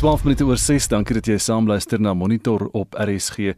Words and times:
12 0.00 0.22
minute 0.24 0.44
oor 0.44 0.56
6. 0.56 0.86
Dankie 0.88 1.12
dat 1.12 1.26
jy 1.28 1.34
saamluister 1.36 2.00
na 2.00 2.14
Monitor 2.16 2.70
op 2.72 2.96
RSG. 2.96 3.50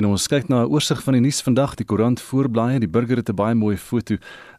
En 0.00 0.06
ons 0.08 0.24
kyk 0.32 0.48
na 0.48 0.62
'n 0.64 0.72
oorsig 0.72 1.02
van 1.04 1.12
die 1.12 1.20
nuus 1.20 1.42
vandag. 1.44 1.74
Die 1.76 1.84
koerant 1.84 2.20
voorblaaie, 2.20 2.80
die 2.80 2.88
burger 2.88 3.16
het 3.16 3.28
'n 3.28 3.34
baie 3.34 3.54
mooi 3.54 3.76
foto 3.76 4.16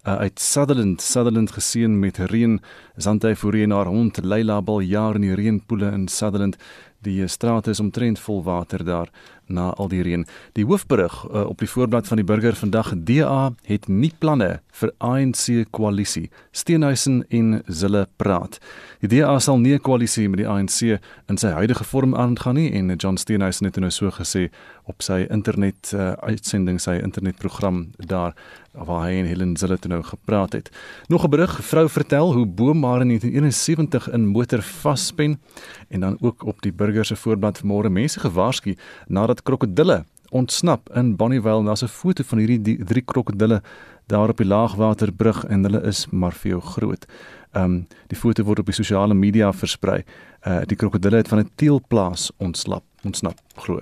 uh, 0.08 0.16
uit 0.16 0.40
Sutherland, 0.40 1.02
Sutherland 1.02 1.52
geseën 1.52 2.00
met 2.00 2.18
reën. 2.18 2.62
Zantay 2.96 3.36
Fourie 3.36 3.68
na 3.68 3.84
hond 3.84 4.24
Leila 4.24 4.62
Bal 4.62 4.80
jaar 4.80 5.16
in 5.16 5.22
die 5.22 5.36
reënpoele 5.36 5.92
in 5.92 6.08
Sutherland. 6.08 6.58
Die 7.02 7.28
straat 7.28 7.68
is 7.68 7.80
omtrent 7.80 8.20
vol 8.20 8.44
water 8.44 8.84
daar 8.86 9.10
na 9.52 9.72
al 9.74 9.90
die 9.92 10.02
reën. 10.06 10.26
Die 10.54 10.66
hoofberig 10.66 11.14
uh, 11.26 11.46
op 11.50 11.60
die 11.60 11.70
voorblad 11.70 12.08
van 12.08 12.22
die 12.22 12.26
burger 12.26 12.56
vandag: 12.56 12.94
DA 12.96 13.52
het 13.66 13.88
nie 13.88 14.12
planne 14.18 14.62
vir 14.80 14.94
ANC 14.98 15.66
koalisie. 15.70 16.30
Steenhuisen 16.52 17.24
en 17.30 17.64
Zille 17.66 18.08
praat. 18.16 18.60
Die 19.02 19.10
DA 19.10 19.40
sal 19.40 19.60
nie 19.60 19.74
'n 19.74 19.82
koalisie 19.82 20.30
met 20.30 20.40
die 20.40 20.48
ANC 20.48 21.00
in 21.28 21.38
sy 21.38 21.48
huidige 21.48 21.84
vorm 21.84 22.16
aangaan 22.16 22.56
nie 22.56 22.72
en 22.72 22.96
John 22.96 23.18
Steenhuisen 23.18 23.66
het 23.66 23.76
nou 23.76 23.92
so 23.92 24.10
gesê 24.12 24.50
op 24.84 25.02
sy 25.02 25.26
internet 25.30 25.92
uh, 25.96 26.12
uitsending 26.12 26.80
sy 26.82 26.98
internetprogram 27.04 27.92
daar 27.98 28.36
waar 28.72 29.08
hy 29.08 29.20
en 29.20 29.26
Helen 29.26 29.58
Zille 29.58 29.78
toe 29.80 29.92
nou 29.92 30.04
gepraat 30.04 30.54
het. 30.54 30.72
Nog 31.08 31.24
'n 31.26 31.30
berig, 31.30 31.60
vrou 31.66 31.90
vertel 31.90 32.34
hoe 32.34 32.46
boomare 32.46 33.02
in 33.02 33.08
1971 33.08 34.10
in 34.12 34.26
motor 34.28 34.62
vaspen 34.62 35.42
en 35.90 36.00
dan 36.00 36.18
ook 36.20 36.44
op 36.46 36.62
die 36.62 36.74
burger 36.74 37.06
se 37.06 37.16
voorblad 37.16 37.62
vanmôre 37.62 37.90
mense 37.90 38.20
gewaarsku 38.20 38.76
nadat 39.08 39.44
krokodille 39.44 40.06
ontsnap 40.30 40.90
in 40.96 41.16
Bonnievale. 41.16 41.64
Daar's 41.64 41.84
'n 41.84 41.88
foto 41.88 42.24
van 42.24 42.38
hierdie 42.38 42.62
die, 42.62 42.84
drie 42.84 43.02
krokodille 43.02 43.62
daar 44.06 44.30
op 44.30 44.38
die 44.38 44.46
laagwaterbrug 44.46 45.46
en 45.46 45.64
hulle 45.64 45.82
is 45.82 46.08
maar 46.10 46.34
veel 46.34 46.60
groot. 46.60 47.06
Ehm 47.52 47.64
um, 47.64 47.88
die 48.08 48.18
foto 48.18 48.44
word 48.44 48.60
op 48.60 48.66
die 48.66 48.76
sosiale 48.76 49.14
media 49.14 49.54
versprei. 49.54 50.04
Uh 50.48 50.62
die 50.66 50.78
krokodille 50.78 51.18
het 51.18 51.28
van 51.28 51.40
'n 51.40 51.52
teelplaas 51.56 52.32
ontslap, 52.38 52.84
ontsnap 53.04 53.40
glo. 53.56 53.80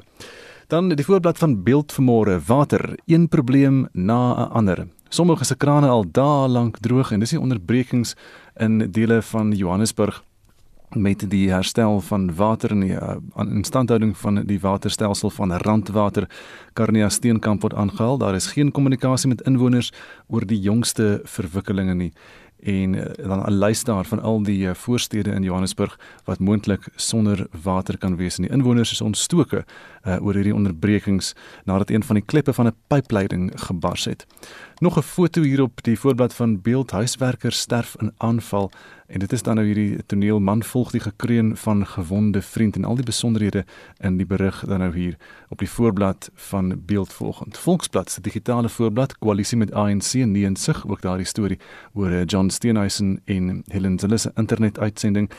Dan 0.70 0.90
die 0.90 1.06
voorblad 1.06 1.38
van 1.38 1.64
beeld 1.64 1.94
vanmôre, 1.98 2.36
water, 2.46 2.98
een 3.06 3.28
probleem 3.28 3.88
na 3.92 4.34
'n 4.34 4.52
ander. 4.52 4.88
Sommige 5.08 5.46
se 5.46 5.56
krane 5.58 5.88
al 5.88 6.06
dae 6.12 6.48
lank 6.48 6.78
droog 6.78 7.12
en 7.12 7.20
dis 7.20 7.30
die 7.30 7.40
onderbrekings 7.40 8.16
in 8.56 8.92
dele 8.92 9.22
van 9.22 9.52
Johannesburg 9.52 10.24
met 10.90 11.30
die 11.30 11.50
herstel 11.50 12.02
van 12.02 12.36
water 12.36 12.72
en 12.72 12.80
die 12.80 12.94
uh, 12.94 13.16
instandhouding 13.36 14.18
van 14.18 14.46
die 14.46 14.60
waterstelsel 14.60 15.30
van 15.30 15.54
Randwater 15.54 16.30
Karnia 16.74 17.10
Steenkamp 17.10 17.62
word 17.62 17.74
aangehaal. 17.74 18.18
Daar 18.18 18.36
is 18.36 18.48
geen 18.48 18.72
kommunikasie 18.72 19.30
met 19.30 19.42
inwoners 19.42 19.94
oor 20.28 20.46
die 20.46 20.60
jongste 20.60 21.22
verwikkelinge 21.24 21.94
nie 21.94 22.14
en 22.64 22.94
uh, 22.94 23.04
dan 23.16 23.46
'n 23.46 23.58
lys 23.60 23.84
daar 23.84 24.06
van 24.06 24.22
al 24.22 24.44
die 24.44 24.68
uh, 24.68 24.74
voorstede 24.74 25.32
in 25.32 25.44
Johannesburg 25.44 26.00
wat 26.24 26.40
moontlik 26.40 26.88
sonder 26.96 27.48
water 27.64 27.98
kan 27.98 28.16
wees 28.16 28.38
en 28.38 28.44
die 28.44 28.52
inwoners 28.52 28.92
is 28.92 29.02
ontstoke 29.02 29.66
uh, 30.04 30.26
oor 30.26 30.34
hierdie 30.34 30.56
onderbrekings 30.56 31.34
nadat 31.64 31.90
een 31.90 32.04
van 32.04 32.16
die 32.16 32.26
kleppe 32.26 32.54
van 32.54 32.66
'n 32.66 32.76
pypleiding 32.88 33.52
gebars 33.56 34.06
het. 34.06 34.26
Nog 34.80 34.98
'n 34.98 35.02
foto 35.02 35.42
hier 35.42 35.62
op 35.62 35.84
die 35.84 36.00
voorblad 36.00 36.34
van 36.34 36.62
beeld 36.62 36.92
huiswerker 36.92 37.52
sterf 37.52 37.96
in 38.00 38.12
aanval 38.18 38.72
en 39.10 39.20
dit 39.20 39.32
is 39.34 39.42
dan 39.42 39.56
nou 39.58 39.66
hierdie 39.66 40.04
toneel 40.06 40.40
man 40.40 40.64
volg 40.64 40.92
die 40.94 41.02
gekreun 41.02 41.56
van 41.58 41.86
gewonde 41.86 42.42
vriend 42.42 42.76
en 42.76 42.86
al 42.86 42.96
die 42.96 43.06
besonderhede 43.06 43.66
in 43.98 44.18
die 44.18 44.26
berig 44.26 44.64
dan 44.68 44.80
nou 44.80 44.92
hier 44.94 45.18
op 45.50 45.60
die 45.60 45.70
voorblad 45.70 46.30
van 46.50 46.76
beeld 46.86 47.14
volgend. 47.14 47.58
Volksblad 47.58 48.12
se 48.12 48.22
digitale 48.22 48.70
voorblad 48.70 49.18
koalisie 49.18 49.58
met 49.58 49.74
ANC 49.74 50.14
en 50.14 50.32
nie 50.32 50.46
insig 50.46 50.84
ook 50.88 51.02
daardie 51.02 51.26
storie 51.26 51.60
oor 51.94 52.12
eh, 52.12 52.26
John 52.26 52.50
Steenhuisen 52.50 53.22
en 53.26 53.64
Helen 53.68 54.00
Zille 54.00 54.18
se 54.18 54.32
internet 54.36 54.80
uitsending 54.80 55.30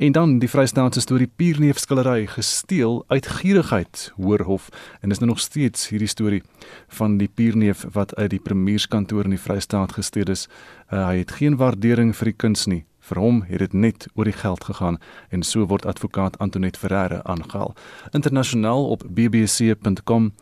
En 0.00 0.12
dan 0.12 0.38
die 0.38 0.48
Vrystaatse 0.48 1.00
storie 1.00 1.26
Pierneefskillery 1.36 2.26
gesteel 2.26 3.04
uit 3.06 3.26
gierigheid 3.26 4.12
hoorhof 4.16 4.68
en 5.00 5.10
is 5.10 5.18
nou 5.18 5.30
nog 5.30 5.40
steeds 5.40 5.88
hierdie 5.88 6.08
storie 6.08 6.42
van 6.88 7.18
die 7.20 7.28
Pierneef 7.28 7.84
wat 7.92 8.14
uit 8.16 8.30
die 8.30 8.40
premierskantoor 8.40 9.28
in 9.28 9.36
die 9.36 9.40
Vrystaat 9.40 9.92
gesteel 9.92 10.32
is. 10.32 10.48
Uh, 10.88 11.04
hy 11.06 11.18
het 11.18 11.36
geen 11.36 11.60
waardering 11.60 12.16
vir 12.16 12.32
die 12.32 12.36
kuns 12.36 12.64
nie. 12.64 12.86
Vir 13.10 13.18
hom 13.18 13.42
het 13.48 13.58
dit 13.58 13.72
net 13.72 14.06
oor 14.14 14.28
die 14.28 14.36
geld 14.36 14.64
gegaan 14.64 14.98
en 15.34 15.42
so 15.42 15.66
word 15.66 15.86
advokaat 15.86 16.38
Antoinette 16.38 16.78
Ferreira 16.78 17.22
aangehaal. 17.22 17.74
Internasionaal 18.14 18.88
op 18.88 19.02
bbc.com 19.08 20.32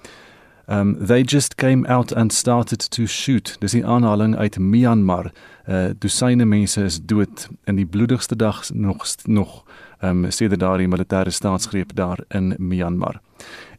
Um 0.71 1.07
they 1.07 1.23
just 1.23 1.55
came 1.55 1.89
out 1.89 2.13
and 2.13 2.33
started 2.33 2.91
to 2.91 3.07
shoot. 3.07 3.57
Dis 3.61 3.73
'n 3.73 3.85
aanhaling 3.85 4.37
uit 4.37 4.59
Myanmar. 4.59 5.33
Uh 5.69 5.89
dosyne 5.99 6.45
mense 6.45 6.85
is 6.85 7.01
dood 7.05 7.49
in 7.65 7.77
die 7.77 7.87
bloedigste 7.87 8.37
dag 8.37 8.71
nog 8.73 9.07
nog 9.25 9.65
um 10.01 10.31
sedert 10.31 10.61
daardie 10.61 10.89
militêre 10.89 11.31
staatsgreep 11.31 11.91
daar 11.95 12.19
in 12.29 12.55
Myanmar. 12.59 13.21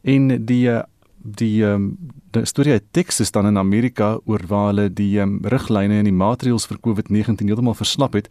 En 0.02 0.44
die 0.44 0.68
uh, 0.68 0.82
die 1.22 1.64
um 1.64 1.96
die 2.30 2.44
storie 2.44 2.72
uit 2.72 2.84
Texas 2.90 3.30
dan 3.30 3.46
in 3.46 3.58
Amerika 3.58 4.18
oor 4.24 4.40
waar 4.46 4.66
hulle 4.66 4.92
die 4.92 5.20
um, 5.20 5.38
riglyne 5.42 5.98
en 5.98 6.04
die 6.04 6.14
maatreëls 6.14 6.66
vir 6.70 6.78
COVID-19 6.86 7.46
heeltemal 7.50 7.74
verslap 7.74 8.12
het 8.12 8.28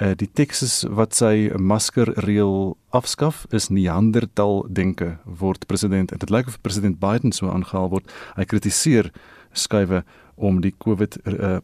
uh, 0.00 0.12
die 0.16 0.28
Texas 0.32 0.84
wat 0.88 1.14
sy 1.16 1.50
maskerreël 1.58 2.76
afskaf 2.96 3.44
is 3.56 3.68
Neandertal 3.68 4.64
denke 4.68 5.16
word 5.24 5.66
president 5.66 6.12
en 6.12 6.22
dit 6.22 6.32
lyk 6.32 6.50
of 6.50 6.60
president 6.62 7.00
Biden 7.00 7.32
so 7.32 7.50
aangehaal 7.50 7.90
word. 7.92 8.12
Hy 8.36 8.44
kritiseer 8.48 9.10
skuwe 9.56 10.02
om 10.36 10.60
die 10.60 10.74
COVID 10.78 11.18
uh, 11.26 11.58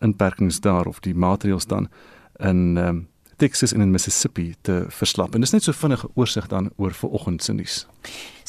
inperkings 0.00 0.60
daar 0.64 0.88
of 0.90 1.00
die 1.04 1.14
maatreëls 1.14 1.68
dan 1.70 1.88
in 2.40 2.76
um, 2.80 3.06
Texas 3.40 3.72
en 3.72 3.80
in 3.80 3.90
Mississippi 3.90 4.54
te 4.60 4.84
verslap. 4.88 5.34
En 5.34 5.40
dis 5.40 5.52
net 5.52 5.64
so 5.64 5.72
vinnige 5.76 6.08
oorsig 6.14 6.48
dan 6.52 6.70
oor 6.76 6.92
vanoggend 6.96 7.44
se 7.44 7.52
nuus 7.56 7.84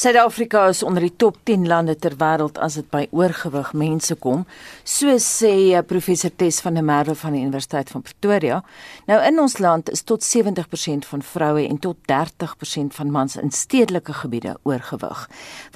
Suid-Afrika 0.02 0.64
is 0.68 0.84
onder 0.84 1.04
die 1.04 1.16
top 1.16 1.36
10 1.46 1.68
lande 1.68 1.94
ter 2.00 2.16
wêreld 2.18 2.56
as 2.58 2.74
dit 2.80 2.88
by 2.90 3.04
oorgewig 3.14 3.68
mense 3.78 4.16
kom, 4.18 4.48
so 4.88 5.14
sê 5.22 5.52
eh, 5.76 5.84
professor 5.86 6.32
Tes 6.34 6.58
van 6.66 6.80
der 6.80 6.86
Merwe 6.88 7.14
van 7.14 7.36
die 7.36 7.44
Universiteit 7.44 7.92
van 7.94 8.02
Pretoria. 8.02 8.64
Nou 9.06 9.20
in 9.22 9.38
ons 9.44 9.60
land 9.62 9.92
is 9.94 10.02
tot 10.10 10.26
70% 10.26 11.06
van 11.06 11.22
vroue 11.22 11.68
en 11.68 11.78
tot 11.84 12.00
30% 12.10 12.96
van 12.98 13.12
mans 13.14 13.36
in 13.38 13.54
stedelike 13.54 14.16
gebiede 14.24 14.56
oorgewig. 14.66 15.28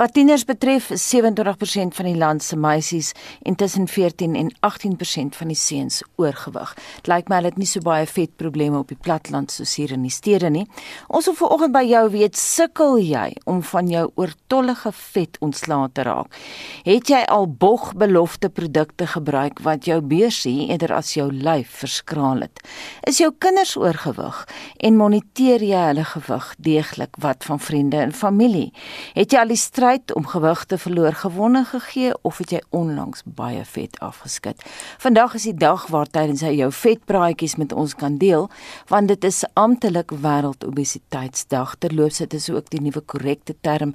Wat 0.01 0.15
tieners 0.17 0.47
betref, 0.49 0.89
is 0.95 1.05
27% 1.13 1.93
van 1.99 2.09
die 2.09 2.17
land 2.17 2.41
se 2.43 2.57
meisies 2.57 3.11
en 3.43 3.59
tussen 3.61 3.85
14 3.85 4.33
en 4.41 4.49
18% 4.65 5.37
van 5.37 5.53
die 5.53 5.59
seuns 5.59 6.01
oorgewig. 6.15 6.73
Dit 7.03 7.11
lyk 7.13 7.29
my 7.29 7.43
hulle 7.43 7.53
het 7.53 7.61
nie 7.61 7.69
so 7.69 7.85
baie 7.85 8.09
vetprobleme 8.09 8.81
op 8.81 8.89
die 8.89 8.97
platteland 8.97 9.53
soos 9.53 9.77
hier 9.77 9.93
in 9.93 10.01
die 10.07 10.15
stede 10.17 10.49
nie. 10.49 10.65
Ons 11.13 11.29
wil 11.29 11.37
vanoggend 11.43 11.77
by 11.77 11.85
jou 11.91 12.03
weet, 12.17 12.41
sukkel 12.41 12.97
jy 13.03 13.29
om 13.45 13.61
van 13.71 13.89
jou 13.89 14.05
oortollige 14.15 14.91
vet 14.95 15.37
ontslae 15.45 15.89
te 15.93 16.05
raak. 16.07 16.33
Het 16.85 17.09
jy 17.09 17.21
al 17.31 17.47
bogbelofte 17.47 18.49
produkte 18.49 19.07
gebruik 19.07 19.59
wat 19.65 19.85
jou 19.89 19.99
beursie 20.01 20.67
eerder 20.69 20.93
as 20.95 21.13
jou 21.17 21.27
lyf 21.31 21.81
verskraal 21.81 22.45
het? 22.45 22.61
Is 23.09 23.19
jou 23.21 23.31
kinders 23.39 23.75
oorgewig 23.77 24.43
en 24.77 24.97
moniteer 24.99 25.63
jy 25.63 25.81
hulle 25.89 26.05
gewig 26.13 26.51
deeglik 26.57 27.19
wat 27.21 27.45
van 27.47 27.59
vriende 27.59 27.97
en 28.03 28.13
familie? 28.13 28.71
Het 29.13 29.33
jy 29.33 29.43
al 29.43 29.53
die 29.53 29.59
stryd 29.59 30.13
om 30.15 30.27
gewig 30.29 30.65
te 30.65 30.77
verloor 30.77 31.17
gewonne 31.25 31.65
gegee 31.65 32.13
of 32.21 32.37
het 32.43 32.55
jy 32.55 32.61
onlangs 32.69 33.25
baie 33.25 33.65
vet 33.65 33.99
afgeskit? 33.99 34.61
Vandag 35.01 35.33
is 35.39 35.47
die 35.49 35.57
dag 35.57 35.87
waar 35.93 36.09
tydens 36.09 36.43
hy 36.45 36.53
jou 36.59 36.71
vetpraatjies 36.71 37.57
met 37.61 37.73
ons 37.73 37.95
kan 37.97 38.17
deel, 38.21 38.49
want 38.91 39.09
dit 39.11 39.27
is 39.27 39.43
amptelik 39.53 40.11
wêreldobesiteitsdag. 40.23 41.75
Terloops, 41.79 42.21
dit 42.23 42.37
is 42.37 42.49
ook 42.49 42.69
die 42.73 42.81
nuwe 42.81 43.01
korrekte 43.01 43.54
term 43.61 43.93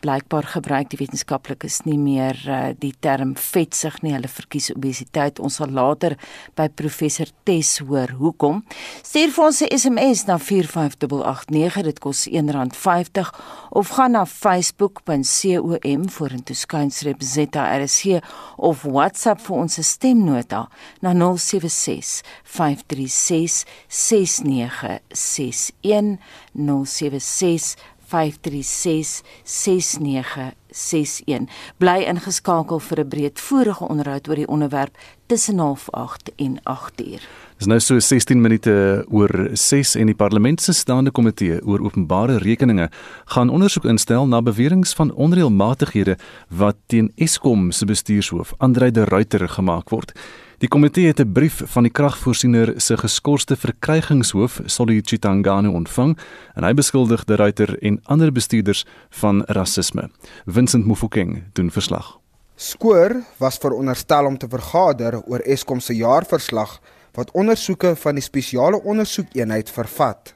blykbaar 0.00 0.46
gebruik. 0.54 0.90
Die 0.90 1.00
wetenskaplikes 1.00 1.82
nie 1.84 1.98
meer 1.98 2.38
uh, 2.46 2.70
die 2.78 2.94
term 3.00 3.34
vetsig 3.36 4.00
nie. 4.02 4.14
Hulle 4.14 4.28
verkies 4.28 4.70
obesiteit. 4.74 5.40
Ons 5.40 5.58
sal 5.60 5.72
later 5.72 6.16
by 6.56 6.68
professor 6.68 7.26
Tes 7.44 7.78
hoor 7.82 8.14
hoekom. 8.18 8.62
Stuur 9.02 9.30
vir 9.34 9.44
ons 9.44 9.62
'n 9.62 9.78
SMS 9.78 10.26
na 10.26 10.38
45889 10.38 11.82
dit 11.82 11.98
kos 11.98 12.28
R1.50 12.28 13.30
of 13.70 13.88
gaan 13.88 14.12
na 14.12 14.26
facebook.com 14.26 16.08
vorentoe 16.08 16.56
skynstreep 16.56 17.22
ZRC 17.22 18.20
of 18.56 18.82
WhatsApp 18.82 19.40
vir 19.46 19.56
ons 19.56 19.86
stemnota 19.86 20.68
na 21.00 21.14
076 21.14 22.22
536 22.44 23.64
6961 23.88 26.18
076 26.52 27.76
5366961 28.12 30.60
0891104561. 30.72 31.48
Bly 31.78 32.04
ingeskakel 32.08 32.80
vir 32.80 33.00
'n 33.00 33.08
breedvoerige 33.08 33.88
onderhoud 33.88 34.28
oor 34.28 34.36
die 34.36 34.48
onderwerp 34.48 34.96
tussen 35.26 35.60
08:30 35.60 36.32
en 36.36 36.60
8:00. 36.62 37.20
Dis 37.62 37.68
nou 37.70 37.78
so 37.78 38.00
16 38.02 38.40
minute 38.42 38.72
oor 39.14 39.30
6 39.54 39.92
en 40.00 40.08
die 40.10 40.16
parlement 40.18 40.58
se 40.58 40.72
staande 40.74 41.12
komitee 41.14 41.60
oor 41.62 41.84
openbare 41.86 42.40
rekeninge 42.42 42.88
gaan 43.34 43.52
ondersoek 43.54 43.84
instel 43.86 44.24
na 44.26 44.40
beweringe 44.42 44.90
van 44.98 45.12
onreëlmatighede 45.14 46.16
wat 46.58 46.80
teen 46.90 47.12
Eskom 47.14 47.68
se 47.70 47.86
bestuurshoof 47.86 48.50
Andrei 48.58 48.90
de 48.90 49.04
Ruyter 49.06 49.46
gemaak 49.48 49.92
word. 49.94 50.10
Die 50.58 50.68
komitee 50.68 51.06
het 51.06 51.20
'n 51.20 51.32
brief 51.32 51.62
van 51.64 51.86
die 51.86 51.92
kragvoorsiener 51.92 52.80
se 52.80 52.96
geskorste 52.96 53.56
verkrygingshoof 53.56 54.60
Solly 54.66 55.00
Chitangano 55.04 55.70
ontvang 55.70 56.18
en 56.54 56.64
hy 56.64 56.74
beskuldig 56.74 57.24
de 57.24 57.36
Ruyter 57.36 57.78
en 57.82 58.00
ander 58.02 58.32
bestuurders 58.32 58.84
van 59.10 59.44
rasisme. 59.46 60.10
Vincent 60.46 60.86
Mufokeng 60.86 61.44
doen 61.52 61.70
verslag. 61.70 62.18
Skoor 62.56 63.22
was 63.38 63.56
veronderstel 63.56 64.26
om 64.26 64.38
te 64.38 64.48
vergader 64.48 65.22
oor 65.26 65.38
Eskom 65.38 65.80
se 65.80 65.94
jaarverslag 65.94 66.80
wat 67.16 67.32
ondersoeke 67.36 67.94
van 67.96 68.16
die 68.16 68.24
spesiale 68.24 68.80
ondersoekeenheid 68.82 69.70
vervat. 69.70 70.34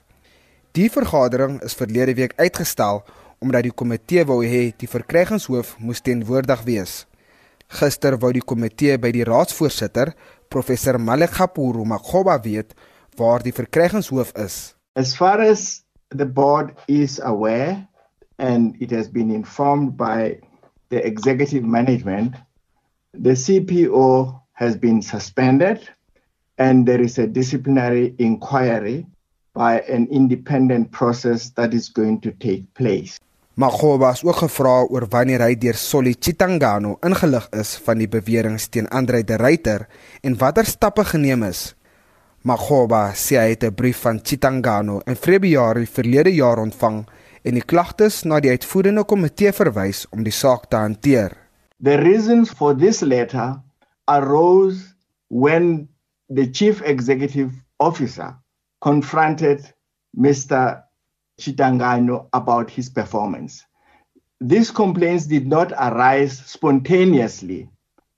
Die 0.76 0.90
vergadering 0.92 1.60
is 1.64 1.76
verlede 1.76 2.14
week 2.14 2.34
uitgestel 2.36 3.04
omdat 3.40 3.66
die 3.66 3.72
komitee 3.72 4.24
wou 4.28 4.40
hê 4.44 4.70
die 4.80 4.88
verkrygingshoof 4.88 5.74
moes 5.80 6.00
teenwoordig 6.04 6.62
wees. 6.68 7.04
Gister 7.68 8.16
wou 8.20 8.30
die 8.32 8.44
komitee 8.44 8.96
by 9.00 9.10
die 9.12 9.24
raadsvoorsitter, 9.26 10.12
professor 10.48 10.98
Malekapuru 11.00 11.84
Makhoba 11.84 12.38
weet 12.44 12.76
waar 13.16 13.42
die 13.44 13.52
verkrygingshoof 13.56 14.32
is. 14.40 14.76
As 14.96 15.16
far 15.16 15.40
as 15.40 15.82
the 16.10 16.26
board 16.26 16.72
is 16.88 17.20
aware 17.20 17.86
and 18.38 18.76
it 18.80 18.90
has 18.90 19.08
been 19.08 19.30
informed 19.30 19.96
by 19.96 20.38
the 20.88 21.04
executive 21.04 21.64
management, 21.64 22.36
the 23.12 23.36
CPO 23.36 24.40
has 24.52 24.76
been 24.76 25.02
suspended 25.02 25.88
and 26.58 26.86
there 26.86 27.02
is 27.02 27.18
a 27.18 27.26
disciplinary 27.26 28.14
inquiry 28.18 29.06
by 29.54 29.80
an 29.88 30.06
independent 30.10 30.90
process 30.90 31.50
that 31.50 31.72
is 31.72 31.88
going 31.88 32.20
to 32.20 32.30
take 32.32 32.64
place. 32.74 33.18
Maghoba 33.56 34.12
is 34.12 34.20
ook 34.24 34.36
gevra 34.36 34.84
oor 34.84 35.06
wanneer 35.08 35.40
hy 35.40 35.54
deur 35.56 35.78
Solly 35.80 36.12
Chitangano 36.20 36.98
ingelig 37.00 37.46
is 37.56 37.70
van 37.86 38.02
die 38.02 38.08
beweringe 38.08 38.68
teen 38.68 38.88
Andre 38.92 39.22
de 39.24 39.38
Ruyter 39.40 39.86
en 40.20 40.36
watter 40.36 40.68
stappe 40.68 41.06
geneem 41.08 41.46
is. 41.48 41.70
Maghoba 42.44 43.14
sê 43.16 43.40
hy 43.40 43.48
het 43.54 43.64
'n 43.64 43.74
brief 43.74 44.02
van 44.04 44.20
Chitangano 44.22 45.00
in 45.06 45.16
Februarie 45.16 45.88
verlede 45.88 46.34
jaar 46.34 46.58
ontvang 46.58 47.06
en 47.44 47.54
die 47.54 47.64
klagtes 47.64 48.24
na 48.24 48.40
die 48.40 48.50
uitvoerende 48.50 49.04
komitee 49.04 49.52
verwys 49.52 50.06
om 50.12 50.22
die 50.22 50.36
saak 50.36 50.68
te 50.68 50.76
hanteer. 50.76 51.32
The 51.82 51.96
reasons 51.96 52.50
for 52.50 52.76
this 52.76 53.00
letter 53.00 53.56
arose 54.04 54.94
when 55.28 55.88
the 56.28 56.46
chief 56.46 56.82
executive 56.82 57.52
officer 57.78 58.36
confronted 58.80 59.72
Mr. 60.16 60.82
Chitangano 61.40 62.28
about 62.32 62.70
his 62.70 62.88
performance. 62.88 63.64
These 64.40 64.70
complaints 64.70 65.26
did 65.26 65.46
not 65.46 65.72
arise 65.72 66.38
spontaneously 66.38 67.68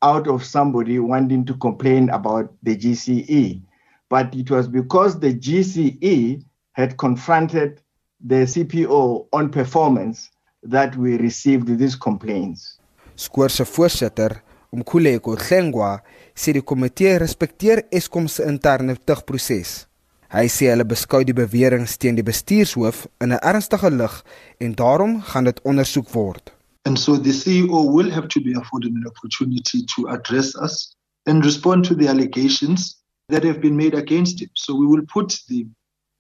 out 0.02 0.28
of 0.28 0.44
somebody 0.44 0.99
wanting 0.99 1.44
to 1.46 1.55
complain 1.55 2.08
about 2.10 2.52
the 2.62 2.76
GCE, 2.76 3.62
but 4.08 4.34
it 4.34 4.50
was 4.50 4.69
because 4.69 5.19
the 5.19 5.34
GCE 5.34 6.44
had 6.72 6.96
confronted 6.96 7.82
the 8.20 8.46
CPO 8.46 9.26
on 9.32 9.50
performance 9.50 10.31
that 10.62 10.96
we 10.96 11.16
received 11.16 11.78
these 11.78 11.96
complaints. 11.96 12.78
Skoor 13.14 13.50
se 13.50 13.64
voorsitter, 13.64 14.43
Umkhuleko 14.73 15.37
Hlengwa, 15.37 16.03
sê 16.37 16.53
die 16.53 16.62
komitee 16.62 17.19
respekteer 17.19 17.87
Eskom 17.91 18.29
se 18.29 18.44
interne 18.44 18.97
tugproses. 19.09 19.87
Hy 20.29 20.44
sê 20.53 20.69
hulle 20.69 20.85
beskou 20.85 21.25
die 21.25 21.32
beweringe 21.32 21.88
teen 21.97 22.19
die 22.19 22.26
bestuurshoof 22.26 23.06
in 23.25 23.32
'n 23.32 23.41
ernstige 23.41 23.91
lig 23.91 24.15
en 24.61 24.75
daarom 24.75 25.23
gaan 25.31 25.44
dit 25.49 25.62
ondersoek 25.65 26.12
word. 26.15 26.53
And 26.85 26.99
so 26.99 27.17
the 27.17 27.32
CEO 27.32 27.81
will 27.97 28.11
have 28.11 28.29
to 28.29 28.41
be 28.41 28.53
afforded 28.61 28.93
an 28.93 29.06
opportunity 29.06 29.85
to 29.94 30.09
address 30.09 30.55
us 30.56 30.94
and 31.26 31.44
respond 31.44 31.85
to 31.85 31.94
the 31.94 32.09
allegations 32.09 32.99
that 33.29 33.43
have 33.43 33.61
been 33.61 33.76
made 33.76 33.94
against 33.94 34.41
him. 34.41 34.50
So 34.55 34.75
we 34.75 34.87
will 34.87 35.06
put 35.06 35.29
the 35.49 35.67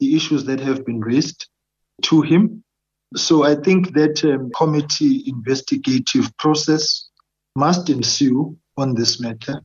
the 0.00 0.14
issues 0.16 0.44
that 0.44 0.60
have 0.60 0.84
been 0.84 1.00
raised 1.00 1.48
to 2.02 2.22
him. 2.22 2.62
So 3.16 3.44
I 3.44 3.54
think 3.56 3.94
that 3.94 4.24
um, 4.24 4.50
committee 4.56 5.24
investigative 5.26 6.30
process 6.38 7.07
must 7.58 7.88
ensue 7.88 8.54
on 8.74 8.94
this 8.94 9.18
matter 9.18 9.60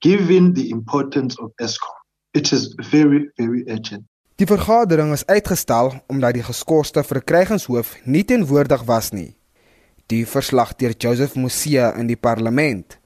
given 0.00 0.52
the 0.54 0.68
importance 0.70 1.38
of 1.40 1.50
ESCOM. 1.56 1.96
It 2.34 2.52
is 2.52 2.74
very 2.90 3.30
very 3.36 3.64
urgent. 3.66 4.04
Die 4.36 4.46
vergadering 4.46 5.12
is 5.12 5.26
uitgestel 5.26 5.92
omdat 6.06 6.36
die 6.36 6.44
geskorste 6.46 7.02
verkrygingshoof 7.02 7.96
nie 8.04 8.24
teenwoordig 8.24 8.84
was 8.86 9.10
nie. 9.10 9.32
Die 10.06 10.26
verslag 10.26 10.76
deur 10.76 10.94
Joseph 10.98 11.34
Musia 11.34 11.90
in 11.96 12.06
die 12.06 12.20
parlement. 12.20 12.98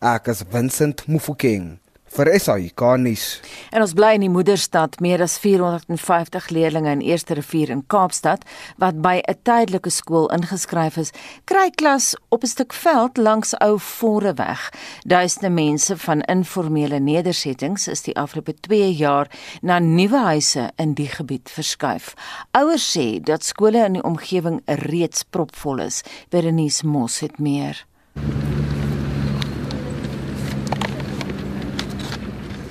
Ek 0.00 0.26
is 0.32 0.42
Vincent 0.50 1.06
Mufokeng 1.06 1.81
vir 2.12 2.28
SAK 2.38 2.82
nuus. 3.00 3.26
En 3.72 3.82
ons 3.84 3.94
bly 3.96 4.12
in 4.16 4.26
die 4.26 4.32
moederstad 4.32 4.98
meer 5.00 5.22
as 5.24 5.38
450 5.40 6.50
leerders 6.52 6.88
in 6.92 7.04
Eerste 7.04 7.36
Rivier 7.38 7.72
in 7.72 7.84
Kaapstad 7.92 8.44
wat 8.82 9.00
by 9.02 9.22
'n 9.28 9.38
tydelike 9.42 9.90
skool 9.90 10.28
ingeskryf 10.28 10.96
is, 10.96 11.12
kry 11.44 11.70
klas 11.70 12.14
op 12.30 12.42
'n 12.44 12.46
stuk 12.46 12.72
veld 12.72 13.16
langs 13.16 13.54
ou 13.60 13.78
Voreweg. 13.78 14.70
Duisende 15.06 15.50
mense 15.50 15.96
van 15.96 16.20
informele 16.20 16.98
nedersettings 17.00 17.88
is 17.88 18.02
die 18.02 18.16
afgelope 18.16 18.54
2 18.60 18.92
jaar 18.92 19.26
na 19.62 19.78
nuwe 19.78 20.18
huise 20.18 20.70
in 20.76 20.94
die 20.94 21.08
gebied 21.08 21.50
verskuif. 21.50 22.14
Ouers 22.50 22.96
sê 22.98 23.20
dat 23.20 23.44
skole 23.44 23.84
in 23.84 23.92
die 23.92 24.04
omgewing 24.04 24.62
reeds 24.66 25.22
propvol 25.22 25.78
is. 25.78 26.02
Berenice 26.28 26.86
Mos 26.86 27.20
het 27.20 27.38
meer. 27.38 27.86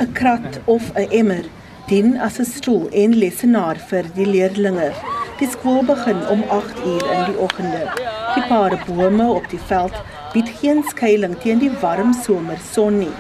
'n 0.02 0.14
krat 0.18 0.60
of 0.66 0.84
'n 0.96 1.10
emmer 1.20 1.46
dien 1.90 2.18
as 2.28 2.40
'n 2.40 2.46
stoel 2.58 2.86
en 3.02 3.12
lesenaar 3.24 3.78
vir 3.90 4.06
die 4.16 4.26
leerdlinge. 4.26 4.90
Die 5.40 5.50
skool 5.50 5.84
begin 5.84 6.22
om 6.34 6.42
8 6.50 6.80
uur 6.86 7.06
in 7.16 7.24
die 7.30 7.40
oggende. 7.46 7.84
Die 8.36 8.46
paar 8.52 8.74
bome 8.88 9.28
op 9.40 9.50
die 9.50 9.64
veld 9.72 9.96
bied 10.34 10.50
geen 10.62 10.84
skuilings 10.90 11.42
teen 11.44 11.60
die 11.60 11.74
warm 11.82 12.14
somerson 12.14 12.98
nie. 12.98 13.16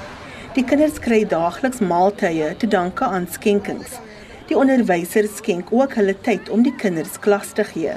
Die 0.53 0.63
kinders 0.63 0.97
kry 0.99 1.21
daagliks 1.25 1.79
maaltye 1.79 2.55
te 2.57 2.67
danke 2.67 3.05
aan 3.05 3.27
skenkings. 3.31 3.99
Die 4.47 4.57
onderwysers 4.57 5.35
skenk 5.35 5.67
ook 5.71 5.93
hulle 5.93 6.15
tyd 6.21 6.49
om 6.49 6.63
die 6.63 6.75
kinders 6.75 7.19
klas 7.19 7.53
te 7.53 7.63
gee. 7.63 7.93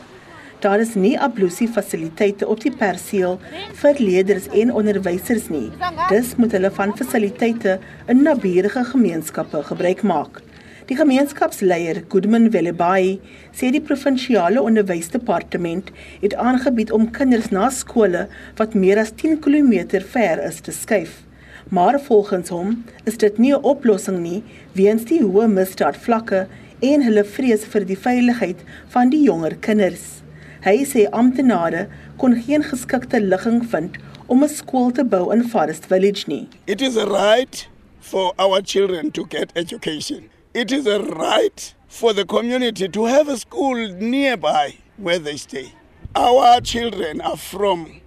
Daar 0.65 0.81
is 0.81 0.95
nie 0.97 1.19
ablusie 1.21 1.67
fasiliteite 1.69 2.47
op 2.49 2.63
die 2.63 2.71
perseel 2.73 3.35
vir 3.83 3.99
leerders 4.01 4.47
en 4.57 4.71
onderwysers 4.73 5.51
nie. 5.53 5.67
Dis 6.09 6.31
moet 6.41 6.57
hulle 6.57 6.71
van 6.73 6.95
fasiliteite 6.97 7.75
in 8.09 8.23
naburige 8.25 8.87
gemeenskappe 8.95 9.61
gebruik 9.69 10.01
maak. 10.09 10.41
Die 10.89 10.97
gemeenskapsleier, 10.97 12.01
Goodman 12.09 12.49
Wellebai, 12.57 13.21
sê 13.53 13.69
die 13.77 13.85
provinsiale 13.85 14.65
onderwysdepartement 14.65 15.93
het 16.25 16.39
aangebied 16.41 16.97
om 16.97 17.11
kinders 17.13 17.53
na 17.53 17.69
skole 17.69 18.25
wat 18.57 18.73
meer 18.73 19.05
as 19.05 19.13
10 19.21 19.43
km 19.45 20.01
ver 20.17 20.41
is 20.49 20.65
te 20.65 20.73
skuif. 20.73 21.21
Maar 21.69 22.01
volgens 22.09 22.49
hom 22.57 22.77
is 23.05 23.21
dit 23.21 23.39
nie 23.39 23.53
'n 23.53 23.65
oplossing 23.75 24.21
nie 24.25 24.43
weens 24.73 25.05
die 25.05 25.21
hoë 25.21 25.49
misdaadvlakke 25.49 26.47
en 26.81 27.03
hulle 27.03 27.25
vrees 27.25 27.65
vir 27.65 27.85
die 27.85 28.03
veiligheid 28.09 28.61
van 28.89 29.11
die 29.11 29.25
jonger 29.29 29.57
kinders. 29.61 30.24
Hy 30.65 30.81
sê 30.89 31.03
amptenare 31.13 31.91
kon 32.17 32.33
geen 32.41 32.63
geskikte 32.65 33.19
ligging 33.21 33.61
vind 33.73 33.99
om 34.33 34.43
'n 34.43 34.49
skool 34.49 34.93
te 34.97 35.05
bou 35.05 35.31
in 35.31 35.43
Forest 35.49 35.85
Village 35.87 36.25
nie. 36.27 36.49
It 36.67 36.81
is 36.81 36.97
a 36.97 37.05
right 37.05 37.69
for 38.01 38.33
our 38.39 38.63
children 38.63 39.11
to 39.11 39.27
get 39.27 39.53
education. 39.57 40.31
It 40.55 40.73
is 40.73 40.87
a 40.87 41.01
right 41.01 41.75
for 41.87 42.15
the 42.15 42.25
community 42.25 42.89
to 42.89 43.05
have 43.05 43.29
a 43.29 43.37
school 43.37 43.77
nearby 44.01 44.79
where 44.97 45.19
they 45.19 45.37
stay. 45.37 45.73
Our 46.15 46.63
children 46.63 47.21
are 47.21 47.37
from 47.37 48.01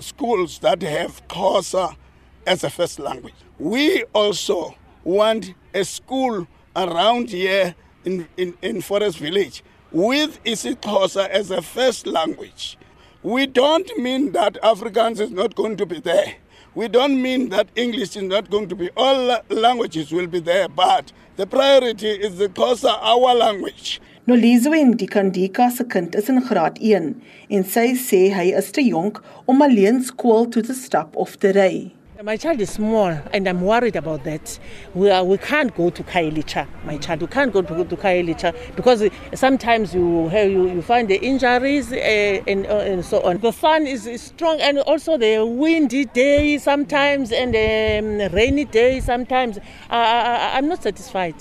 schools 0.00 0.58
that 0.58 0.82
have 0.82 1.22
Xhosa 1.28 1.94
as 2.46 2.64
a 2.64 2.70
first 2.70 2.98
language. 2.98 3.40
We 3.60 4.02
also 4.12 4.74
want 5.04 5.54
a 5.72 5.84
school 5.84 6.48
around 6.74 7.30
here 7.30 7.76
in, 8.04 8.26
in, 8.36 8.54
in 8.60 8.80
Forest 8.80 9.18
Village 9.18 9.62
with 9.92 10.42
isiXhosa 10.44 11.28
as 11.28 11.50
a 11.50 11.62
first 11.62 12.06
language. 12.06 12.78
We 13.22 13.46
don't 13.46 13.90
mean 13.98 14.32
that 14.32 14.54
Afrikaans 14.62 15.20
is 15.20 15.30
not 15.30 15.54
going 15.54 15.76
to 15.78 15.86
be 15.86 16.00
there. 16.00 16.36
We 16.74 16.88
don't 16.88 17.20
mean 17.20 17.48
that 17.48 17.68
English 17.74 18.16
is 18.16 18.22
not 18.22 18.50
going 18.50 18.68
to 18.68 18.76
be. 18.76 18.90
All 18.96 19.40
languages 19.48 20.12
will 20.12 20.26
be 20.26 20.40
there, 20.40 20.68
but 20.68 21.12
the 21.36 21.46
priority 21.46 22.08
is 22.08 22.36
the 22.38 22.48
Xhosa, 22.48 22.98
our 23.00 23.34
language. 23.34 24.00
Nolizo 24.28 24.74
en 24.74 24.96
Dikandika 24.96 25.70
se 25.70 25.84
kind 25.84 26.14
is 26.14 26.28
in 26.28 26.40
graad 26.40 26.78
1 26.80 27.14
en 27.48 27.64
sy 27.64 27.92
sê 27.94 28.24
hy 28.34 28.48
is 28.58 28.72
te 28.74 28.82
jonk 28.82 29.20
om 29.46 29.62
alleen 29.62 30.00
skool 30.02 30.48
toe 30.50 30.64
te 30.66 30.74
stap 30.74 31.14
of 31.16 31.36
te 31.38 31.52
ry. 31.54 31.92
My 32.22 32.38
child 32.38 32.62
is 32.62 32.70
small 32.70 33.08
and 33.34 33.46
I'm 33.46 33.60
worried 33.60 33.94
about 33.94 34.24
that. 34.24 34.58
We, 34.94 35.10
are, 35.10 35.22
we 35.22 35.36
can't 35.36 35.74
go 35.76 35.90
to 35.90 36.02
Kailicha, 36.02 36.66
my 36.84 36.96
child. 36.96 37.20
We 37.20 37.26
can't 37.26 37.52
go 37.52 37.60
to, 37.60 37.84
to 37.84 37.96
Kailicha 37.96 38.74
because 38.74 39.06
sometimes 39.34 39.94
you, 39.94 40.28
have, 40.28 40.50
you, 40.50 40.66
you 40.66 40.80
find 40.80 41.08
the 41.08 41.16
injuries 41.16 41.92
uh, 41.92 41.96
and, 41.96 42.66
uh, 42.66 42.78
and 42.78 43.04
so 43.04 43.20
on. 43.20 43.36
The 43.38 43.52
sun 43.52 43.86
is, 43.86 44.08
strong 44.22 44.62
and 44.62 44.78
also 44.78 45.18
the 45.18 45.44
windy 45.44 46.06
day 46.06 46.56
sometimes 46.56 47.32
and 47.32 47.54
um, 47.54 48.32
rainy 48.32 48.64
day 48.64 49.00
sometimes. 49.00 49.58
I, 49.90 50.52
I'm 50.54 50.68
not 50.68 50.82
satisfied. 50.82 51.34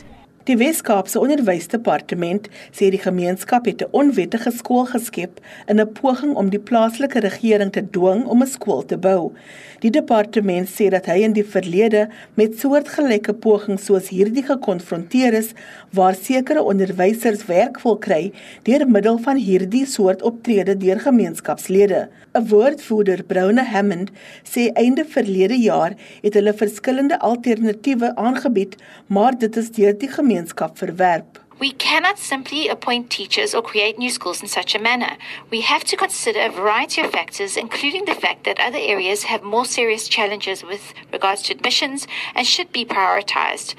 Die 0.46 0.60
Wes-Kaapse 0.60 1.18
Onderwysdepartement 1.18 2.52
sê 2.70 2.92
die 2.94 3.02
gemeenskap 3.02 3.66
het 3.66 3.82
'n 3.82 3.90
onwettige 4.00 4.52
skool 4.52 4.86
geskep 4.86 5.40
in 5.66 5.80
'n 5.82 5.92
poging 6.00 6.36
om 6.36 6.50
die 6.50 6.60
plaaslike 6.60 7.20
regering 7.20 7.72
te 7.72 7.82
dwing 7.90 8.26
om 8.26 8.44
'n 8.44 8.48
skool 8.48 8.86
te 8.86 8.98
bou. 8.98 9.32
Die 9.80 9.90
departement 9.90 10.70
sê 10.70 10.90
dat 10.90 11.06
hy 11.06 11.24
in 11.24 11.34
die 11.34 11.44
verlede 11.44 12.10
met 12.34 12.60
soortgelyke 12.60 13.34
pogings 13.34 13.86
soos 13.86 14.10
hierdie 14.10 14.44
gekonfronteer 14.44 15.34
is 15.34 15.50
waar 15.92 16.16
sekere 16.16 16.64
onderwysers 16.64 17.46
werk 17.46 17.82
wil 17.82 17.98
kry 17.98 18.32
deur 18.64 18.88
middel 18.88 19.18
van 19.18 19.38
hierdie 19.38 19.86
soort 19.86 20.22
optrede 20.22 20.78
deur 20.78 21.00
gemeenskapslede. 21.00 22.08
'n 22.36 22.48
Woordvoerder, 22.48 23.24
Browne 23.24 23.64
Hammond, 23.64 24.10
sê 24.44 24.72
einde 24.74 25.06
verlede 25.06 25.58
jaar 25.60 25.94
het 26.22 26.34
hulle 26.34 26.54
verskillende 26.54 27.20
alternatiewe 27.20 28.16
aangebied, 28.16 28.76
maar 29.08 29.38
dit 29.38 29.56
is 29.58 29.72
deur 29.72 29.98
die 29.98 30.10
gemeenskap 30.10 30.35
verwerp. 30.78 31.45
We 31.58 31.72
cannot 31.72 32.20
simply 32.20 32.68
appoint 32.68 33.10
teachers 33.10 33.56
or 33.56 33.62
create 33.62 33.98
new 33.98 34.10
schools 34.10 34.42
in 34.42 34.50
such 34.50 34.76
a 34.76 34.80
manner. 34.80 35.16
We 35.50 35.62
have 35.62 35.86
to 35.86 35.96
consider 35.96 36.42
a 36.42 36.50
variety 36.50 37.00
of 37.00 37.12
factors, 37.12 37.56
including 37.56 38.04
the 38.04 38.14
fact 38.14 38.44
that 38.44 38.60
other 38.60 38.78
areas 38.78 39.24
have 39.24 39.42
more 39.42 39.64
serious 39.64 40.10
challenges 40.10 40.66
with 40.66 40.94
regards 41.14 41.44
to 41.44 41.54
admissions 41.54 42.08
and 42.36 42.46
should 42.46 42.74
be 42.74 42.84
prioritized. 42.84 43.74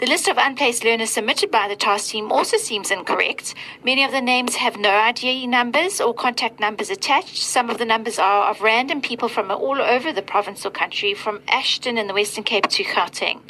The 0.00 0.06
list 0.06 0.28
of 0.28 0.36
unplaced 0.36 0.84
learners 0.84 1.10
submitted 1.10 1.50
by 1.50 1.66
the 1.66 1.76
task 1.76 2.10
team 2.10 2.30
also 2.30 2.58
seems 2.58 2.90
incorrect. 2.90 3.54
Many 3.84 4.04
of 4.04 4.10
the 4.10 4.20
names 4.20 4.56
have 4.56 4.76
no 4.76 4.90
ID 4.90 5.46
numbers 5.46 6.00
or 6.00 6.12
contact 6.12 6.60
numbers 6.60 6.90
attached. 6.90 7.38
Some 7.38 7.70
of 7.70 7.78
the 7.78 7.84
numbers 7.86 8.18
are 8.18 8.50
of 8.50 8.60
random 8.60 9.00
people 9.00 9.28
from 9.28 9.50
all 9.50 9.80
over 9.80 10.12
the 10.12 10.20
province 10.20 10.66
or 10.66 10.70
country, 10.70 11.14
from 11.14 11.40
Ashton 11.48 11.96
in 11.96 12.06
the 12.06 12.12
Western 12.12 12.44
Cape 12.44 12.66
to 12.68 12.84
Gauteng. 12.84 13.40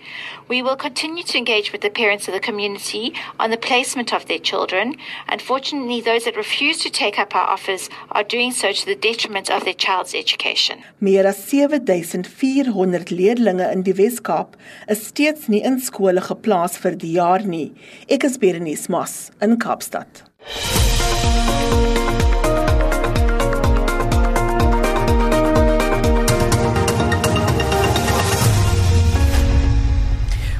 We 0.46 0.62
will 0.62 0.76
continue 0.76 1.24
to 1.24 1.38
engage 1.38 1.72
with 1.72 1.80
the 1.80 1.88
parents 1.88 2.28
of 2.28 2.34
the 2.34 2.40
community 2.40 3.14
on 3.40 3.50
the 3.50 3.56
placement 3.64 4.12
of 4.12 4.26
their 4.26 4.38
children. 4.38 4.94
Unfortunately, 5.28 6.00
those 6.00 6.24
that 6.24 6.36
refuse 6.36 6.78
to 6.78 6.90
take 6.90 7.18
up 7.18 7.34
our 7.34 7.48
offers 7.48 7.88
are 8.12 8.24
doing 8.24 8.52
so 8.52 8.72
to 8.72 8.86
the 8.86 8.94
detriment 8.94 9.50
of 9.50 9.64
their 9.64 9.74
child's 9.86 10.14
education. 10.14 10.84
Meer 11.00 11.26
as 11.26 11.42
7400 11.42 13.10
leerdlinge 13.10 13.72
in 13.72 13.82
die 13.82 13.96
Wes-Kaap 13.98 14.54
is 14.88 15.06
steeds 15.08 15.48
nie 15.48 15.64
in 15.64 15.80
skole 15.80 16.20
geplaas 16.20 16.78
vir 16.84 17.00
die 17.00 17.16
jaar 17.18 17.42
nie. 17.56 17.72
Ek 18.08 18.28
is 18.28 18.38
Berenice 18.38 18.90
Moss 18.92 19.30
in 19.40 19.58
Kaapstad. 19.58 20.24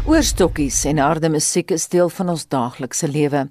Oorstokkies 0.04 0.82
en 0.84 0.98
harde 1.00 1.30
musiek 1.32 1.70
is 1.72 1.86
deel 1.88 2.10
van 2.12 2.28
ons 2.28 2.42
daaglikse 2.52 3.08
lewe. 3.08 3.46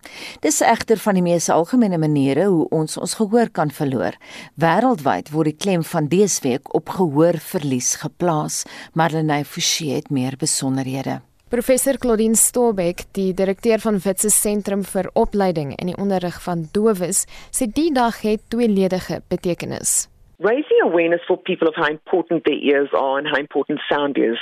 Dis 0.45 0.59
egter 0.61 0.99
van 1.01 1.17
die 1.17 1.23
mees 1.25 1.47
algemene 1.49 1.97
maniere 1.97 2.45
hoe 2.45 2.67
ons 2.69 2.93
ons 3.01 3.15
gehoor 3.17 3.49
kan 3.49 3.73
verloor. 3.73 4.13
Wêreldwyd 4.61 5.31
word 5.33 5.49
die 5.49 5.57
klem 5.57 5.81
van 5.81 6.11
dese 6.11 6.45
week 6.45 6.69
op 6.77 6.93
gehoorverlies 6.93 7.95
geplaas. 8.03 8.61
Marlenae 8.93 9.49
Forsie 9.49 9.95
het 9.95 10.13
meer 10.13 10.37
besonderhede. 10.37 11.23
Professor 11.49 11.97
Claudine 11.97 12.37
Stolbeck, 12.37 13.07
die 13.17 13.31
direkteur 13.33 13.81
van 13.81 13.97
Witse 14.05 14.29
Sentrum 14.29 14.85
vir 14.85 15.09
Opleiding 15.17 15.73
en 15.79 15.89
die 15.89 15.97
onderrig 15.97 16.37
van 16.45 16.67
dowes, 16.69 17.25
sê 17.49 17.65
die 17.65 17.89
dag 17.97 18.21
het 18.21 18.45
tweeledige 18.53 19.23
betekenis. 19.25 20.03
Raising 20.39 20.79
awareness 20.83 21.21
for 21.27 21.37
people 21.37 21.67
of 21.67 21.75
how 21.75 21.87
important 21.87 22.43
their 22.45 22.57
ears 22.57 22.89
are 22.97 23.17
and 23.17 23.27
how 23.27 23.37
important 23.37 23.79
sound 23.89 24.17
is. 24.17 24.37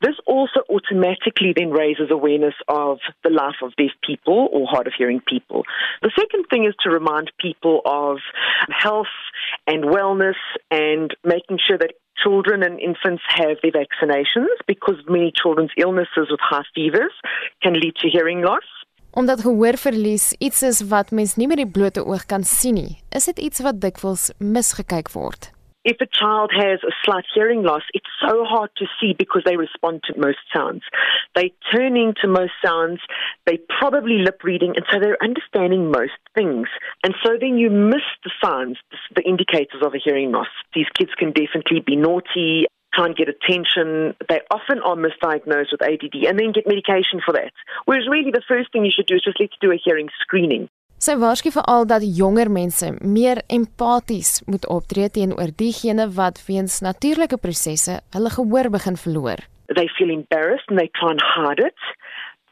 This 0.00 0.16
also 0.26 0.60
automatically 0.68 1.52
then 1.56 1.70
raises 1.70 2.10
awareness 2.10 2.54
of 2.68 2.98
the 3.24 3.30
life 3.30 3.56
of 3.62 3.74
deaf 3.76 3.90
people 4.06 4.48
or 4.52 4.66
hard 4.66 4.86
of 4.86 4.92
hearing 4.96 5.20
people. 5.26 5.64
The 6.02 6.12
second 6.18 6.46
thing 6.50 6.64
is 6.64 6.74
to 6.84 6.90
remind 6.90 7.32
people 7.38 7.80
of 7.84 8.18
health 8.70 9.12
and 9.66 9.84
wellness 9.84 10.40
and 10.70 11.14
making 11.24 11.58
sure 11.66 11.78
that 11.78 11.92
children 12.22 12.62
and 12.62 12.78
infants 12.80 13.22
have 13.28 13.56
their 13.62 13.72
vaccinations 13.72 14.54
because 14.66 14.96
many 15.08 15.32
children's 15.34 15.70
illnesses 15.76 16.28
with 16.30 16.40
high 16.40 16.64
fevers 16.74 17.12
can 17.62 17.74
lead 17.74 17.94
to 17.96 18.08
hearing 18.08 18.42
loss. 18.42 18.64
Omdat 19.12 19.40
gehoorverlies 19.40 20.32
iets 20.38 20.62
is 20.62 20.82
wat 20.88 21.10
mens 21.10 21.34
nie 21.36 21.48
met 21.50 21.58
die 21.58 21.70
blote 21.70 22.04
oog 22.06 22.26
kan 22.30 22.44
sien 22.46 22.76
nie, 22.78 22.98
is 23.10 23.26
dit 23.26 23.38
iets 23.38 23.62
wat 23.66 23.80
dikwels 23.82 24.30
misgekyk 24.38 25.10
word. 25.16 25.50
If 25.82 25.96
a 26.00 26.06
child 26.06 26.52
has 26.52 26.78
a 26.84 26.94
slight 27.02 27.24
hearing 27.34 27.62
loss, 27.64 27.82
it's 27.92 28.12
so 28.20 28.44
hard 28.44 28.70
to 28.76 28.86
see 29.00 29.14
because 29.18 29.42
they 29.44 29.56
respond 29.56 30.02
to 30.04 30.20
most 30.20 30.38
sounds. 30.54 30.84
They 31.34 31.52
turning 31.74 32.14
to 32.20 32.28
most 32.28 32.52
sounds, 32.64 33.00
they 33.46 33.58
probably 33.80 34.18
lip 34.18 34.44
reading, 34.44 34.74
and 34.76 34.84
so 34.92 35.00
they're 35.00 35.22
understanding 35.22 35.90
most 35.90 36.20
things. 36.36 36.68
And 37.02 37.14
so 37.24 37.30
then 37.40 37.56
you 37.56 37.70
miss 37.70 38.06
the 38.22 38.30
signs, 38.44 38.76
the 39.16 39.26
indicators 39.26 39.82
of 39.82 39.94
a 39.94 40.02
hearing 40.04 40.30
loss. 40.30 40.52
These 40.74 40.92
kids 40.96 41.10
can 41.16 41.32
definitely 41.32 41.80
be 41.80 41.96
naughty, 41.96 42.66
can't 42.96 43.16
get 43.16 43.28
attention. 43.28 44.14
They 44.28 44.40
often 44.50 44.80
are 44.80 44.96
misdiagnosed 44.96 45.72
with 45.72 45.82
ADD 45.82 46.16
and 46.28 46.38
then 46.38 46.52
get 46.52 46.66
medication 46.66 47.20
for 47.24 47.32
that. 47.32 47.52
Whereas 47.86 48.08
really 48.08 48.30
the 48.30 48.42
first 48.46 48.72
thing 48.72 48.84
you 48.84 48.92
should 48.94 49.06
do 49.06 49.16
is 49.16 49.22
just 49.22 49.40
let's 49.40 49.56
do 49.60 49.72
a 49.72 49.80
hearing 49.84 50.08
screening. 50.20 50.68
Sy 51.00 51.14
waarsku 51.16 51.48
veral 51.54 51.86
dat 51.88 52.04
jonger 52.04 52.50
mense 52.52 52.90
meer 53.00 53.38
empaties 53.48 54.42
moet 54.44 54.66
optree 54.68 55.08
teenoor 55.08 55.48
diegene 55.56 56.04
wat 56.12 56.42
weens 56.44 56.82
natuurlike 56.84 57.38
prosesse 57.40 57.94
hulle 58.12 58.32
gehoor 58.34 58.68
begin 58.74 58.98
verloor. 59.00 59.40
They 59.72 59.88
feel 59.96 60.10
embarrassed 60.12 60.68
and 60.68 60.76
they 60.76 60.90
try 61.00 61.14
and 61.14 61.22
hide 61.24 61.62
it. 61.64 61.80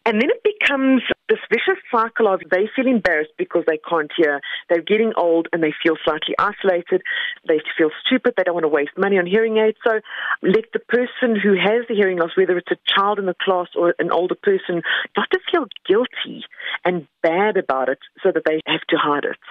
And 0.08 0.22
then 0.22 0.30
it 0.32 0.42
becomes 0.42 1.04
this 1.28 1.38
vicious 1.50 1.80
cycle 1.90 2.26
of 2.32 2.40
they 2.50 2.68
feel 2.74 2.86
embarrassed 2.86 3.32
because 3.36 3.64
they 3.66 3.78
can't 3.88 4.10
hear. 4.16 4.40
They're 4.68 4.82
getting 4.82 5.12
old 5.16 5.48
and 5.52 5.62
they 5.62 5.74
feel 5.82 5.96
slightly 6.04 6.34
isolated. 6.38 7.02
They 7.46 7.60
feel 7.76 7.90
stupid. 8.04 8.34
They 8.36 8.44
don't 8.44 8.54
want 8.54 8.64
to 8.64 8.68
waste 8.68 8.96
money 8.96 9.18
on 9.18 9.26
hearing 9.26 9.58
aids. 9.58 9.78
So 9.84 10.00
let 10.42 10.66
the 10.72 10.80
person 10.80 11.38
who 11.40 11.52
has 11.54 11.86
the 11.88 11.94
hearing 11.94 12.18
loss, 12.18 12.36
whether 12.36 12.56
it's 12.56 12.70
a 12.70 12.80
child 12.86 13.18
in 13.18 13.26
the 13.26 13.36
class 13.42 13.68
or 13.76 13.94
an 13.98 14.10
older 14.10 14.36
person, 14.36 14.82
not 15.16 15.28
to 15.32 15.38
feel 15.50 15.66
guilty 15.86 16.44
and 16.84 17.06
bad 17.22 17.56
about 17.56 17.88
it 17.88 17.98
so 18.22 18.30
that 18.32 18.44
they 18.44 18.60
have 18.66 18.84
to 18.88 18.96
hide 18.96 19.24
it. 19.24 19.42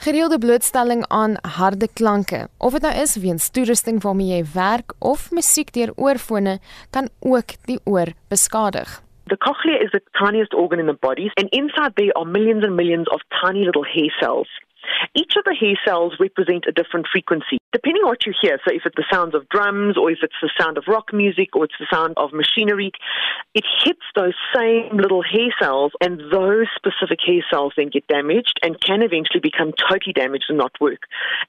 Gereelde 0.00 0.38
blootstelling 0.38 1.04
aan 1.08 1.36
harde 1.42 1.88
klanke, 1.92 2.46
of 2.56 2.72
dit 2.72 2.86
nou 2.86 2.92
is 3.02 3.18
weens 3.20 3.50
toerusting 3.52 3.98
waarmee 4.00 4.30
jy 4.32 4.38
werk 4.54 4.94
of 4.98 5.26
musiek 5.36 5.74
deur 5.76 5.92
oorfone, 6.00 6.56
kan 6.90 7.10
ook 7.20 7.52
die 7.68 7.76
oor 7.84 8.14
beskadig. 8.32 8.94
The 9.30 9.36
cochlea 9.36 9.76
is 9.76 9.90
the 9.92 10.00
tiniest 10.18 10.52
organ 10.54 10.80
in 10.80 10.86
the 10.86 10.92
body, 10.92 11.30
and 11.36 11.48
inside 11.52 11.94
there 11.96 12.10
are 12.16 12.24
millions 12.24 12.64
and 12.64 12.76
millions 12.76 13.06
of 13.12 13.20
tiny 13.40 13.64
little 13.64 13.84
hair 13.84 14.10
cells. 14.20 14.48
Each 15.14 15.34
of 15.36 15.44
the 15.44 15.54
hair 15.54 15.76
cells 15.84 16.14
represent 16.18 16.64
a 16.68 16.72
different 16.72 17.06
frequency, 17.10 17.58
depending 17.72 18.02
on 18.02 18.08
what 18.08 18.26
you 18.26 18.32
hear. 18.40 18.58
So, 18.64 18.72
if 18.74 18.82
it's 18.84 18.96
the 18.96 19.08
sounds 19.10 19.34
of 19.34 19.48
drums, 19.48 19.96
or 19.96 20.10
if 20.10 20.18
it's 20.22 20.40
the 20.42 20.50
sound 20.58 20.78
of 20.78 20.84
rock 20.86 21.12
music, 21.12 21.56
or 21.56 21.64
it's 21.64 21.78
the 21.78 21.90
sound 21.92 22.14
of 22.16 22.32
machinery, 22.32 22.92
it 23.54 23.64
hits 23.84 24.06
those 24.14 24.34
same 24.54 24.96
little 24.96 25.22
hair 25.22 25.50
cells, 25.60 25.92
and 26.00 26.20
those 26.32 26.66
specific 26.76 27.18
hair 27.24 27.42
cells 27.50 27.72
then 27.76 27.90
get 27.90 28.06
damaged 28.06 28.58
and 28.62 28.80
can 28.80 29.02
eventually 29.02 29.40
become 29.40 29.72
totally 29.88 30.12
damaged 30.12 30.46
and 30.48 30.58
not 30.58 30.72
work, 30.80 31.02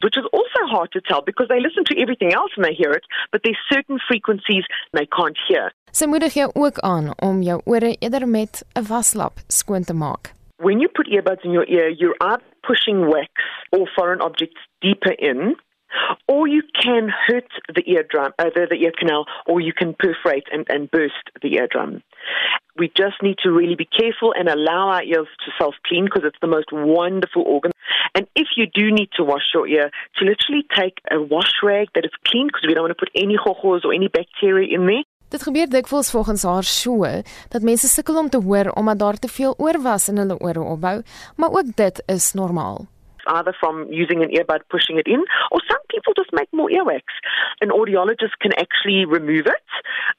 which 0.03 0.17
is 0.17 0.25
also 0.33 0.61
hard 0.65 0.91
to 0.91 1.01
tell 1.01 1.21
because 1.21 1.47
they 1.47 1.59
listen 1.59 1.83
to 1.85 1.99
everything 2.01 2.33
else 2.33 2.51
and 2.55 2.65
they 2.65 2.73
hear 2.73 2.91
it, 2.91 3.05
but 3.31 3.41
there's 3.43 3.57
certain 3.71 3.99
frequencies 4.07 4.63
they 4.93 5.05
can't 5.05 5.37
hear. 5.47 5.71
Sy 5.91 6.07
moedig 6.07 6.37
jou 6.39 6.47
ook 6.55 6.77
aan 6.87 7.11
om 7.19 7.41
jou 7.43 7.59
ore 7.65 7.95
eerder 7.99 8.27
met 8.27 8.63
'n 8.75 8.85
waslap 8.87 9.33
skoon 9.47 9.83
te 9.83 9.93
maak. 9.93 10.40
When 10.61 10.79
you 10.79 10.89
put 10.89 11.07
earbuds 11.07 11.43
in 11.43 11.51
your 11.51 11.65
ear, 11.67 11.89
you're 11.89 12.15
either 12.21 12.43
pushing 12.61 13.09
wax 13.09 13.31
or 13.71 13.87
foreign 13.95 14.21
objects 14.21 14.61
deeper 14.79 15.11
in, 15.11 15.55
or 16.27 16.47
you 16.47 16.61
can 16.79 17.09
hurt 17.09 17.49
the 17.73 17.81
eardrum, 17.89 18.31
uh, 18.37 18.45
the, 18.53 18.67
the 18.69 18.75
ear 18.75 18.91
canal, 18.97 19.25
or 19.47 19.59
you 19.59 19.73
can 19.73 19.95
perforate 19.97 20.45
and, 20.51 20.67
and 20.69 20.91
burst 20.91 21.31
the 21.41 21.55
eardrum. 21.55 22.03
We 22.77 22.91
just 22.95 23.23
need 23.23 23.39
to 23.43 23.51
really 23.51 23.75
be 23.75 23.89
careful 23.89 24.35
and 24.37 24.47
allow 24.47 24.89
our 24.89 25.03
ears 25.03 25.27
to 25.45 25.51
self 25.59 25.73
clean 25.87 26.05
because 26.05 26.23
it's 26.25 26.37
the 26.41 26.47
most 26.47 26.67
wonderful 26.71 27.41
organ. 27.41 27.71
And 28.13 28.27
if 28.35 28.49
you 28.55 28.67
do 28.67 28.91
need 28.91 29.09
to 29.17 29.23
wash 29.23 29.49
your 29.55 29.67
ear, 29.67 29.89
to 30.17 30.25
literally 30.25 30.65
take 30.77 30.99
a 31.09 31.19
wash 31.19 31.53
rag 31.63 31.87
that 31.95 32.05
is 32.05 32.11
clean 32.27 32.47
because 32.47 32.65
we 32.67 32.75
don't 32.75 32.83
want 32.83 32.95
to 32.97 33.03
put 33.03 33.11
any 33.15 33.35
hohos 33.35 33.83
or 33.83 33.93
any 33.93 34.09
bacteria 34.09 34.77
in 34.77 34.85
there 34.85 35.03
Dit 35.31 35.43
gebeur 35.47 35.69
dikwels 35.71 36.11
volgens 36.11 36.43
haar 36.43 36.65
so 36.67 37.07
dat 37.53 37.63
mense 37.63 37.87
sukkel 37.87 38.17
om 38.19 38.29
te 38.29 38.39
hoor 38.43 38.67
omdat 38.79 38.99
daar 38.99 39.19
te 39.19 39.27
veel 39.27 39.53
oorwas 39.57 40.09
in 40.11 40.17
hulle 40.17 40.37
ore 40.39 40.63
opbou, 40.73 40.97
maar 41.35 41.51
ook 41.57 41.75
dit 41.75 42.03
is 42.05 42.33
normaal. 42.33 42.87
Either 43.25 43.53
from 43.53 43.85
using 44.01 44.23
an 44.23 44.29
earbud, 44.29 44.67
pushing 44.67 44.99
it 44.99 45.07
in, 45.07 45.21
or 45.49 45.61
some 45.67 45.83
people 45.87 46.13
just 46.13 46.31
make 46.31 46.47
more 46.51 46.71
earwax. 46.71 47.05
An 47.59 47.71
audiologist 47.71 48.35
can 48.43 48.51
actually 48.63 49.05
remove 49.05 49.47
it. 49.57 49.69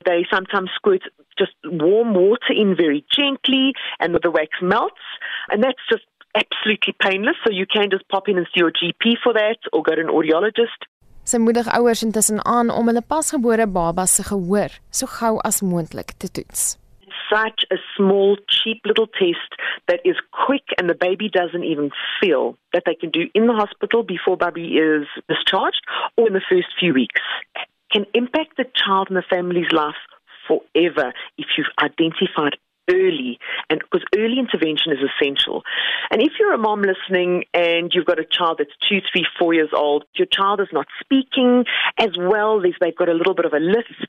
They 0.09 0.25
sometimes 0.31 0.71
squirt 0.73 1.11
just 1.37 1.57
warm 1.63 2.15
water 2.15 2.55
in 2.63 2.77
very 2.77 3.05
gently, 3.09 3.75
and 3.99 4.15
the 4.15 4.31
wax 4.31 4.51
melts. 4.63 5.05
And 5.51 5.63
that's 5.63 5.85
just 5.91 6.07
absolutely 6.35 6.95
painless. 7.07 7.37
So 7.45 7.53
you 7.53 7.67
can 7.67 7.91
just 7.91 8.09
pop 8.09 8.29
in 8.29 8.39
and 8.39 8.47
see 8.47 8.61
your 8.65 8.73
GP 8.73 9.19
for 9.23 9.33
that, 9.35 9.61
or 9.73 9.83
go 9.83 9.95
to 9.95 10.01
an 10.01 10.15
audiologist. 10.19 10.81
Sy 11.25 11.39
moedig 11.39 11.69
ouers 11.79 12.03
intussen 12.03 12.41
aan 12.45 12.71
om 12.71 12.89
hulle 12.91 13.03
pasgebore 13.15 13.67
baba 13.67 14.07
se 14.11 14.25
gehoor 14.27 14.73
so 14.91 15.07
gou 15.07 15.39
as 15.49 15.63
moontlik 15.63 16.15
te 16.19 16.31
toets. 16.31 16.77
Such 17.31 17.65
a 17.71 17.79
small, 17.97 18.37
cheap 18.47 18.85
little 18.85 19.07
test 19.07 19.55
that 19.87 20.01
is 20.05 20.19
quick 20.45 20.75
and 20.79 20.91
the 20.91 20.99
baby 21.07 21.29
doesn't 21.29 21.65
even 21.65 21.91
feel 22.21 22.57
that 22.73 22.83
they 22.85 22.95
can 22.95 23.11
do 23.11 23.29
in 23.35 23.47
the 23.47 23.55
hospital 23.55 24.03
before 24.03 24.37
baby 24.37 24.77
is 24.77 25.07
discharged 25.29 25.85
or 26.17 26.27
in 26.27 26.35
the 26.35 26.47
first 26.51 26.75
few 26.79 26.93
weeks 26.93 27.23
can 27.93 28.07
impact 28.15 28.57
the 28.57 28.67
child 28.75 29.09
and 29.09 29.17
the 29.17 29.29
family's 29.29 29.71
life 29.71 30.03
forever 30.49 31.13
if 31.39 31.47
you've 31.57 31.75
identified 31.79 32.57
early 32.91 33.39
and 33.71 33.81
because 33.81 34.05
early 34.17 34.39
intervention 34.39 34.93
is 34.93 34.99
essential. 34.99 35.63
And 36.11 36.21
if 36.21 36.33
you're 36.39 36.55
a 36.55 36.59
mom 36.59 36.83
listening 36.83 37.45
and 37.55 37.91
you've 37.95 38.07
got 38.07 38.19
a 38.19 38.25
child 38.25 38.57
that's 38.59 38.73
two, 38.89 39.01
three, 39.13 39.27
four 39.39 39.55
years 39.55 39.71
old, 39.73 40.05
your 40.15 40.27
child 40.27 40.61
is 40.61 40.69
not 40.73 40.87
speaking 41.01 41.65
as 41.99 42.11
well, 42.19 42.61
they've 42.61 42.97
got 42.97 43.09
a 43.09 43.15
little 43.15 43.35
bit 43.35 43.45
of 43.45 43.53
a 43.53 43.59
lisp. 43.59 44.09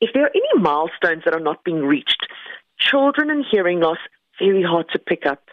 If 0.00 0.10
there 0.12 0.24
are 0.24 0.30
any 0.34 0.60
milestones 0.60 1.22
that 1.24 1.34
are 1.34 1.40
not 1.40 1.64
being 1.64 1.80
reached, 1.80 2.26
children 2.78 3.30
and 3.30 3.44
hearing 3.50 3.80
loss, 3.80 3.98
very 4.38 4.62
hard 4.62 4.88
to 4.92 4.98
pick 4.98 5.26
up. 5.26 5.43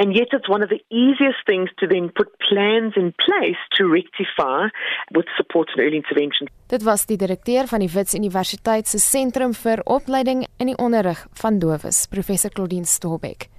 And 0.00 0.14
yet, 0.16 0.28
it's 0.32 0.48
one 0.48 0.62
of 0.62 0.70
the 0.70 0.82
easiest 0.88 1.44
things 1.44 1.68
to 1.76 1.86
then 1.86 2.08
put 2.08 2.28
plans 2.48 2.94
in 2.96 3.12
place 3.26 3.60
to 3.76 3.84
rectify 3.86 4.68
with 5.14 5.26
support 5.36 5.68
and 5.72 5.80
early 5.84 5.96
intervention. 5.96 6.48
Dit 6.66 6.82
was 6.82 7.04
die 7.04 7.18
direkteur 7.20 7.66
van 7.68 7.84
die 7.84 7.90
Wits 7.92 8.14
Universiteit 8.14 8.88
se 8.88 8.98
Sentrum 8.98 9.52
vir 9.52 9.82
Opleiding 9.84 10.46
in 10.56 10.72
die 10.72 10.76
Onderrig 10.80 11.26
van 11.42 11.58
Dowes, 11.58 12.06
professor 12.08 12.50
Claudine 12.50 12.88
Stolbeck. 12.88 13.50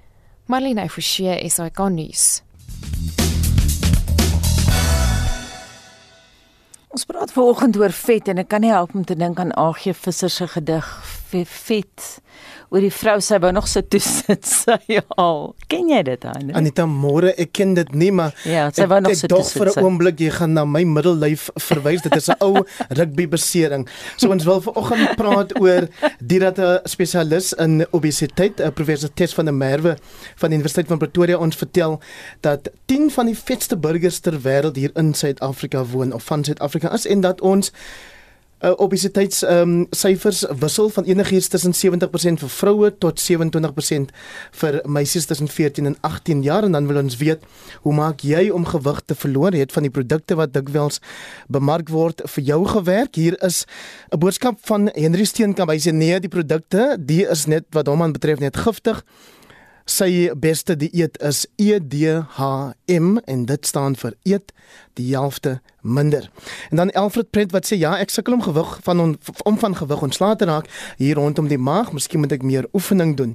Marlene 0.50 0.88
Forsie, 0.88 1.38
SAK 1.48 1.78
nuus. 1.94 2.42
Ons 6.90 7.06
praat 7.06 7.30
vanoggend 7.32 7.78
oor 7.78 7.94
vet 8.02 8.34
en 8.34 8.42
ek 8.42 8.50
kan 8.50 8.66
nie 8.66 8.74
help 8.74 8.98
om 8.98 9.06
te 9.06 9.14
dink 9.14 9.38
aan 9.38 9.54
AG 9.54 9.86
Visser 9.94 10.30
se 10.30 10.50
gedig 10.58 10.90
vet 11.40 12.20
oor 12.72 12.80
die 12.80 12.92
vrou 12.92 13.18
sy 13.20 13.36
wou 13.42 13.50
nog 13.52 13.66
so 13.68 13.82
toe 13.84 14.00
sit 14.06 14.46
sy 14.48 15.00
al. 15.20 15.52
Ken 15.68 15.90
jy 15.92 16.00
dit 16.06 16.24
aan? 16.28 16.52
Anita 16.56 16.86
môre 16.88 17.34
ek 17.40 17.52
ken 17.58 17.74
dit 17.76 17.90
nie 17.96 18.10
maar 18.14 18.32
ja, 18.48 18.68
sy 18.72 18.86
wou 18.88 19.00
nog 19.04 19.16
so 19.18 19.28
toe 19.28 19.42
sit. 19.44 19.60
Vir 19.60 19.72
'n 19.72 19.84
oomblik 19.84 20.20
jy 20.24 20.30
gaan 20.32 20.54
na 20.56 20.64
my 20.64 20.84
middellyf 20.88 21.50
verwys. 21.68 22.02
Dit 22.02 22.16
is 22.16 22.30
'n 22.32 22.38
ou 22.40 22.64
rugby 22.98 23.26
besering. 23.28 23.86
So 24.16 24.30
ons 24.32 24.44
wil 24.48 24.60
vanoggend 24.64 25.16
praat 25.20 25.52
oor 25.60 25.88
dit 26.20 26.58
'n 26.58 26.80
spesialis 26.84 27.52
in 27.52 27.86
obesiteit, 27.92 28.60
eh, 28.60 28.70
professor 28.70 29.10
Tess 29.12 29.34
van 29.34 29.44
der 29.44 29.54
Merwe 29.54 29.96
van 30.36 30.50
die 30.50 30.56
Universiteit 30.56 30.88
van 30.88 30.98
Pretoria 30.98 31.36
ons 31.36 31.56
vertel 31.56 32.00
dat 32.40 32.70
10 32.86 33.10
van 33.10 33.26
die 33.26 33.36
vetste 33.36 33.76
burgers 33.76 34.20
ter 34.20 34.40
wêreld 34.40 34.76
hier 34.76 34.90
in 34.94 35.14
Suid-Afrika 35.14 35.84
woon 35.84 36.12
of 36.12 36.24
van 36.24 36.44
Suid-Afrika 36.44 36.92
is 36.92 37.06
en 37.06 37.20
dat 37.20 37.40
ons 37.40 37.72
uh, 38.62 38.72
obesiteits 38.76 39.42
ehm 39.42 39.72
um, 39.72 39.86
syfers 39.90 40.44
wissel 40.60 40.88
van 40.94 41.04
enigiets 41.04 41.48
tussen 41.48 41.74
70% 41.74 42.42
vir 42.44 42.52
vroue 42.56 42.90
tot 42.98 43.20
27% 43.20 44.12
vir 44.60 44.80
meisies 44.86 45.26
tussen 45.26 45.48
14 45.48 45.86
en 45.86 45.96
18 46.00 46.42
jaar. 46.42 46.64
En 46.64 46.72
dan 46.72 46.86
wil 46.86 47.02
ons 47.02 47.16
weet 47.16 47.42
hoe 47.82 47.94
maak 47.94 48.22
jy 48.26 48.48
om 48.50 48.66
gewig 48.66 49.02
te 49.04 49.14
verloor? 49.14 49.52
Het 49.52 49.72
van 49.72 49.82
die 49.82 49.90
produkte 49.90 50.38
wat 50.38 50.54
dikwels 50.54 51.00
bemark 51.48 51.88
word 51.88 52.22
vir 52.24 52.44
jou 52.44 52.62
gewerk. 52.66 53.14
Hier 53.14 53.36
is 53.42 53.64
'n 54.10 54.18
boodskap 54.18 54.58
van 54.62 54.90
Henry 54.94 55.24
Steenkamp. 55.24 55.70
Hy 55.70 55.78
sê 55.78 55.92
nee 55.92 56.20
die 56.20 56.28
produkte 56.28 56.96
die 56.98 57.26
is 57.26 57.46
net 57.46 57.64
wat 57.70 57.86
hom 57.86 58.02
aan 58.02 58.12
betref 58.12 58.38
net 58.38 58.56
giftig 58.56 59.04
Sy 59.84 60.30
beste 60.38 60.76
dieet 60.78 61.18
is 61.18 61.46
EDHM 61.58 63.16
en 63.24 63.44
dit 63.46 63.66
staan 63.66 63.96
vir 63.98 64.14
eet 64.22 64.52
die 64.94 65.08
helfte 65.14 65.60
minder. 65.80 66.30
En 66.70 66.76
dan 66.76 66.92
Alfred 66.92 67.30
Prent 67.30 67.52
wat 67.52 67.66
sê 67.66 67.78
ja, 67.80 67.96
ek 67.98 68.12
sukkel 68.14 68.36
om 68.36 68.44
gewig 68.44 68.78
van 68.86 69.00
on, 69.00 69.16
om 69.48 69.58
van 69.58 69.74
gewig 69.76 70.04
ontslae 70.06 70.36
te 70.38 70.46
raak 70.46 70.70
hier 71.00 71.18
rondom 71.18 71.48
die 71.50 71.58
maag, 71.58 71.90
miskien 71.92 72.22
moet 72.22 72.36
ek 72.36 72.46
meer 72.46 72.68
oefening 72.72 73.16
doen. 73.18 73.34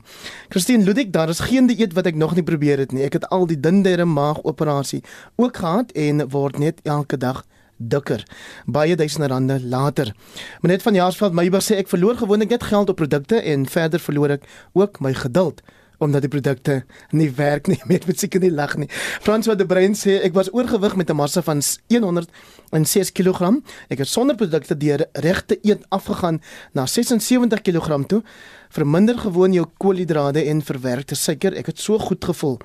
Christine 0.53 0.87
Ludik, 0.87 1.11
daar 1.13 1.29
is 1.29 1.43
geen 1.49 1.67
dieet 1.67 1.97
wat 1.97 2.07
ek 2.07 2.15
nog 2.15 2.35
nie 2.37 2.45
probeer 2.47 2.79
het 2.79 2.95
nie. 2.95 3.03
Ek 3.03 3.19
het 3.19 3.27
al 3.33 3.47
die 3.49 3.59
dindere 3.59 4.05
maag 4.07 4.39
operasie 4.47 5.03
ook 5.35 5.59
gehad 5.59 5.91
en 5.95 6.29
word 6.31 6.59
net 6.63 6.79
elke 6.87 7.19
dag 7.19 7.43
dikker. 7.77 8.23
Baie 8.65 8.95
duisende 8.95 9.27
rande 9.27 9.59
later. 9.61 10.13
Menet 10.61 10.81
van 10.81 10.95
Jaarsveld 10.95 11.35
Meyburg 11.37 11.65
sê 11.65 11.77
ek 11.81 11.91
verloor 11.91 12.17
gewoonlik 12.17 12.55
net 12.55 12.63
geld 12.63 12.89
op 12.89 12.97
produkte 12.97 13.41
en 13.41 13.67
verder 13.69 14.01
verloor 14.01 14.37
ek 14.39 14.47
ook 14.73 15.01
my 15.03 15.13
geduld 15.13 15.61
omdat 15.97 16.21
die 16.21 16.29
produkte 16.29 16.83
nie 17.11 17.29
werk 17.35 17.67
nie. 17.67 17.79
Ek 17.97 18.05
moet 18.05 18.19
seker 18.19 18.43
nie 18.43 18.51
lag 18.51 18.75
nie. 18.77 18.89
Frans 19.21 19.47
wat 19.49 19.57
die 19.61 19.67
brein 19.69 19.95
sê 19.97 20.19
ek 20.23 20.35
was 20.37 20.51
oorgewig 20.53 20.95
met 20.95 21.09
'n 21.09 21.17
massa 21.17 21.41
van 21.41 21.61
106 21.89 23.11
kg. 23.11 23.61
Ek 23.89 23.97
het 23.97 24.07
sonder 24.07 24.35
produkte 24.35 24.77
deur 24.77 25.05
regte 25.13 25.59
eet 25.63 25.85
afgegaan 25.89 26.41
na 26.73 26.85
76 26.85 27.61
kg 27.61 28.05
toe. 28.07 28.23
Verminder 28.69 29.17
gewoon 29.17 29.53
jou 29.53 29.65
koolhidrate 29.77 30.43
en 30.43 30.61
verwerkte 30.61 31.15
suiker. 31.15 31.53
Ek 31.53 31.65
het 31.65 31.79
so 31.79 31.97
goed 31.99 32.23
gevoel. 32.25 32.59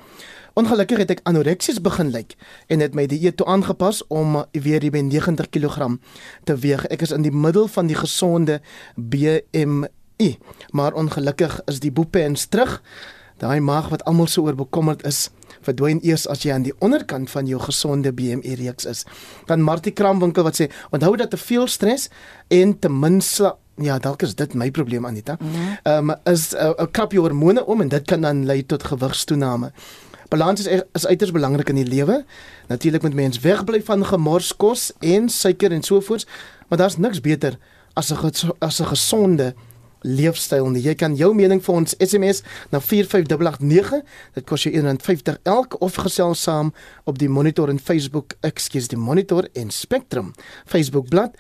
Ongelukkig 0.55 0.99
het 1.01 1.11
ek 1.15 1.21
anoreksies 1.25 1.79
begin 1.81 2.11
lyk 2.13 2.35
en 2.69 2.83
het 2.85 2.93
my 2.93 3.07
dieet 3.09 3.39
toe 3.41 3.47
aangepas 3.49 4.03
om 4.13 4.43
weer 4.53 4.85
by 4.93 5.01
90 5.01 5.49
kg 5.49 5.97
te 6.45 6.57
weeg. 6.61 6.85
Ek 6.93 7.07
is 7.07 7.15
in 7.17 7.25
die 7.25 7.33
middel 7.33 7.71
van 7.73 7.89
die 7.89 7.97
gesonde 7.97 8.59
BMI, 8.97 10.29
maar 10.77 10.93
ongelukkig 10.93 11.57
is 11.73 11.81
die 11.81 11.93
boepens 11.93 12.51
terug. 12.53 12.83
Daai 13.43 13.61
maag 13.61 13.89
wat 13.91 14.05
almal 14.07 14.29
so 14.31 14.47
oor 14.47 14.55
bekommerd 14.55 15.03
is, 15.09 15.31
verdwyn 15.67 15.99
eers 16.07 16.29
as 16.31 16.45
jy 16.47 16.53
aan 16.55 16.67
die 16.67 16.75
onderkant 16.79 17.31
van 17.31 17.49
jou 17.51 17.59
gesonde 17.63 18.13
BMI 18.15 18.55
reeks 18.61 18.87
is. 18.87 19.03
Dan 19.51 19.65
Martie 19.67 19.93
Kramwinkel 19.93 20.47
wat 20.47 20.61
sê, 20.61 20.69
onthou 20.95 21.17
dat 21.19 21.33
te 21.35 21.41
veel 21.41 21.67
stres 21.67 22.09
en 22.49 22.79
te 22.79 22.93
min 22.93 23.21
slaap 23.21 23.59
Ja, 23.81 23.97
dalk 23.99 24.21
is 24.23 24.35
dit 24.37 24.53
my 24.55 24.67
probleem 24.71 25.07
Anita. 25.09 25.39
Mhm. 25.41 25.77
Ehm 25.89 26.11
um, 26.11 26.17
is 26.29 26.53
'n 26.53 26.75
uh, 26.79 26.87
krap 26.93 27.13
jou 27.13 27.23
hormone 27.25 27.65
om 27.67 27.81
en 27.81 27.89
dit 27.89 28.05
kan 28.05 28.21
dan 28.21 28.45
lei 28.45 28.67
tot 28.67 28.85
gewigstoename. 28.85 29.73
Balans 30.29 30.61
is 30.61 30.67
e-, 30.67 30.87
is 30.93 31.07
uiters 31.07 31.33
belangrik 31.33 31.69
in 31.69 31.75
die 31.75 31.87
lewe. 31.87 32.25
Natuurlik 32.69 33.03
moet 33.03 33.15
mens 33.15 33.41
wegbly 33.41 33.83
van 33.83 34.05
gemors 34.05 34.57
kos 34.57 34.93
en 35.01 35.29
suiker 35.29 35.73
en 35.73 35.83
so 35.83 36.01
voort, 36.01 36.27
maar 36.69 36.79
daar's 36.79 36.97
niks 36.97 37.21
beter 37.21 37.59
as 37.95 38.13
'n 38.13 38.55
as 38.59 38.81
'n 38.81 38.87
gesonde 38.87 39.55
leefstyl 40.03 40.69
nie. 40.71 40.83
Jy 40.83 40.95
kan 40.95 41.17
jou 41.17 41.33
mening 41.35 41.63
vir 41.65 41.75
ons 41.75 41.97
SMS 41.99 42.43
na 42.71 42.81
45889. 42.81 44.03
Dit 44.35 44.47
kos 44.47 44.67
jou 44.67 44.75
R1.50 44.75 45.41
elk 45.49 45.81
of 45.81 45.97
gesels 46.05 46.43
saam 46.43 46.73
op 47.05 47.19
die 47.19 47.29
Monitor 47.29 47.69
en 47.73 47.81
Facebook, 47.81 48.37
ekskuus, 48.41 48.89
die 48.89 49.01
Monitor 49.01 49.49
en 49.55 49.71
Spectrum 49.71 50.35
Facebook 50.67 51.09
bladsy. 51.09 51.39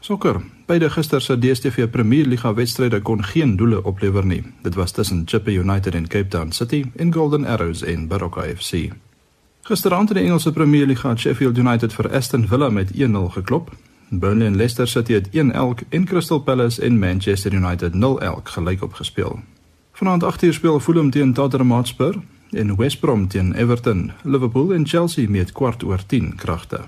Sokker. 0.00 0.42
Beide 0.66 0.90
gister 0.90 1.20
se 1.20 1.38
DStv 1.38 1.88
Premier 1.90 2.26
Liga 2.26 2.54
wedstryde 2.54 3.00
kon 3.00 3.24
geen 3.24 3.56
doele 3.56 3.84
oplewer 3.84 4.26
nie. 4.26 4.42
Dit 4.62 4.74
was 4.74 4.92
tussen 4.92 5.22
Chippa 5.24 5.50
United 5.50 5.94
en 5.94 6.06
Cape 6.06 6.28
Town 6.28 6.52
City 6.52 6.84
en 6.96 7.12
Golden 7.12 7.46
Arrows 7.46 7.82
en 7.82 8.06
Baroka 8.08 8.42
FC. 8.42 8.92
Gisteraand 9.62 10.08
in 10.08 10.16
die 10.16 10.24
Engelse 10.24 10.52
Premier 10.52 10.86
Liga 10.86 11.16
Sheffield 11.16 11.58
United 11.58 11.92
vir 11.92 12.10
Aston 12.12 12.48
Villa 12.48 12.68
met 12.68 12.92
1-0 12.92 12.98
geklop. 13.28 13.72
Burnley 14.08 14.46
en 14.46 14.56
Leicester 14.56 14.88
City 14.88 15.12
het 15.12 15.28
1-1 15.28 15.88
en 15.88 16.04
Crystal 16.04 16.38
Palace 16.38 16.82
en 16.82 16.98
Manchester 16.98 17.52
United 17.52 17.92
0-0 17.92 17.96
gelyk 18.42 18.82
opgespeel. 18.82 19.40
Vanaand 19.94 20.22
8:00 20.22 20.52
speel 20.52 20.80
Fulham 20.80 21.10
teen 21.10 21.32
Tottenham 21.32 21.70
Hotspur 21.70 22.14
en 22.50 22.76
West 22.76 23.00
Brom 23.00 23.28
teen 23.28 23.52
Everton. 23.52 24.12
Liverpool 24.22 24.72
en 24.74 24.86
Chelsea 24.86 25.28
met 25.28 25.52
kwart 25.52 25.82
oor 25.82 26.06
10 26.06 26.34
kragte. 26.34 26.80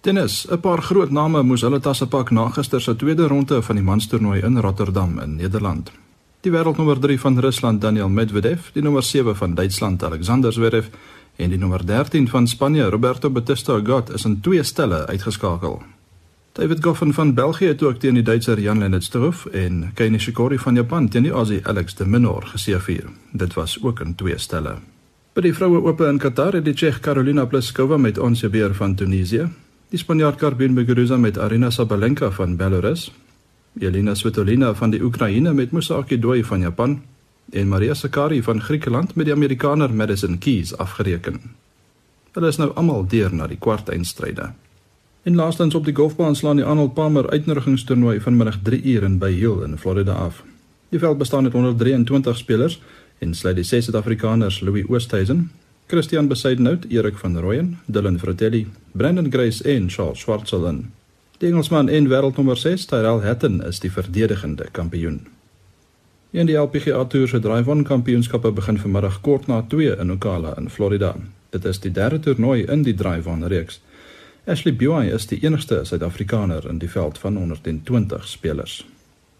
Tennis, 0.00 0.46
'n 0.50 0.60
paar 0.60 0.82
groot 0.82 1.10
name 1.10 1.42
moes 1.42 1.60
hulle 1.60 1.80
tasse 1.80 2.06
pak 2.06 2.30
na 2.30 2.48
gister 2.48 2.80
se 2.80 2.96
tweede 2.96 3.26
ronde 3.26 3.62
van 3.62 3.76
die 3.76 3.84
manstoernooi 3.84 4.40
in 4.40 4.60
Rotterdam 4.60 5.18
in 5.18 5.36
Nederland. 5.36 5.92
Die 6.40 6.52
wêreldnommer 6.52 6.98
3 6.98 7.20
van 7.20 7.38
Rusland 7.38 7.80
Daniel 7.80 8.08
Medvedev, 8.08 8.72
die 8.72 8.82
nommer 8.82 9.02
7 9.02 9.36
van 9.36 9.54
Duitsland 9.54 10.02
Alexander 10.02 10.52
Zverev 10.52 10.86
en 11.36 11.48
die 11.50 11.58
nommer 11.58 11.86
13 11.86 12.28
van 12.28 12.46
Spanje 12.46 12.90
Roberto 12.90 13.30
Bautista 13.30 13.72
Agut 13.72 14.10
is 14.10 14.24
in 14.24 14.40
twee 14.40 14.62
stelle 14.62 15.06
uitgeskakel. 15.06 15.82
David 16.58 16.84
Goffin 16.84 17.12
van 17.12 17.34
België 17.34 17.66
het 17.66 17.82
ook 17.82 17.98
teen 18.02 18.14
die 18.14 18.22
Duitser 18.22 18.60
Jan-Lennard 18.60 19.04
Struff 19.04 19.46
en 19.46 19.90
Kei 19.94 20.10
Nishikori 20.10 20.58
van 20.58 20.74
Japan 20.74 21.08
teen 21.08 21.22
die 21.22 21.30
Aussie 21.30 21.60
Alex 21.62 21.94
de 21.94 22.06
Minaur 22.06 22.42
geseëvier. 22.42 23.04
Dit 23.32 23.54
was 23.54 23.78
ook 23.82 24.00
in 24.00 24.14
twee 24.14 24.38
stelle. 24.38 24.72
By 25.32 25.44
die 25.46 25.54
vroue 25.54 25.84
ope 25.86 26.08
in 26.10 26.18
Qatar 26.18 26.58
het 26.58 26.66
die 26.66 26.74
Tsjeeg 26.74 26.98
Karolina 27.00 27.46
Pliskova 27.46 27.96
met 27.96 28.18
Ons 28.18 28.40
Jabeur 28.40 28.74
van 28.74 28.94
Tunesië 28.94 29.46
Die 29.88 30.02
Spanjaard 30.02 30.36
Karbin 30.36 30.74
Muguruza 30.74 31.16
met 31.16 31.38
Arina 31.38 31.70
Sabalenka 31.70 32.30
van 32.30 32.56
Belarus, 32.56 33.12
Elena 33.78 34.14
Svitolina 34.14 34.74
van 34.74 34.90
die 34.90 35.02
Oekraïne 35.02 35.54
met 35.54 35.70
Musaki 35.70 36.18
Doi 36.18 36.44
van 36.44 36.60
Japan 36.60 37.02
en 37.52 37.68
Maria 37.68 37.94
Sakkari 37.94 38.42
van 38.42 38.60
Griekeland 38.60 39.14
met 39.14 39.26
die 39.26 39.34
Amerikaner 39.34 39.94
Madison 39.94 40.38
Keys 40.38 40.76
afgereken. 40.76 41.40
Hulle 42.32 42.48
is 42.48 42.58
nou 42.58 42.72
almal 42.74 43.06
deur 43.06 43.34
na 43.34 43.46
die 43.46 43.58
kwartfinale. 43.58 44.54
En 45.28 45.34
laastens 45.34 45.74
op 45.74 45.84
die 45.84 45.94
golfbaan 45.94 46.36
slaan 46.36 46.56
die 46.56 46.64
Arnold 46.64 46.94
Palmer 46.94 47.30
uitnodigingstoernooi 47.30 48.20
vanmiddag 48.20 48.58
3 48.62 48.82
uur 48.82 49.02
in 49.02 49.18
Bay 49.18 49.32
Hill 49.32 49.62
in 49.62 49.78
Florida 49.78 50.12
af. 50.12 50.44
Die 50.88 50.98
veld 50.98 51.18
bestaan 51.18 51.44
uit 51.44 51.52
123 51.52 52.36
spelers 52.36 52.80
en 53.18 53.34
sluit 53.34 53.56
die 53.56 53.64
ses 53.64 53.84
Suid-Afrikaners 53.84 54.60
Louis 54.60 54.88
Oosthuizen, 54.88 55.50
Christian 55.86 56.28
Besaidnout, 56.28 56.86
Erik 56.88 57.18
van 57.18 57.38
Rooyen, 57.38 57.78
Dylan 57.86 58.18
Fratelli, 58.18 58.66
Brandon 58.92 59.32
Grace 59.32 59.64
en 59.64 59.90
Charles 59.90 60.18
Schwartzelen. 60.18 60.92
Die 61.38 61.48
Engelsman 61.48 61.88
en 61.88 62.08
wêreldnommer 62.08 62.56
6, 62.56 62.84
Tyrell 62.84 63.20
Hatton, 63.20 63.64
is 63.64 63.80
die 63.80 63.92
verdedigende 63.92 64.68
kampioen. 64.72 65.26
En 66.30 66.46
die 66.46 66.56
LPGA 66.56 67.04
Tour 67.04 67.28
se 67.28 67.38
Drive-On 67.40 67.84
Kampioenskappe 67.84 68.52
begin 68.52 68.78
vanmiddag 68.78 69.20
kort 69.20 69.46
na 69.46 69.60
2 69.68 69.96
in 69.98 70.10
Ocala 70.10 70.56
in 70.56 70.70
Florida. 70.70 71.14
Dit 71.50 71.64
is 71.64 71.80
die 71.80 71.92
derde 71.92 72.20
toernooi 72.20 72.64
in 72.64 72.82
die 72.82 72.94
Drive-On 72.94 73.44
reeks. 73.46 73.80
Ashley 74.48 74.72
Buy 74.72 75.10
is 75.10 75.26
die 75.26 75.44
enigste 75.44 75.84
Suid-Afrikaner 75.84 76.64
in 76.64 76.78
die 76.80 76.88
veld 76.88 77.18
van 77.20 77.36
120 77.36 78.24
spelers. 78.26 78.84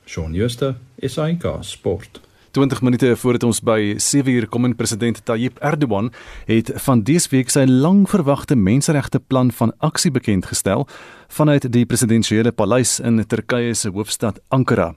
Shaun 0.05 0.35
Schuster, 0.35 0.75
SAK 1.01 1.65
Sport. 1.65 2.21
20 2.59 2.81
minute 2.83 3.17
voordat 3.17 3.45
ons 3.47 3.61
by 3.63 3.95
7 4.03 4.33
uur 4.33 4.49
kom 4.51 4.65
in 4.67 4.75
president 4.75 5.21
Tayyip 5.25 5.61
Erdogan 5.63 6.09
het 6.49 6.73
van 6.83 7.05
dese 7.07 7.31
week 7.31 7.53
sy 7.55 7.63
lang 7.71 8.01
verwagte 8.11 8.57
menseregte 8.59 9.21
plan 9.21 9.53
van 9.55 9.71
aksie 9.79 10.11
bekend 10.11 10.49
gestel 10.51 10.89
vanuit 11.31 11.69
die 11.71 11.85
presidensiële 11.87 12.51
paleis 12.51 12.97
in 12.99 13.23
Turkye 13.23 13.77
se 13.79 13.95
hoofstad 13.95 14.43
Ankara. 14.51 14.91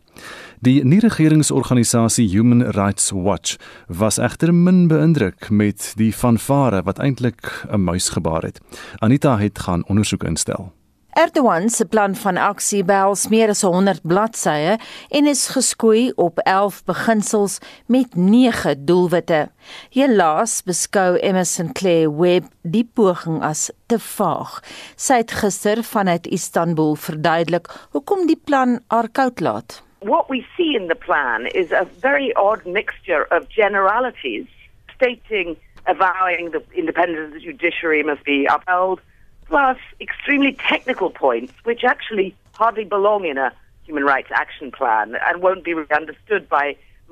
Die 0.66 0.82
nie-regeringsorganisasie 0.82 2.32
Human 2.34 2.66
Rights 2.74 3.12
Watch 3.14 3.62
was 3.88 4.18
egter 4.18 4.54
min 4.54 4.88
beïndruk 4.90 5.52
met 5.54 5.94
die 6.02 6.12
fanfare 6.14 6.82
wat 6.82 6.98
eintlik 6.98 7.46
'n 7.70 7.84
muis 7.84 8.10
gebaar 8.10 8.42
het. 8.42 8.58
Anita 9.00 9.38
het 9.38 9.60
gaan 9.60 9.86
ondersoek 9.86 10.24
instel. 10.24 10.74
Erdogan 11.12 11.70
se 11.70 11.84
plan 11.86 12.14
van 12.16 12.38
aksie 12.40 12.86
behels 12.88 13.26
meer 13.28 13.52
as 13.52 13.66
100 13.68 14.00
bladsye 14.08 14.78
en 15.12 15.26
is 15.28 15.42
geskoei 15.52 16.14
op 16.16 16.40
11 16.48 16.78
beginsels 16.88 17.58
met 17.92 18.16
9 18.16 18.86
doelwitte. 18.88 19.50
Helaas 19.92 20.62
beskou 20.64 21.18
Emerson 21.20 21.74
Claire 21.76 22.16
Webb 22.16 22.48
die 22.64 22.86
poging 22.96 23.42
as 23.44 23.68
te 23.92 24.00
vaag. 24.00 24.62
Sy 24.96 25.20
het 25.26 25.36
gister 25.42 25.84
vanuit 25.84 26.32
Istanbul 26.32 26.96
verduidelik 26.96 27.68
hoekom 27.92 28.24
die 28.32 28.40
plan 28.40 28.80
haar 28.88 29.12
koud 29.12 29.44
laat. 29.44 29.82
What 30.00 30.32
we 30.32 30.46
see 30.56 30.80
in 30.80 30.88
the 30.88 30.96
plan 30.96 31.46
is 31.52 31.76
a 31.76 31.84
very 32.00 32.32
odd 32.40 32.64
mixture 32.66 33.28
of 33.36 33.50
generalities 33.50 34.48
stating 34.96 35.58
avowing 35.88 36.52
the 36.52 36.64
independence 36.72 37.28
of 37.28 37.34
the 37.34 37.44
judiciary 37.44 38.04
must 38.04 38.24
be 38.24 38.48
upheld 38.48 39.02
plus 39.52 39.78
extremely 40.00 40.54
technical 40.70 41.10
points, 41.10 41.52
which 41.68 41.84
actually 41.84 42.34
hardly 42.54 42.86
belong 42.86 43.26
in 43.26 43.38
a 43.38 43.52
human 43.86 44.06
rights 44.14 44.32
action 44.44 44.72
plan 44.72 45.08
and 45.26 45.42
won't 45.42 45.64
be 45.64 45.74
understood 46.02 46.48
by 46.48 46.66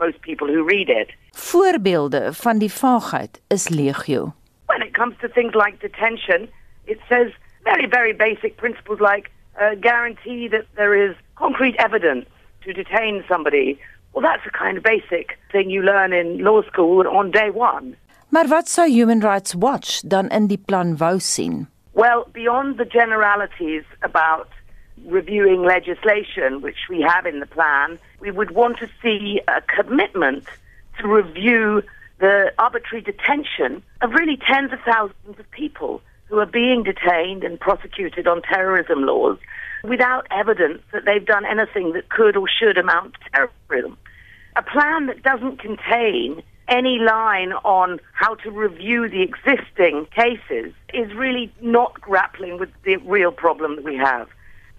most 0.04 0.22
people 0.22 0.48
who 0.48 0.64
read 0.64 0.90
it. 0.90 1.10
Voorbeelde 1.32 2.30
van 2.34 2.60
die 2.60 2.72
vaagheid 2.72 3.42
is 3.48 3.70
legio. 3.70 4.34
When 4.68 4.82
it 4.82 4.94
comes 4.94 5.16
to 5.22 5.28
things 5.28 5.54
like 5.54 5.76
detention, 5.82 6.48
it 6.86 7.00
says 7.10 7.30
very, 7.64 7.88
very 7.88 8.14
basic 8.14 8.56
principles 8.56 9.00
like 9.00 9.26
uh, 9.60 9.76
guarantee 9.82 10.48
that 10.48 10.66
there 10.76 10.96
is 11.06 11.16
concrete 11.36 11.76
evidence 11.78 12.26
to 12.64 12.74
detain 12.74 13.24
somebody. 13.28 13.78
Well, 14.14 14.24
that's 14.30 14.46
a 14.46 14.58
kind 14.64 14.78
of 14.78 14.84
basic 14.84 15.38
thing 15.52 15.70
you 15.70 15.82
learn 15.82 16.14
in 16.14 16.28
law 16.44 16.62
school 16.72 17.08
on 17.08 17.32
day 17.32 17.50
one. 17.50 17.96
Maar 18.30 18.48
wat 18.48 18.70
sou 18.70 18.88
Human 18.88 19.20
Rights 19.20 19.54
Watch 19.54 20.02
dan 20.02 20.30
in 20.30 20.48
die 20.48 20.62
plan 20.66 20.98
wou 20.98 21.20
sien? 21.20 21.68
Well, 22.00 22.30
beyond 22.32 22.78
the 22.78 22.86
generalities 22.86 23.84
about 24.04 24.48
reviewing 25.06 25.64
legislation, 25.64 26.62
which 26.62 26.88
we 26.90 27.02
have 27.02 27.26
in 27.26 27.42
the 27.42 27.46
plan, 27.46 28.00
we 28.22 28.32
would 28.32 28.52
want 28.52 28.78
to 28.78 28.88
see 29.02 29.42
a 29.50 29.60
commitment 29.60 30.46
to 31.02 31.08
review 31.10 31.84
the 32.20 32.54
arbitrary 32.58 33.02
detention 33.02 33.84
of 34.00 34.14
really 34.14 34.38
tens 34.38 34.72
of 34.72 34.80
thousands 34.86 35.40
of 35.40 35.52
people 35.52 36.02
who 36.28 36.40
are 36.40 36.46
being 36.46 36.84
detained 36.84 37.44
and 37.44 37.60
prosecuted 37.60 38.28
on 38.28 38.44
terrorism 38.44 39.04
laws 39.04 39.38
without 39.84 40.26
evidence 40.32 40.82
that 40.94 41.04
they've 41.04 41.26
done 41.26 41.46
anything 41.46 41.92
that 41.92 42.08
could 42.08 42.38
or 42.38 42.48
should 42.48 42.78
amount 42.78 43.16
to 43.16 43.50
terrorism. 43.68 43.98
A 44.56 44.64
plan 44.64 45.08
that 45.08 45.22
doesn't 45.22 45.60
contain 45.60 46.44
any 46.70 47.00
line 47.00 47.54
on 47.64 48.00
how 48.14 48.36
to 48.36 48.52
review 48.52 49.10
the 49.10 49.22
existing 49.22 50.08
cases 50.16 50.74
is 50.94 51.14
really 51.14 51.52
not 51.62 52.00
grappling 52.00 52.60
with 52.60 52.70
the 52.84 52.98
real 52.98 53.32
problem 53.32 53.76
that 53.76 53.86
we 53.86 53.98
have. 53.98 54.30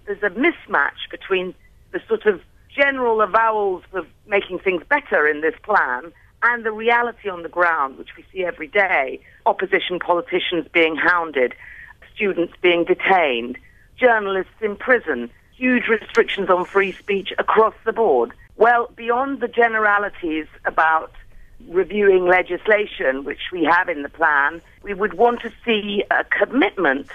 There's 0.05 0.23
a 0.23 0.29
mismatch 0.29 1.09
between 1.09 1.53
the 1.91 2.01
sort 2.07 2.25
of 2.25 2.41
general 2.75 3.21
avowals 3.21 3.83
of 3.93 4.07
making 4.27 4.59
things 4.59 4.83
better 4.89 5.27
in 5.27 5.41
this 5.41 5.55
plan 5.63 6.11
and 6.43 6.65
the 6.65 6.71
reality 6.71 7.29
on 7.29 7.43
the 7.43 7.49
ground, 7.49 7.97
which 7.97 8.15
we 8.17 8.25
see 8.31 8.43
every 8.43 8.67
day 8.67 9.19
opposition 9.45 9.99
politicians 9.99 10.67
being 10.73 10.95
hounded, 10.95 11.53
students 12.15 12.53
being 12.61 12.85
detained, 12.85 13.57
journalists 13.97 14.53
in 14.61 14.75
prison, 14.75 15.29
huge 15.55 15.87
restrictions 15.87 16.49
on 16.49 16.65
free 16.65 16.91
speech 16.93 17.33
across 17.37 17.75
the 17.85 17.93
board. 17.93 18.31
Well, 18.57 18.89
beyond 18.95 19.41
the 19.41 19.47
generalities 19.47 20.47
about 20.65 21.11
reviewing 21.69 22.25
legislation, 22.25 23.23
which 23.23 23.51
we 23.51 23.63
have 23.63 23.89
in 23.89 24.03
the 24.03 24.09
plan, 24.09 24.61
we 24.83 24.93
would 24.93 25.13
want 25.13 25.41
to 25.41 25.51
see 25.65 26.03
a 26.11 26.23
commitment 26.23 27.07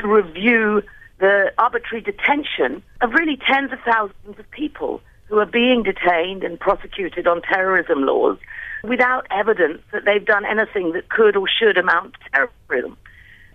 to 0.00 0.06
review 0.06 0.82
the 1.18 1.52
arbitrary 1.58 2.02
detention 2.02 2.82
of 3.00 3.12
really 3.12 3.36
tens 3.36 3.72
of 3.72 3.80
thousands 3.80 4.38
of 4.38 4.50
people 4.50 5.00
who 5.26 5.38
are 5.38 5.46
being 5.46 5.82
detained 5.82 6.42
and 6.44 6.58
prosecuted 6.58 7.26
on 7.26 7.42
terrorism 7.42 8.02
laws 8.04 8.38
without 8.84 9.26
evidence 9.30 9.82
that 9.92 10.04
they've 10.04 10.24
done 10.24 10.44
anything 10.46 10.92
that 10.92 11.08
could 11.08 11.36
or 11.36 11.46
should 11.48 11.76
amount 11.76 12.14
to 12.14 12.48
terrorism. 12.68 12.96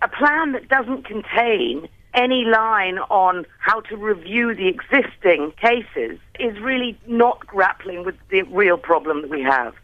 A 0.02 0.08
plan 0.08 0.52
that 0.52 0.68
doesn't 0.68 1.04
contain 1.04 1.88
any 2.12 2.44
line 2.44 2.98
on 3.10 3.44
how 3.58 3.80
to 3.80 3.96
review 3.96 4.54
the 4.54 4.68
existing 4.68 5.52
cases 5.52 6.18
is 6.38 6.58
really 6.60 6.96
not 7.06 7.44
grappling 7.46 8.04
with 8.04 8.14
the 8.28 8.42
real 8.42 8.76
problem 8.76 9.22
that 9.22 9.30
we 9.30 9.42
have 9.42 9.74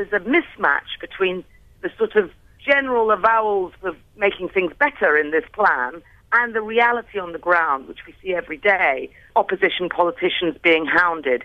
there's 0.00 0.22
a 0.22 0.24
mismatch 0.26 0.98
between 1.00 1.44
the 1.82 1.90
sort 1.98 2.16
of 2.16 2.30
general 2.64 3.10
avowals 3.10 3.72
of 3.82 3.96
making 4.16 4.48
things 4.48 4.72
better 4.78 5.16
in 5.16 5.30
this 5.30 5.44
plan 5.52 6.00
and 6.32 6.54
the 6.54 6.62
reality 6.62 7.18
on 7.18 7.32
the 7.32 7.38
ground, 7.38 7.88
which 7.88 8.06
we 8.06 8.14
see 8.22 8.34
every 8.34 8.56
day 8.56 9.10
opposition 9.36 9.88
politicians 9.88 10.56
being 10.62 10.86
hounded, 10.86 11.44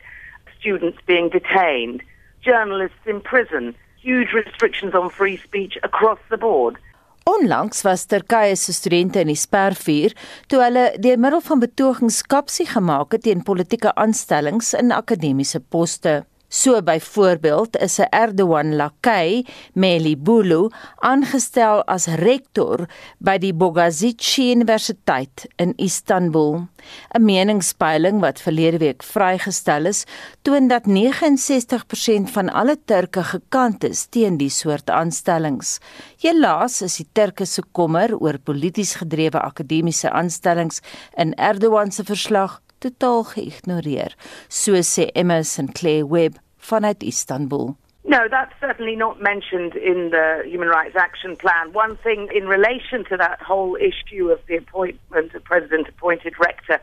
students 0.60 0.98
being 1.06 1.30
detained, 1.30 2.02
journalists 2.42 3.06
in 3.06 3.20
prison, 3.20 3.76
huge 4.02 4.32
restrictions 4.34 4.94
on 4.94 5.10
free 5.10 5.38
speech 5.38 5.78
across 5.84 6.20
the 6.30 6.38
board. 6.38 6.78
Onlangs 7.26 7.84
was 7.84 8.06
Turkye 8.06 8.56
se 8.56 8.72
studente 8.74 9.20
in 9.20 9.32
die 9.34 9.36
spervuur 9.36 10.14
toe 10.48 10.62
hulle 10.62 10.86
deur 11.02 11.18
middel 11.18 11.42
van 11.42 11.64
betogings 11.64 12.22
kapsie 12.22 12.68
gemaak 12.70 13.18
het 13.18 13.26
teen 13.26 13.42
politieke 13.44 13.96
aanstellings 13.96 14.76
in 14.78 14.94
akademiese 14.94 15.60
poste. 15.60 16.22
So 16.56 16.80
byvoorbeeld 16.82 17.76
is 17.84 18.00
'n 18.00 18.08
Erdogan 18.10 18.76
lakei, 18.76 19.46
Meli 19.74 20.16
Bulu, 20.16 20.70
aangestel 21.04 21.84
as 21.86 22.06
rektor 22.08 22.88
by 23.20 23.38
die 23.38 23.54
Bogazici 23.54 24.52
Universiteit 24.56 25.48
in 25.58 25.74
Istanbul. 25.76 26.68
'n 27.14 27.26
Meningspeiling 27.26 28.22
wat 28.22 28.40
verlede 28.40 28.78
week 28.78 29.04
vrygestel 29.04 29.86
is, 29.86 30.06
toon 30.42 30.68
dat 30.68 30.86
69% 30.86 32.32
van 32.32 32.50
alle 32.50 32.78
Turke 32.86 33.24
gekant 33.24 33.84
is 33.84 34.06
teen 34.06 34.38
die 34.38 34.50
soort 34.50 34.90
aanstellings. 34.90 35.80
Helaas 36.24 36.82
is 36.82 36.96
die 36.96 37.08
Turke 37.12 37.46
se 37.46 37.64
kommer 37.72 38.16
oor 38.16 38.38
polities 38.40 38.96
gedrewe 38.96 39.42
akademiese 39.42 40.10
aanstellings 40.10 40.80
in 41.18 41.34
Erdogan 41.34 41.92
se 41.92 42.04
verslag 42.04 42.62
totaal 42.80 43.24
geïgnoreer, 43.24 44.16
so 44.48 44.72
sê 44.72 45.10
Emma 45.14 45.44
Sinclair 45.44 46.08
Webb 46.08 46.45
vanuit 46.66 47.04
Istanbul. 47.04 47.78
No, 48.08 48.28
that's 48.30 48.54
certainly 48.62 48.96
not 48.96 49.20
mentioned 49.22 49.76
in 49.76 50.12
the 50.12 50.44
Human 50.46 50.68
Rights 50.68 50.96
Action 50.96 51.36
Plan. 51.36 51.74
One 51.74 51.98
thing 51.98 52.30
in 52.34 52.48
relation 52.48 53.04
to 53.06 53.18
that 53.18 53.42
whole 53.42 53.76
issue 53.76 54.30
of 54.30 54.40
the 54.48 54.58
appointment 54.58 55.34
of 55.34 55.44
president 55.44 55.90
appointed 55.90 56.36
rector 56.40 56.80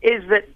is 0.00 0.26
that, 0.30 0.48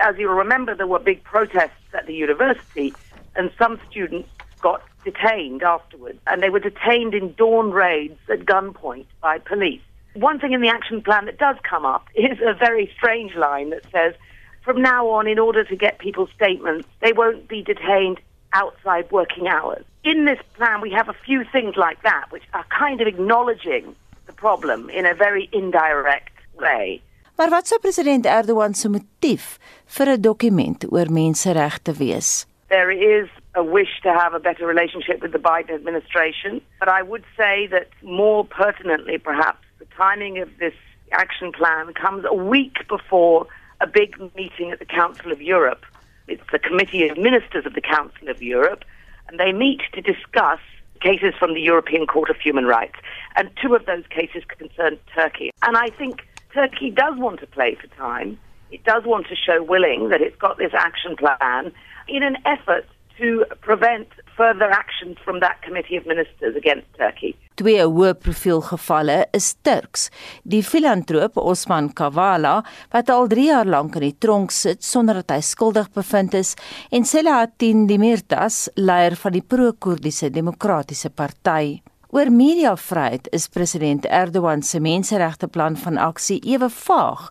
as 0.00 0.16
you'll 0.18 0.34
remember, 0.34 0.74
there 0.74 0.88
were 0.88 0.98
big 0.98 1.22
protests 1.22 1.94
at 1.94 2.06
the 2.06 2.14
university, 2.14 2.92
and 3.36 3.52
some 3.56 3.78
students 3.88 4.28
got 4.60 4.82
detained 5.04 5.62
afterwards, 5.62 6.18
and 6.26 6.42
they 6.42 6.50
were 6.50 6.60
detained 6.60 7.14
in 7.14 7.32
dawn 7.34 7.70
raids 7.70 8.18
at 8.28 8.40
gunpoint 8.40 9.06
by 9.20 9.38
police. 9.38 9.80
One 10.14 10.38
thing 10.40 10.52
in 10.52 10.60
the 10.60 10.68
action 10.68 11.02
plan 11.02 11.26
that 11.26 11.38
does 11.38 11.56
come 11.62 11.84
up 11.84 12.08
is 12.14 12.38
a 12.44 12.54
very 12.54 12.90
strange 12.96 13.34
line 13.36 13.70
that 13.70 13.84
says, 13.92 14.14
from 14.62 14.80
now 14.80 15.08
on, 15.08 15.26
in 15.26 15.38
order 15.38 15.64
to 15.64 15.76
get 15.76 15.98
people's 15.98 16.30
statements, 16.34 16.86
they 17.00 17.12
won't 17.12 17.48
be 17.48 17.62
detained 17.62 18.20
outside 18.52 19.10
working 19.10 19.48
hours. 19.48 19.84
In 20.04 20.24
this 20.24 20.38
plan, 20.54 20.80
we 20.80 20.90
have 20.90 21.08
a 21.08 21.16
few 21.24 21.44
things 21.52 21.76
like 21.76 22.02
that, 22.02 22.26
which 22.30 22.42
are 22.54 22.64
kind 22.68 23.00
of 23.00 23.06
acknowledging 23.06 23.94
the 24.26 24.32
problem 24.32 24.90
in 24.90 25.06
a 25.06 25.14
very 25.14 25.48
indirect 25.52 26.32
way. 26.58 27.02
Maar 27.36 27.48
wat 27.50 27.66
sou 27.66 27.80
president 27.80 28.26
Erdogan 28.26 28.74
se 28.74 28.88
motief 28.88 29.58
vir 29.86 30.06
'n 30.06 30.20
dokument 30.20 30.84
oor 30.92 31.08
menseregte 31.10 31.92
wees? 31.96 32.46
There 32.68 32.90
is 32.90 33.28
a 33.54 33.62
wish 33.62 34.00
to 34.02 34.12
have 34.12 34.34
a 34.34 34.38
better 34.38 34.66
relationship 34.66 35.20
with 35.22 35.32
the 35.32 35.38
Biden 35.38 35.74
administration, 35.74 36.60
but 36.78 36.88
I 36.88 37.02
would 37.02 37.24
say 37.36 37.66
that 37.68 37.88
more 38.02 38.44
pertinently 38.44 39.18
perhaps 39.18 39.64
the 39.78 39.86
timing 39.96 40.42
of 40.42 40.48
this 40.58 40.74
action 41.10 41.52
plan 41.52 41.92
comes 41.94 42.24
a 42.24 42.34
week 42.34 42.86
before 42.88 43.46
a 43.82 43.86
big 43.86 44.16
meeting 44.36 44.70
at 44.70 44.78
the 44.78 44.86
Council 44.86 45.32
of 45.32 45.42
Europe. 45.42 45.84
It's 46.28 46.42
the 46.52 46.58
Committee 46.58 47.08
of 47.08 47.18
Ministers 47.18 47.66
of 47.66 47.74
the 47.74 47.80
Council 47.80 48.28
of 48.28 48.40
Europe, 48.40 48.84
and 49.28 49.38
they 49.38 49.52
meet 49.52 49.82
to 49.92 50.00
discuss 50.00 50.60
cases 51.00 51.34
from 51.36 51.52
the 51.52 51.60
European 51.60 52.06
Court 52.06 52.30
of 52.30 52.36
Human 52.36 52.64
Rights. 52.64 52.94
And 53.36 53.50
two 53.60 53.74
of 53.74 53.84
those 53.86 54.04
cases 54.08 54.44
concern 54.56 54.98
Turkey. 55.14 55.50
And 55.62 55.76
I 55.76 55.88
think 55.88 56.22
Turkey 56.54 56.90
does 56.90 57.18
want 57.18 57.40
to 57.40 57.46
play 57.46 57.74
for 57.74 57.88
time. 57.96 58.38
It 58.70 58.84
does 58.84 59.02
want 59.04 59.26
to 59.26 59.34
show 59.34 59.62
willing 59.62 60.10
that 60.10 60.20
it's 60.20 60.36
got 60.36 60.58
this 60.58 60.72
action 60.74 61.16
plan 61.16 61.72
in 62.08 62.22
an 62.22 62.38
effort 62.46 62.86
to 63.18 63.44
prevent 63.60 64.08
further 64.36 64.70
actions 64.70 65.18
from 65.24 65.40
that 65.40 65.60
committee 65.62 65.96
of 65.96 66.06
ministers 66.06 66.56
against 66.56 66.86
Turkey. 66.96 67.36
Twee 67.62 67.84
hoë 67.86 68.16
profiel 68.18 68.58
gevalle 68.66 69.20
is 69.38 69.52
Turks. 69.62 70.08
Die 70.42 70.64
filantroop 70.66 71.36
Osman 71.38 71.92
Kavala 71.94 72.56
wat 72.90 73.10
al 73.14 73.28
3 73.30 73.42
jaar 73.46 73.68
lank 73.70 73.94
in 74.00 74.02
die 74.08 74.16
tronk 74.18 74.50
sit 74.50 74.80
sonder 74.82 75.20
dat 75.20 75.30
hy 75.30 75.44
skuldig 75.46 75.86
bevind 75.94 76.34
is 76.34 76.56
en 76.90 77.06
Selahattin 77.06 77.84
Demirtas, 77.86 78.64
leier 78.74 79.14
van 79.20 79.36
die 79.36 79.44
pro-Koerdiese 79.46 80.32
Demokratiese 80.34 81.12
Party. 81.14 81.76
Oor 82.10 82.32
mediavryheid 82.34 83.30
is 83.30 83.46
president 83.46 84.08
Erdogan 84.10 84.66
se 84.66 84.80
menseregte 84.82 85.46
plan 85.46 85.78
van 85.84 86.00
aksie 86.02 86.40
ewe 86.42 86.66
vaag 86.66 87.28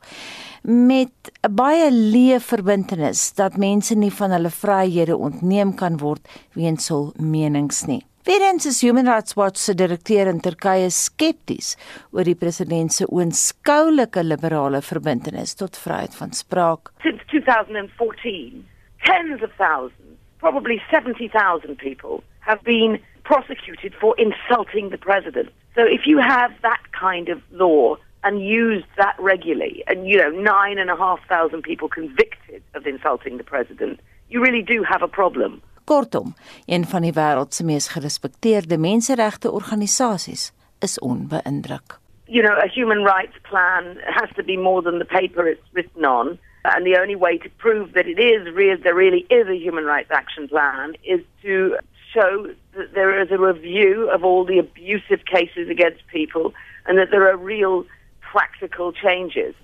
met 0.63 1.31
'n 1.43 1.55
baie 1.55 1.91
leë 1.91 2.39
verbintenis 2.39 3.33
dat 3.35 3.57
mense 3.57 3.95
nie 3.95 4.13
van 4.13 4.31
hulle 4.31 4.49
vryhede 4.49 5.17
ontneem 5.17 5.75
kan 5.75 5.97
word 5.97 6.23
weens 6.55 6.87
hul 6.87 7.11
menings 7.19 7.83
nie. 7.85 8.05
Weerens 8.23 8.67
is 8.67 8.83
Human 8.83 9.07
Rights 9.07 9.35
Watch 9.35 9.57
se 9.57 9.73
direkteur 9.73 10.27
in 10.29 10.41
Turkye 10.45 10.91
skepties 10.93 11.71
oor 12.13 12.27
die 12.27 12.35
president 12.37 12.93
se 12.93 13.07
oënskoulike 13.09 14.21
liberale 14.21 14.77
verbintenis 14.85 15.55
tot 15.57 15.79
vryheid 15.81 16.13
van 16.19 16.35
spraak. 16.37 16.91
Since 17.01 17.25
2014, 17.31 18.61
tens 19.07 19.41
of 19.41 19.49
thousands, 19.57 20.19
probably 20.37 20.77
70,000 20.91 21.75
people 21.81 22.21
have 22.45 22.61
been 22.61 22.99
prosecuted 23.23 23.97
for 23.97 24.13
insulting 24.21 24.91
the 24.91 25.01
president. 25.01 25.49
So 25.73 25.81
if 25.81 26.05
you 26.05 26.21
have 26.21 26.53
that 26.61 26.85
kind 26.93 27.27
of 27.27 27.41
law 27.49 27.97
and 28.21 28.45
used 28.45 28.85
that 28.97 29.17
regularly, 29.17 29.83
and 29.87 30.05
you 30.05 30.21
know, 30.21 30.29
nine 30.29 30.77
and 30.77 30.91
a 30.91 30.95
half 30.95 31.25
thousand 31.27 31.63
people 31.63 31.89
convicted 31.89 32.61
of 32.75 32.85
insulting 32.85 33.37
the 33.37 33.43
president, 33.43 33.99
you 34.29 34.43
really 34.45 34.61
do 34.61 34.83
have 34.83 35.01
a 35.01 35.07
problem. 35.07 35.59
Kortom, 35.85 36.35
een 36.65 36.85
van 36.85 37.01
die 37.01 37.13
wêreld 37.13 37.53
se 37.53 37.63
mees 37.63 37.87
gerespekteerde 37.87 38.77
menseregte 38.77 39.51
organisasies 39.51 40.51
is 40.79 40.99
onbeïndruk. 40.99 41.99
You 42.25 42.43
know, 42.43 42.57
a 42.57 42.67
human 42.67 43.03
rights 43.03 43.37
plan 43.49 43.97
has 44.01 44.29
to 44.35 44.43
be 44.43 44.57
more 44.57 44.81
than 44.81 44.99
the 44.99 45.05
paper 45.05 45.47
it's 45.47 45.69
written 45.73 46.05
on. 46.05 46.37
And 46.63 46.85
the 46.85 46.99
only 47.01 47.15
way 47.15 47.37
to 47.37 47.49
prove 47.57 47.93
that 47.93 48.05
it 48.05 48.19
is 48.19 48.53
real, 48.53 48.77
there 48.83 48.95
really 48.95 49.25
is 49.29 49.47
a 49.47 49.55
human 49.55 49.83
rights 49.83 50.11
action 50.11 50.47
plan 50.47 50.93
is 51.03 51.21
to 51.41 51.77
show 52.13 52.47
that 52.77 52.93
there 52.93 53.19
is 53.21 53.31
a 53.31 53.37
review 53.37 54.09
of 54.13 54.23
all 54.23 54.45
the 54.45 54.59
abusive 54.59 55.25
cases 55.25 55.69
against 55.69 56.05
people 56.07 56.53
and 56.85 56.97
that 56.97 57.09
there 57.11 57.27
are 57.29 57.37
real 57.37 57.85
practical 58.19 58.91
changes. 58.91 59.55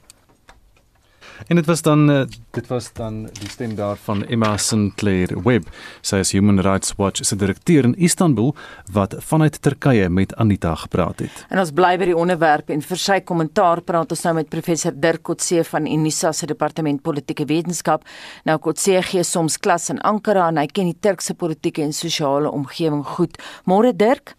En 1.47 1.55
dit 1.55 1.65
was 1.65 1.81
dan 1.81 2.09
uh, 2.09 2.21
dit 2.51 2.67
was 2.67 2.93
dan 2.93 3.23
die 3.39 3.49
stem 3.49 3.75
daarvan 3.75 4.25
Emma 4.25 4.57
Sinclair 4.57 5.33
Webb, 5.43 5.69
sy 6.01 6.21
is 6.23 6.31
Human 6.31 6.61
Rights 6.61 6.93
Watch 6.97 7.25
se 7.25 7.35
direkteur 7.35 7.83
in 7.83 7.95
Istanbul 7.97 8.55
wat 8.91 9.15
vanuit 9.17 9.61
Turkye 9.61 10.09
met 10.09 10.35
Anita 10.35 10.75
gepraat 10.75 11.19
het. 11.19 11.45
En 11.49 11.61
ons 11.61 11.71
bly 11.71 11.93
by 11.99 12.09
die 12.09 12.17
onderwerp 12.17 12.71
en 12.73 12.81
vir 12.81 13.01
sy 13.01 13.19
kommentaar 13.21 13.83
praat 13.85 14.11
ons 14.11 14.25
nou 14.25 14.33
met 14.39 14.49
professor 14.49 14.95
Dirk 14.95 15.23
Kotse 15.27 15.63
van 15.69 15.87
Unisa 15.87 16.31
se 16.33 16.49
departement 16.49 17.01
politieke 17.01 17.45
wetenskap. 17.45 18.07
Nou 18.49 18.57
Kotse 18.63 19.01
gee 19.11 19.23
soms 19.23 19.59
klas 19.61 19.89
in 19.93 20.01
Ankara 20.01 20.49
en 20.51 20.61
hy 20.61 20.67
ken 20.71 20.89
die 20.91 20.99
Turkse 20.99 21.37
politieke 21.37 21.85
en 21.85 21.93
sosiale 21.93 22.51
omgewing 22.51 23.05
goed. 23.17 23.37
Môre 23.69 23.93
Dirk 23.93 24.35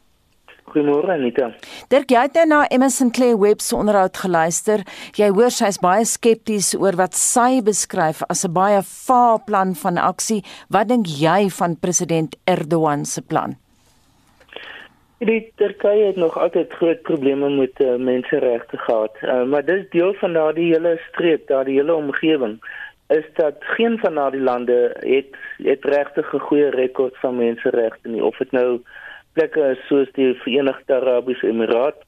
Goeiemôre 0.73 1.11
Anita. 1.15 1.51
Dirk, 1.93 2.11
jy 2.13 2.25
het 2.27 2.37
nou 2.39 2.47
na 2.51 2.59
Emerson 2.73 3.11
Clay 3.15 3.37
Webb 3.37 3.63
se 3.65 3.77
onderhoud 3.77 4.17
geluister. 4.17 4.85
Jy 5.17 5.31
hoor 5.37 5.55
sy's 5.55 5.81
baie 5.83 6.05
skepties 6.05 6.75
oor 6.79 6.99
wat 7.01 7.17
sy 7.19 7.61
beskryf 7.65 8.23
as 8.29 8.45
'n 8.45 8.53
baie 8.53 8.83
vae 8.83 9.39
plan 9.47 9.75
van 9.75 9.97
aksie. 9.99 10.43
Wat 10.69 10.89
dink 10.89 11.07
jy 11.07 11.49
van 11.51 11.77
president 11.77 12.37
Erdogan 12.47 13.05
se 13.05 13.23
plan? 13.23 13.57
Die 15.19 15.53
Turkye 15.57 16.07
het 16.07 16.17
nog 16.17 16.39
altyd 16.39 16.73
groot 16.73 17.03
probleme 17.03 17.49
met 17.51 17.81
uh, 17.81 17.97
menseregte 17.97 18.77
gehad, 18.77 19.17
uh, 19.23 19.43
maar 19.45 19.65
dis 19.65 19.91
deel 19.91 20.15
van 20.15 20.33
daardie 20.33 20.73
hele 20.73 21.01
streek, 21.11 21.49
daardie 21.49 21.75
hele 21.75 21.95
omgewing 21.95 22.61
is 23.09 23.25
dat 23.35 23.55
geen 23.59 23.99
van 23.99 24.15
daardie 24.15 24.41
lande 24.41 24.97
het 25.01 25.37
het 25.57 25.85
regtig 25.85 26.35
'n 26.35 26.39
goeie 26.39 26.71
rekord 26.71 27.17
van 27.17 27.37
menseregte 27.37 28.09
nie 28.09 28.25
of 28.25 28.37
dit 28.37 28.51
nou 28.51 28.81
plekke 29.39 29.77
soos 29.87 30.09
die 30.19 30.33
Verenigde 30.43 30.97
Arabiese 30.99 31.47
Emirate 31.47 32.03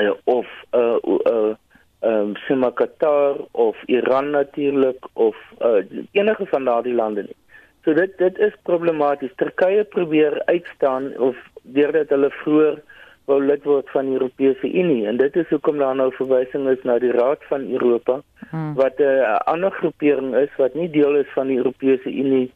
uh, 0.00 0.14
of 0.24 0.46
uh 0.72 0.96
uh 1.28 1.54
um 2.02 2.32
Sima 2.46 2.70
Qatar 2.72 3.36
of 3.52 3.76
Iran 3.88 4.30
natuurlik 4.32 5.08
of 5.12 5.36
uh 5.60 5.82
enige 6.12 6.46
van 6.52 6.64
daardie 6.64 6.94
lande 6.94 7.26
nie. 7.28 7.36
So 7.84 7.92
dit 7.94 8.16
dit 8.18 8.38
is 8.38 8.56
problematies. 8.64 9.34
Turkye 9.36 9.84
probeer 9.84 10.40
uitstaan 10.46 11.12
of 11.18 11.36
deurdat 11.62 12.08
hulle 12.16 12.32
vroeër 12.40 12.80
wou 13.28 13.38
lid 13.44 13.64
word 13.68 13.92
van 13.92 14.08
die 14.08 14.16
Europese 14.16 14.72
Unie 14.82 15.04
en 15.06 15.20
dit 15.20 15.36
is 15.36 15.52
hoekom 15.52 15.78
daar 15.78 15.94
nou 15.94 16.08
verwysing 16.16 16.66
is 16.72 16.80
na 16.88 16.96
die 17.02 17.12
Raad 17.14 17.44
van 17.52 17.68
Europa 17.68 18.20
hmm. 18.50 18.72
wat 18.80 18.98
'n 18.98 19.20
uh, 19.20 19.36
ander 19.52 19.70
groepering 19.70 20.34
is 20.34 20.56
wat 20.56 20.74
nie 20.74 20.88
deel 20.90 21.20
is 21.20 21.30
van 21.36 21.52
die 21.52 21.60
Europese 21.60 22.10
Unie 22.10 22.48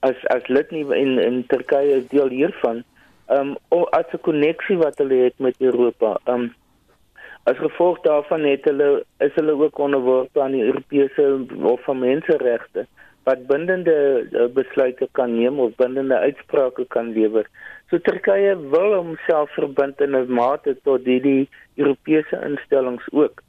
as 0.00 0.16
as 0.36 0.46
lid 0.48 0.70
nie 0.70 0.86
in 1.02 1.18
in 1.18 1.44
Turkye 1.50 1.98
is 1.98 2.08
deel 2.14 2.28
hiervan 2.28 2.84
um 3.28 3.56
as 3.90 4.12
'n 4.12 4.20
koneksie 4.20 4.76
wat 4.76 4.98
hulle 4.98 5.24
het 5.24 5.38
met 5.38 5.54
Europa. 5.58 6.18
Um 6.26 6.54
As 7.44 7.58
gevolg 7.60 7.98
daarvan 8.00 8.44
het 8.48 8.64
hulle 8.64 9.04
is 9.20 9.34
hulle 9.36 9.52
ook 9.52 9.78
onderworpe 9.78 10.40
aan 10.40 10.54
die 10.56 10.64
Europese 10.64 11.44
Hof 11.60 11.82
van 11.84 11.98
Menseregte 11.98 12.86
wat 13.24 13.46
bindende 13.46 13.96
uh, 14.30 14.46
besluite 14.52 15.08
kan 15.12 15.34
neem 15.36 15.60
of 15.60 15.74
bindende 15.76 16.16
uitsprake 16.18 16.84
kan 16.88 17.12
lewer. 17.12 17.46
So 17.88 17.98
Turkye 17.98 18.56
wil 18.72 18.94
homself 18.94 19.52
verbind 19.56 20.00
in 20.00 20.16
'n 20.16 20.32
mate 20.32 20.76
tot 20.88 21.04
die, 21.04 21.20
die 21.20 21.48
Europese 21.76 22.40
instellings 22.44 23.04
ook. 23.12 23.42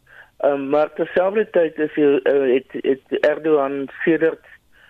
Um, 0.44 0.70
maar 0.70 0.94
terselfdertyd 0.94 1.80
is 1.80 1.96
hy 1.96 2.20
uh, 2.20 2.54
het, 2.54 2.76
het 2.84 3.20
Erdogan 3.24 3.88
sedert 4.04 4.44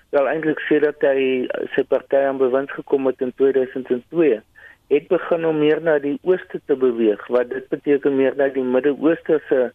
wel 0.10 0.28
eintlik 0.28 0.60
sedert 0.60 1.02
hy 1.02 1.45
sy 1.76 1.84
party 1.84 2.26
aan 2.26 2.41
bewind 2.41 2.71
gekom 2.71 3.06
het 3.06 3.21
in 3.21 3.34
2002 3.38 4.41
het 4.88 5.08
begin 5.08 5.45
om 5.45 5.58
meer 5.60 5.82
na 5.82 6.00
die 6.00 6.17
ooste 6.24 6.62
te 6.65 6.76
beweeg 6.76 7.28
wat 7.28 7.50
dit 7.50 7.67
beteken 7.69 8.15
meer 8.15 8.36
na 8.36 8.48
die 8.48 8.63
Midde-Ooste 8.63 9.41
se 9.50 9.71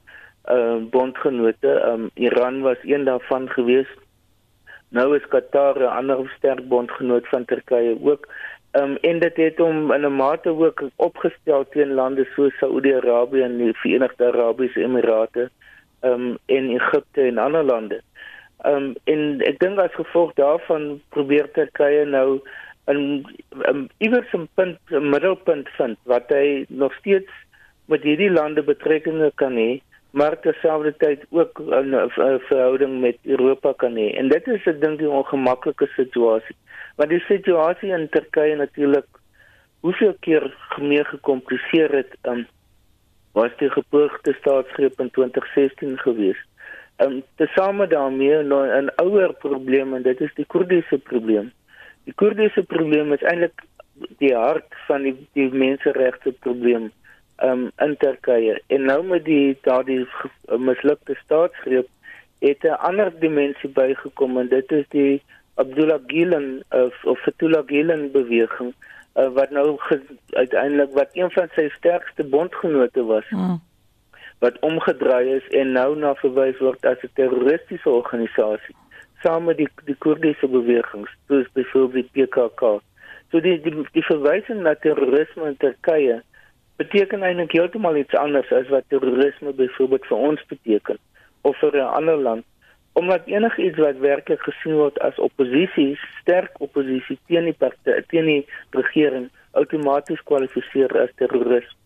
uh, 0.51 0.77
bondgenote. 0.91 1.73
Um, 1.87 2.11
Iran 2.15 2.63
was 2.63 2.79
een 2.83 3.05
daarvan 3.05 3.49
gewees 3.49 3.91
nou 4.91 5.17
is 5.17 5.27
Qatar 5.29 5.79
'n 5.79 5.97
ander 5.99 6.33
sterk 6.37 6.69
bondgenoot 6.69 7.29
van 7.29 7.45
Turkye 7.45 7.99
ook. 8.03 8.29
Um, 8.73 8.97
en 8.97 9.19
dit 9.19 9.37
het 9.37 9.59
hom 9.59 9.93
in 9.93 10.07
'n 10.07 10.17
mate 10.17 10.49
ook 10.49 10.83
opgestel 10.97 11.69
teen 11.69 11.95
lande 11.95 12.25
soos 12.35 12.59
Saudi-Arabië 12.59 13.43
en 13.43 13.57
die 13.57 13.73
Verenigde 13.73 14.27
Arabiese 14.27 14.81
Emirate 14.81 15.51
um, 16.03 16.39
en 16.47 16.71
Egipte 16.71 17.21
en 17.21 17.39
ander 17.39 17.65
lande. 17.65 18.01
Um, 18.67 18.95
en 19.05 19.41
ek 19.41 19.59
dink 19.59 19.79
as 19.79 19.95
gevolg 19.95 20.35
daarvan 20.35 21.01
probeer 21.09 21.51
Turkye 21.51 22.05
nou 22.05 22.41
'n 22.93 23.89
iewers 23.99 24.33
'n 24.35 24.49
punt 24.55 24.79
'n 24.91 25.09
middelpunt 25.15 25.69
vind 25.79 25.99
wat 26.13 26.29
hy 26.29 26.65
nog 26.69 26.95
steeds 26.95 27.33
met 27.85 28.03
hierdie 28.03 28.31
lande 28.31 28.63
betrekkinge 28.63 29.31
kan 29.35 29.55
hê, 29.57 29.81
maar 30.11 30.41
terselfdertyd 30.41 31.25
ook 31.31 31.61
'n 31.61 31.95
verhouding 32.49 33.01
met 33.01 33.19
Europa 33.23 33.73
kan 33.73 33.95
hê. 33.95 34.09
En 34.21 34.29
dit 34.29 34.47
is 34.47 34.67
ek 34.67 34.81
dink 34.81 34.99
die 34.99 35.11
ongemaklike 35.11 35.87
situasie. 35.97 36.57
Want 36.97 37.11
die 37.11 37.25
situasie 37.29 37.93
in 37.93 38.09
Turkye 38.09 38.57
natuurlik 38.57 39.07
hoeveel 39.81 40.15
keer 40.21 40.55
meer 40.79 41.05
gekompliseer 41.05 41.91
het 41.91 42.17
um, 42.23 42.47
was 43.33 43.51
die 43.57 43.71
gepoogde 43.71 44.33
staatsgreep 44.41 45.01
in 45.01 45.11
2016 45.11 45.99
geweest 45.99 46.51
um, 47.01 47.23
tesame 47.37 47.87
daarmee 47.87 48.43
nou 48.43 48.67
'n 48.83 48.91
ouer 48.97 49.33
probleem 49.33 49.95
en 49.95 50.03
dit 50.03 50.21
is 50.21 50.35
die 50.35 50.45
Koerdiese 50.45 50.99
probleem. 50.99 51.53
Die 52.11 52.17
Koerdiese 52.19 52.65
probleem 52.67 53.13
is 53.15 53.23
eintlik 53.23 53.61
die 54.19 54.33
hart 54.35 54.75
van 54.89 55.05
die 55.07 55.13
die 55.39 55.47
menseregte 55.55 56.33
probleem 56.47 56.89
um, 57.47 57.69
in 57.87 57.95
Turkye. 58.03 58.57
En 58.75 58.89
nou 58.91 58.99
met 59.13 59.23
die 59.29 59.55
daardie 59.63 60.01
mislukte 60.59 61.15
staatsgreep 61.21 61.87
het 62.43 62.67
'n 62.67 62.81
ander 62.91 63.13
dimensie 63.21 63.71
bygekom 63.79 64.39
en 64.43 64.51
dit 64.51 64.73
is 64.73 64.89
die 64.97 65.23
Abdullah 65.55 66.01
Gülen 66.07 66.65
of, 66.71 67.05
of 67.05 67.23
Fethullah 67.23 67.63
Gülen 67.67 68.11
beweging 68.13 68.75
uh, 69.15 69.29
wat 69.39 69.51
nou 69.51 69.79
uiteindelik 70.43 70.91
wat 70.99 71.15
een 71.15 71.31
van 71.31 71.49
sy 71.55 71.69
sterkste 71.79 72.25
bondgenote 72.25 73.05
was. 73.05 73.29
Hmm 73.29 73.61
wat 74.41 74.59
omgedraai 74.59 75.35
is 75.37 75.49
en 75.49 75.73
nou 75.77 75.91
na 75.97 76.15
verwys 76.15 76.61
word 76.65 76.87
as 76.89 77.03
'n 77.05 77.13
terroristiese 77.15 77.91
organisasie 77.91 78.75
saam 79.23 79.45
met 79.45 79.57
die 79.57 79.69
die 79.85 79.97
Koerdiese 80.05 80.49
bewegings 80.49 81.11
soos 81.29 81.49
byvoorbeeld 81.53 82.09
die 82.13 82.27
PKK. 82.27 82.81
So 83.31 83.41
die 83.41 83.59
die 83.63 83.75
die 83.93 84.07
verwysing 84.09 84.63
na 84.63 84.75
terrorisme 84.75 85.53
in 85.53 85.57
Turkye 85.57 86.21
beteken 86.81 87.23
eintlik 87.23 87.53
heeltemal 87.53 87.97
iets 88.01 88.15
anders 88.15 88.53
as 88.53 88.69
wat 88.69 88.89
terrorisme 88.89 89.53
byvoorbeeld 89.53 90.07
vir 90.13 90.25
ons 90.31 90.47
beteken 90.53 90.99
of 91.43 91.57
vir 91.61 91.77
'n 91.77 91.95
ander 91.99 92.17
land 92.17 92.45
omdat 92.93 93.27
enigiets 93.27 93.79
wat 93.79 93.99
werklik 94.03 94.43
gesien 94.43 94.75
word 94.75 94.99
as 95.07 95.19
oppositie, 95.19 95.99
sterk 96.21 96.61
oppositie 96.61 97.19
teen 97.27 97.47
die 97.49 97.57
party, 97.57 97.95
teen 98.11 98.27
die 98.27 98.41
regering 98.77 99.31
outomaties 99.53 100.23
kwalifiseer 100.29 100.93
as 101.03 101.13
terrorisme. 101.21 101.80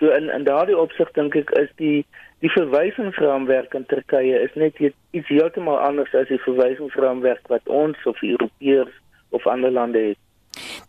So 0.00 0.08
in 0.16 0.30
in 0.32 0.44
daardie 0.48 0.78
opsig 0.78 1.12
dink 1.12 1.36
ek 1.36 1.52
is 1.60 1.68
die 1.76 2.06
die 2.40 2.52
verwysingsraamwerk 2.54 3.74
in 3.76 3.84
Turkye 3.84 4.38
is 4.40 4.54
net 4.56 4.78
iets 4.80 5.28
heeltemal 5.28 5.76
anders 5.76 6.14
as 6.16 6.30
die 6.32 6.40
verwysingsraamwerk 6.40 7.52
wat 7.52 7.68
ons 7.68 8.00
of 8.08 8.22
Europeërs 8.24 8.96
of 9.36 9.46
ander 9.46 9.70
lande 9.70 10.00
het. 10.10 10.20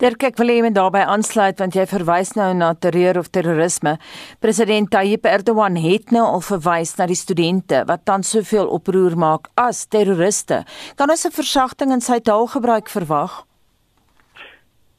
Dirk 0.01 0.23
ek 0.25 0.39
wil 0.39 0.49
hê 0.49 0.61
men 0.63 0.73
daarbey 0.73 1.03
aansluit 1.03 1.59
want 1.61 1.75
jy 1.77 1.83
verwys 1.91 2.31
nou 2.39 2.47
na 2.57 2.71
terreur 2.73 3.19
of 3.19 3.29
terrorisme. 3.35 3.97
President 4.41 4.89
Tayyip 4.95 5.27
Erdogan 5.29 5.75
het 5.77 6.15
nou 6.15 6.23
al 6.23 6.41
verwys 6.47 6.95
na 6.97 7.05
die 7.11 7.19
studente 7.19 7.83
wat 7.91 8.07
dan 8.09 8.23
soveel 8.25 8.71
oproer 8.71 9.19
maak 9.19 9.51
as 9.59 9.85
terroriste. 9.91 10.63
Kan 10.95 11.11
ons 11.11 11.27
'n 11.27 11.35
versagting 11.35 11.91
in 11.91 12.01
sy 12.01 12.19
taalgebruik 12.19 12.89
verwag? 12.89 13.43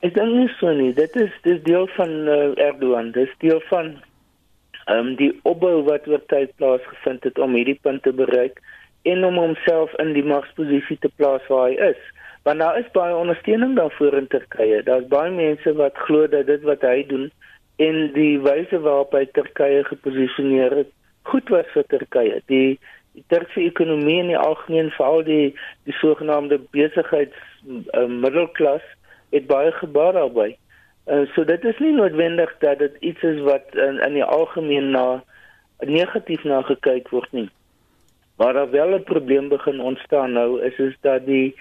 Ek 0.03 0.17
dink 0.17 0.35
nie 0.35 0.51
so 0.59 0.73
nie. 0.75 0.91
Dit 0.99 1.15
is 1.15 1.35
dis 1.45 1.61
deel 1.62 1.87
van 1.95 2.11
uh, 2.27 2.53
Erdogan. 2.59 3.12
Dis 3.15 3.31
deel 3.38 3.61
van 3.71 3.95
ehm 4.91 4.99
um, 4.99 5.11
die 5.15 5.31
opbou 5.47 5.85
wat 5.87 6.09
oor 6.11 6.23
tyd 6.27 6.51
plaasgevind 6.59 7.23
het 7.29 7.37
om 7.38 7.53
hierdie 7.55 7.79
punt 7.87 8.03
te 8.03 8.11
bereik 8.12 8.57
en 9.07 9.23
om 9.25 9.37
homself 9.38 9.93
in 10.03 10.11
die 10.17 10.25
magsposisie 10.27 10.97
te 11.05 11.11
plaas 11.21 11.45
waar 11.47 11.69
hy 11.69 11.77
is. 11.93 12.01
Want 12.43 12.59
daar 12.59 12.79
is 12.81 12.88
baie 12.97 13.15
ondersteuning 13.15 13.77
daarvoor 13.79 14.17
in 14.19 14.27
Turkye. 14.33 14.81
Daar's 14.83 15.07
baie 15.12 15.31
mense 15.31 15.75
wat 15.79 16.01
glo 16.07 16.27
dat 16.27 16.51
dit 16.51 16.67
wat 16.67 16.83
hy 16.83 17.05
doen 17.07 17.29
en 17.79 18.01
die 18.17 18.41
wyse 18.43 18.81
waarop 18.83 19.15
hy 19.15 19.23
Turkye 19.38 19.85
geposisioneer 19.87 20.75
het, 20.81 20.91
goed 21.31 21.55
was 21.55 21.71
vir 21.77 21.87
Turkye. 21.95 22.41
Die 22.51 22.81
die 23.12 23.23
Turkse 23.29 23.61
ekonomie 23.61 24.19
en 24.23 24.33
die 24.33 24.41
algemeen 24.41 24.91
veral 24.97 25.23
die 25.27 25.55
die 25.87 25.95
sogenaamde 26.01 26.59
besigheids 26.75 27.38
uh, 27.69 28.07
middelklas 28.09 28.83
het 29.33 29.47
baie 29.47 29.73
gebaat 29.73 30.14
daarbey. 30.14 30.57
Uh, 31.07 31.27
so 31.35 31.45
dit 31.45 31.64
is 31.64 31.79
nie 31.83 31.92
noodwendig 31.97 32.53
dat 32.62 32.79
dit 32.79 32.97
iets 33.01 33.23
is 33.23 33.40
wat 33.42 33.75
in 33.75 33.99
in 34.07 34.14
die 34.14 34.25
algemeen 34.25 34.90
na 34.95 35.23
negatief 35.79 36.45
na 36.45 36.61
gekyk 36.62 37.09
word 37.11 37.33
nie. 37.33 37.49
Maar 38.37 38.53
daar 38.53 38.71
wel 38.71 38.95
'n 38.99 39.05
probleem 39.05 39.49
begin 39.49 39.81
ontstaan 39.81 40.33
nou 40.33 40.62
is 40.62 40.79
is 40.79 40.97
dat 41.01 41.27
die 41.27 41.55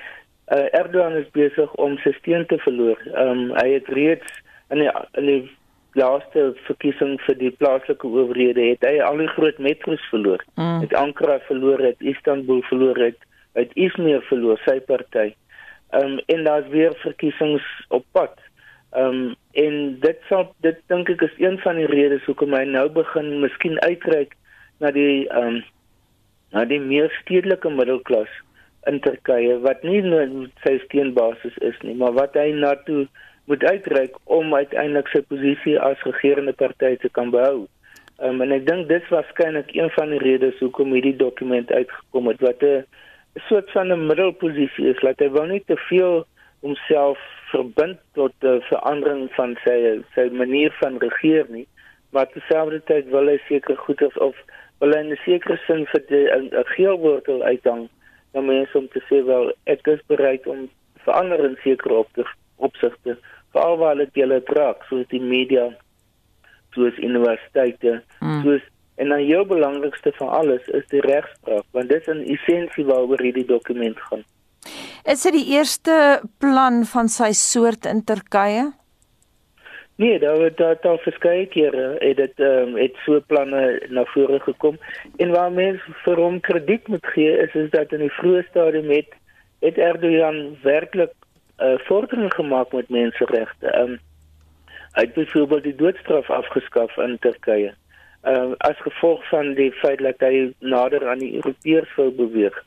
uh, 0.47 0.79
Erdogan 0.79 1.15
is 1.15 1.31
besig 1.31 1.73
om 1.73 1.97
sy 1.97 2.12
steun 2.19 2.45
te 2.45 2.57
verloor. 2.57 2.99
Ehm 3.13 3.27
um, 3.27 3.57
hy 3.57 3.67
het 3.73 3.88
reeds 3.88 4.29
in 4.69 4.77
die 4.77 4.91
in 5.12 5.25
die 5.25 5.51
laaste 5.93 6.53
verkiesing 6.67 7.19
vir 7.21 7.36
die 7.38 7.51
plaaslike 7.51 8.07
owerhede 8.07 8.62
het 8.62 8.86
hy 8.86 8.99
al 9.01 9.17
die 9.17 9.27
groot 9.27 9.57
metro's 9.57 10.10
verloor. 10.10 10.43
Mm. 10.55 10.79
Het 10.79 10.93
Ankara 10.93 11.39
verloor, 11.39 11.79
het 11.79 11.99
Istanbul 11.99 12.62
verloor, 12.62 12.97
het, 12.97 13.17
het 13.53 13.73
Izmir 13.73 14.21
verloor 14.21 14.62
sy 14.65 14.79
party. 14.79 15.31
Ehm 15.34 15.39
um, 15.93 16.19
en 16.25 16.43
daar's 16.43 16.67
weer 16.67 16.95
verkiesings 17.04 17.63
op 17.89 18.06
pad. 18.12 18.38
Ehm 18.91 19.06
um, 19.06 19.36
en 19.51 19.99
dit 19.99 20.19
sal 20.30 20.54
dit 20.63 20.77
dink 20.88 21.10
ek 21.10 21.21
is 21.27 21.36
een 21.38 21.58
van 21.60 21.75
die 21.75 21.89
redes 21.91 22.23
hoekom 22.25 22.54
hy 22.56 22.63
nou 22.67 22.86
begin 22.89 23.39
miskien 23.39 23.80
uitreik 23.82 24.36
na 24.80 24.91
die 24.95 25.27
ehm 25.27 25.47
um, 25.47 25.62
na 26.51 26.65
die 26.67 26.80
meer 26.80 27.12
stedelike 27.21 27.69
middelklas 27.69 28.32
in 28.89 28.99
Turkye 28.99 29.60
wat 29.63 29.84
nie 29.88 30.01
net 30.04 30.32
sy 30.63 30.77
steunbasis 30.86 31.58
is 31.62 31.77
nie, 31.88 31.95
maar 31.95 32.15
wat 32.17 32.36
hy 32.36 32.49
na 32.56 32.73
toe 32.88 33.06
moet 33.51 33.63
uitreik 33.63 34.17
om 34.25 34.56
uiteindelik 34.56 35.08
sy 35.12 35.21
posisie 35.27 35.77
as 35.80 36.01
regerende 36.08 36.54
party 36.54 36.95
te 37.01 37.10
kan 37.10 37.32
behou. 37.32 37.67
Um, 38.21 38.41
en 38.43 38.51
ek 38.54 38.67
dink 38.67 38.89
dit 38.89 39.08
was 39.10 39.23
waarskynlik 39.23 39.71
een 39.75 39.89
van 39.95 40.12
die 40.13 40.21
redes 40.21 40.60
hoekom 40.62 40.93
hierdie 40.93 41.15
dokument 41.17 41.71
uitgekom 41.71 42.27
het 42.30 42.43
wat 42.47 42.63
'n 42.63 42.67
'n 42.67 42.86
soort 43.35 43.71
van 43.71 43.91
'n 43.91 44.05
middelposisie 44.05 44.87
is 44.89 44.99
dat 44.99 45.19
hy 45.19 45.29
wil 45.31 45.45
nie 45.45 45.63
te 45.65 45.77
veel 45.77 46.25
homself 46.59 47.19
verbind 47.51 47.99
tot 48.13 48.33
die 48.39 48.59
verandering 48.69 49.29
van 49.35 49.57
sy 49.63 49.77
sy 50.15 50.29
manier 50.31 50.71
van 50.79 50.97
regeer 50.97 51.45
nie 51.49 51.67
maar 52.11 52.27
terselfdertyd 52.27 53.09
wil 53.09 53.27
hy 53.27 53.39
seker 53.47 53.77
goed 53.77 54.01
of, 54.01 54.17
of 54.17 54.35
wil 54.79 54.93
hy 54.95 55.01
'n 55.03 55.19
sekere 55.25 55.57
sin 55.67 55.85
vir 55.93 56.01
'n 56.09 56.65
geelwortel 56.75 57.43
uithang 57.43 57.89
dan 58.33 58.45
mense 58.45 58.77
om 58.77 58.87
te 58.87 59.01
sê 59.09 59.23
wel 59.25 59.53
ek 59.65 59.87
is 59.87 60.03
bereid 60.07 60.47
om 60.47 60.69
verander 61.05 61.43
in 61.45 61.57
sekere 61.63 62.05
opsigte 62.55 63.17
veral 63.51 63.77
waar 63.77 63.95
dit 63.95 64.13
julle 64.13 64.41
trek 64.43 64.83
soos 64.89 65.07
die 65.07 65.21
media 65.21 65.71
soos 66.75 66.97
universiteite 66.97 68.01
mm. 68.19 68.43
soos 68.43 68.61
En 69.01 69.09
dan 69.09 69.25
jou 69.25 69.45
belangrikste 69.49 70.11
van 70.19 70.29
alles 70.29 70.67
is 70.77 70.85
die 70.93 71.01
regspraak, 71.01 71.65
want 71.73 71.89
dit 71.89 72.01
is 72.01 72.11
in 72.13 72.21
essensie 72.35 72.85
waaroor 72.85 73.21
hierdie 73.25 73.47
dokument 73.49 73.97
gaan. 74.09 74.21
Is 75.09 75.23
dit 75.25 75.33
die 75.33 75.47
eerste 75.55 76.21
plan 76.37 76.83
van 76.85 77.09
sy 77.09 77.31
soort 77.33 77.87
in 77.89 78.03
Turkye? 78.05 78.67
Nee, 80.01 80.19
daar 80.19 80.37
het 80.41 80.57
daar 80.57 80.77
daar 80.81 80.97
verskeie 80.97 81.45
kere 81.45 81.95
het 81.99 82.17
dit 82.17 82.39
ehm 82.39 82.67
um, 82.67 82.77
het 82.77 82.95
so 83.05 83.21
planne 83.28 83.82
na 83.89 84.05
vore 84.13 84.39
gekom 84.39 84.78
en 85.17 85.34
waar 85.34 85.51
mense 85.51 85.97
vir 86.05 86.21
hom 86.21 86.39
krediet 86.39 86.88
moet 86.88 87.05
gee 87.15 87.34
is 87.47 87.53
is 87.53 87.69
dat 87.69 87.91
in 87.93 88.05
die 88.05 88.13
vroeë 88.19 88.45
stadium 88.49 88.89
het 88.89 89.17
het 89.65 89.78
Erdogan 89.78 90.57
werklik 90.61 91.13
'n 91.57 91.65
uh, 91.65 91.78
vordering 91.89 92.34
gemaak 92.34 92.71
met 92.71 92.89
menseregte. 92.89 93.67
Ehm 93.67 93.91
um, 93.91 93.99
hy 94.93 95.01
het 95.01 95.13
byvoorbeeld 95.13 95.63
die 95.63 95.76
doodstraf 95.76 96.30
afgeskaf 96.30 96.97
in 96.97 97.17
Turkye. 97.19 97.73
Uh, 98.24 98.51
as 98.57 98.78
gevolg 98.86 99.24
van 99.30 99.53
die 99.53 99.72
feit 99.72 99.99
dat 99.99 100.19
hy 100.19 100.51
nader 100.59 101.07
aan 101.09 101.24
die 101.24 101.36
Europeërs 101.39 101.95
wou 101.95 102.11
beweeg. 102.11 102.57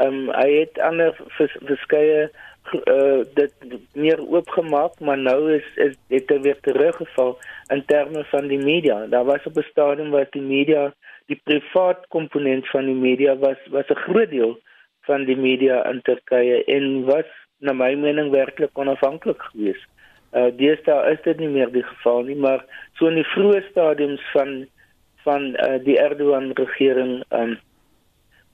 Ehm 0.00 0.28
um, 0.28 0.30
hy 0.34 0.50
het 0.60 0.78
ander 0.86 1.16
vers, 1.36 1.56
verskeie 1.66 2.30
uh, 2.72 3.20
dit 3.34 3.52
meer 3.92 4.20
oopgemaak, 4.28 5.00
maar 5.00 5.18
nou 5.18 5.52
is, 5.52 5.66
is 5.74 5.96
het 6.08 6.30
hy 6.30 6.38
weer 6.46 6.60
teruggeval 6.66 7.36
in 7.74 7.84
terme 7.90 8.24
van 8.30 8.48
die 8.48 8.60
media. 8.62 9.06
Daar 9.06 9.24
was 9.24 9.44
op 9.44 9.56
'n 9.56 9.70
stadium 9.70 10.10
waar 10.10 10.26
die 10.30 10.42
media, 10.42 10.92
die 11.26 11.40
privaat 11.44 12.06
komponent 12.08 12.68
van 12.68 12.84
die 12.84 12.94
media 12.94 13.36
was 13.36 13.58
was 13.70 13.88
'n 13.88 14.04
groot 14.06 14.30
deel 14.30 14.58
van 15.08 15.24
die 15.24 15.36
media 15.36 15.84
in 15.90 16.02
Turkye 16.02 16.64
en 16.64 17.04
was 17.04 17.28
na 17.58 17.72
my 17.72 17.94
mening 17.94 18.30
werklik 18.30 18.78
onafhanklik 18.78 19.42
geweest. 19.42 19.86
Uh 20.32 20.50
deesdae 20.56 21.12
is 21.12 21.22
dit 21.22 21.38
nie 21.38 21.48
meer 21.48 21.72
die 21.72 21.82
geval 21.82 22.22
nie, 22.22 22.36
maar 22.36 22.64
so 22.94 23.06
in 23.06 23.18
die 23.18 23.30
vroeë 23.34 23.62
stadiums 23.70 24.22
van 24.32 24.66
van 25.24 25.42
uh, 25.42 25.78
die 25.84 25.98
Erdogan 25.98 26.50
regering 26.54 27.22
um 27.30 27.58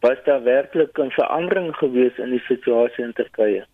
was 0.00 0.18
daar 0.24 0.42
werklik 0.42 0.98
'n 0.98 1.10
verandering 1.10 1.76
gewees 1.76 2.18
in 2.18 2.30
die 2.30 2.44
situasie 2.48 3.04
in 3.04 3.12
Turkye. 3.12 3.64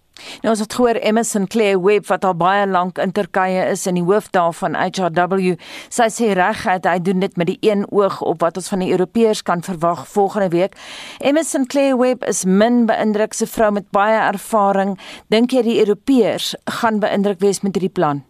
Nou 0.43 0.53
ons 0.53 0.61
het 0.61 0.75
gehoor 0.75 0.99
Emerson 1.01 1.47
Claire 1.47 1.81
Webb 1.81 2.07
wat 2.07 2.25
al 2.25 2.35
baie 2.37 2.67
lank 2.67 2.99
in 2.99 3.13
Turkye 3.13 3.65
is 3.71 3.87
in 3.87 3.95
die 3.95 4.05
hoof 4.05 4.31
daarvan 4.31 4.75
HRW. 4.75 5.55
Sy 5.89 6.09
sê 6.13 6.33
regtig 6.37 6.89
hy 6.91 6.99
doen 6.99 7.21
dit 7.21 7.37
met 7.37 7.47
die 7.47 7.59
een 7.61 7.87
oog 7.91 8.21
op 8.21 8.41
wat 8.45 8.57
ons 8.57 8.69
van 8.69 8.85
die 8.85 8.91
Europeërs 8.93 9.43
kan 9.43 9.63
verwag 9.63 10.09
volgende 10.09 10.49
week. 10.49 10.77
Emerson 11.19 11.67
Claire 11.67 11.97
Webb 11.97 12.25
is 12.25 12.45
min 12.45 12.87
beïndruk 12.87 13.33
se 13.33 13.47
vrou 13.47 13.73
met 13.73 13.91
baie 13.91 14.21
ervaring. 14.33 14.99
Dink 15.29 15.51
jy 15.51 15.63
die 15.63 15.79
Europeërs 15.81 16.55
gaan 16.81 17.01
beïndruk 17.01 17.41
wees 17.41 17.63
met 17.63 17.75
hierdie 17.75 17.95
plan? 17.95 18.25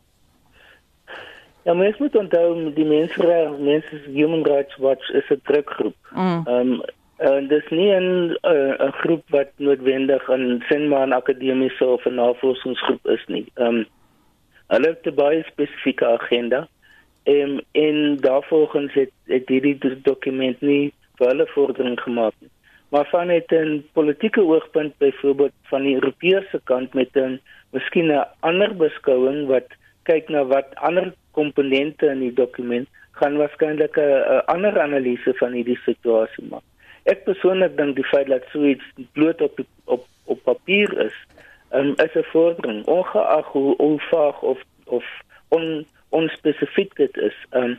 Ja, 1.64 1.74
mens 1.74 1.98
moet 1.98 2.16
onthou 2.16 2.72
die 2.74 2.84
mense 2.84 3.54
mense 3.58 4.00
human 4.06 4.42
rights 4.42 4.76
watch 4.76 5.10
is 5.10 5.30
'n 5.30 5.40
drukgroep. 5.44 5.96
Ehm 6.14 6.42
mm. 6.48 6.54
um, 6.54 6.82
en 7.16 7.48
dis 7.48 7.68
nie 7.70 7.92
'n 7.94 8.36
'n 8.42 8.92
groep 8.92 9.22
wat 9.30 9.50
noodwendig 9.56 10.28
'n 10.30 10.62
sinmaan 10.68 11.12
akademiese 11.12 11.86
of 11.86 12.04
'n 12.06 12.14
navorsingsgroep 12.14 13.06
is 13.06 13.24
nie. 13.26 13.46
Ehm 13.54 13.68
um, 13.68 13.86
hulle 14.66 14.88
het 14.88 15.06
'n 15.06 15.14
baie 15.14 15.42
spesifieke 15.42 16.06
agenda. 16.06 16.68
Ehm 17.22 17.50
um, 17.50 17.60
en 17.72 18.16
daarvolgens 18.16 18.92
het 18.92 19.10
het 19.26 19.48
hierdie 19.48 19.78
dokument 20.02 20.60
nie 20.60 20.92
vir 21.16 21.26
hulle 21.26 21.46
vordering 21.46 22.00
gemaak 22.00 22.34
nie. 22.38 22.50
Maar 22.88 23.06
van 23.06 23.26
net 23.26 23.52
'n 23.52 23.84
politieke 23.92 24.40
oogpunt 24.40 24.98
byvoorbeeld 24.98 25.52
van 25.62 25.82
die 25.82 25.94
Europese 25.94 26.60
kant 26.64 26.94
met 26.94 27.08
'n 27.16 27.40
miskien 27.70 28.10
'n 28.12 28.26
ander 28.40 28.76
beskouing 28.76 29.46
wat 29.46 29.68
kyk 30.02 30.28
na 30.28 30.44
wat 30.44 30.74
ander 30.74 31.12
komponente 31.32 32.06
in 32.06 32.20
die 32.20 32.32
dokument 32.32 32.88
gaan 33.20 33.36
waarskynlik 33.36 33.96
'n 33.96 34.42
ander 34.46 34.80
analise 34.80 35.34
van 35.34 35.52
hierdie 35.52 35.80
situasie 35.84 36.44
maak. 36.50 36.64
Ek 37.04 37.24
persoonlik 37.24 37.76
dink 37.76 37.96
die 37.96 38.10
feit 38.12 38.26
dat 38.26 38.44
suits 38.52 38.84
bloot 39.12 39.40
op 39.40 39.60
op 39.84 40.06
op 40.24 40.42
papier 40.44 40.90
is, 41.06 41.16
um, 41.72 41.94
is 41.96 42.14
'n 42.14 42.30
vordering 42.32 42.84
ongeag 42.84 43.46
hoe 43.46 43.76
onvaag 43.76 44.42
of 44.42 44.58
of 44.84 45.04
on 45.48 45.86
onspesifiek 46.08 46.96
dit 46.96 47.16
is. 47.16 47.36
Um, 47.50 47.78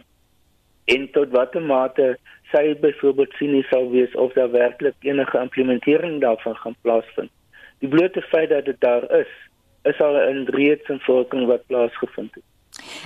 en 0.86 1.12
tot 1.12 1.30
watter 1.30 1.62
mate 1.62 2.18
sy 2.52 2.74
byvoorbeeld 2.80 3.34
sien 3.40 3.54
nie 3.56 3.66
sou 3.70 3.90
wees 3.92 4.16
of 4.16 4.34
daar 4.34 4.52
werklik 4.52 4.96
enige 5.00 5.40
implementering 5.40 6.22
daarvan 6.22 6.56
gaan 6.56 6.76
plaasvind. 6.82 7.32
Die 7.80 7.90
blote 7.90 8.22
feit 8.22 8.50
dat 8.50 8.66
dit 8.66 8.80
daar 8.80 9.08
is, 9.20 9.32
is 9.84 10.00
al 10.02 10.16
'n 10.16 10.46
reeds 10.46 10.90
'n 10.90 11.00
vordering 11.00 11.48
wat 11.48 11.66
plaasgevind 11.68 12.36
het. 12.36 12.44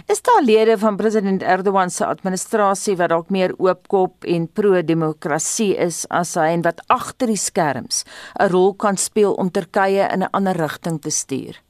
Is 0.07 0.21
daar 0.21 0.43
lede 0.43 0.77
van 0.77 0.97
president 0.97 1.43
Erdogan 1.43 1.89
se 1.89 2.05
administrasie 2.05 2.95
wat 2.95 3.09
dalk 3.09 3.29
meer 3.29 3.53
oopkop 3.57 4.23
en 4.23 4.47
pro-demokrasie 4.47 5.75
is 5.75 6.05
as 6.09 6.35
hy 6.35 6.49
en 6.55 6.65
wat 6.65 6.81
agter 6.87 7.27
die 7.27 7.39
skerms 7.39 8.03
'n 8.39 8.51
rol 8.51 8.73
kan 8.73 8.97
speel 8.97 9.33
om 9.33 9.51
Turkye 9.51 10.07
in 10.13 10.23
'n 10.23 10.31
ander 10.31 10.55
rigting 10.55 11.01
te 11.01 11.09
stuur? 11.09 11.61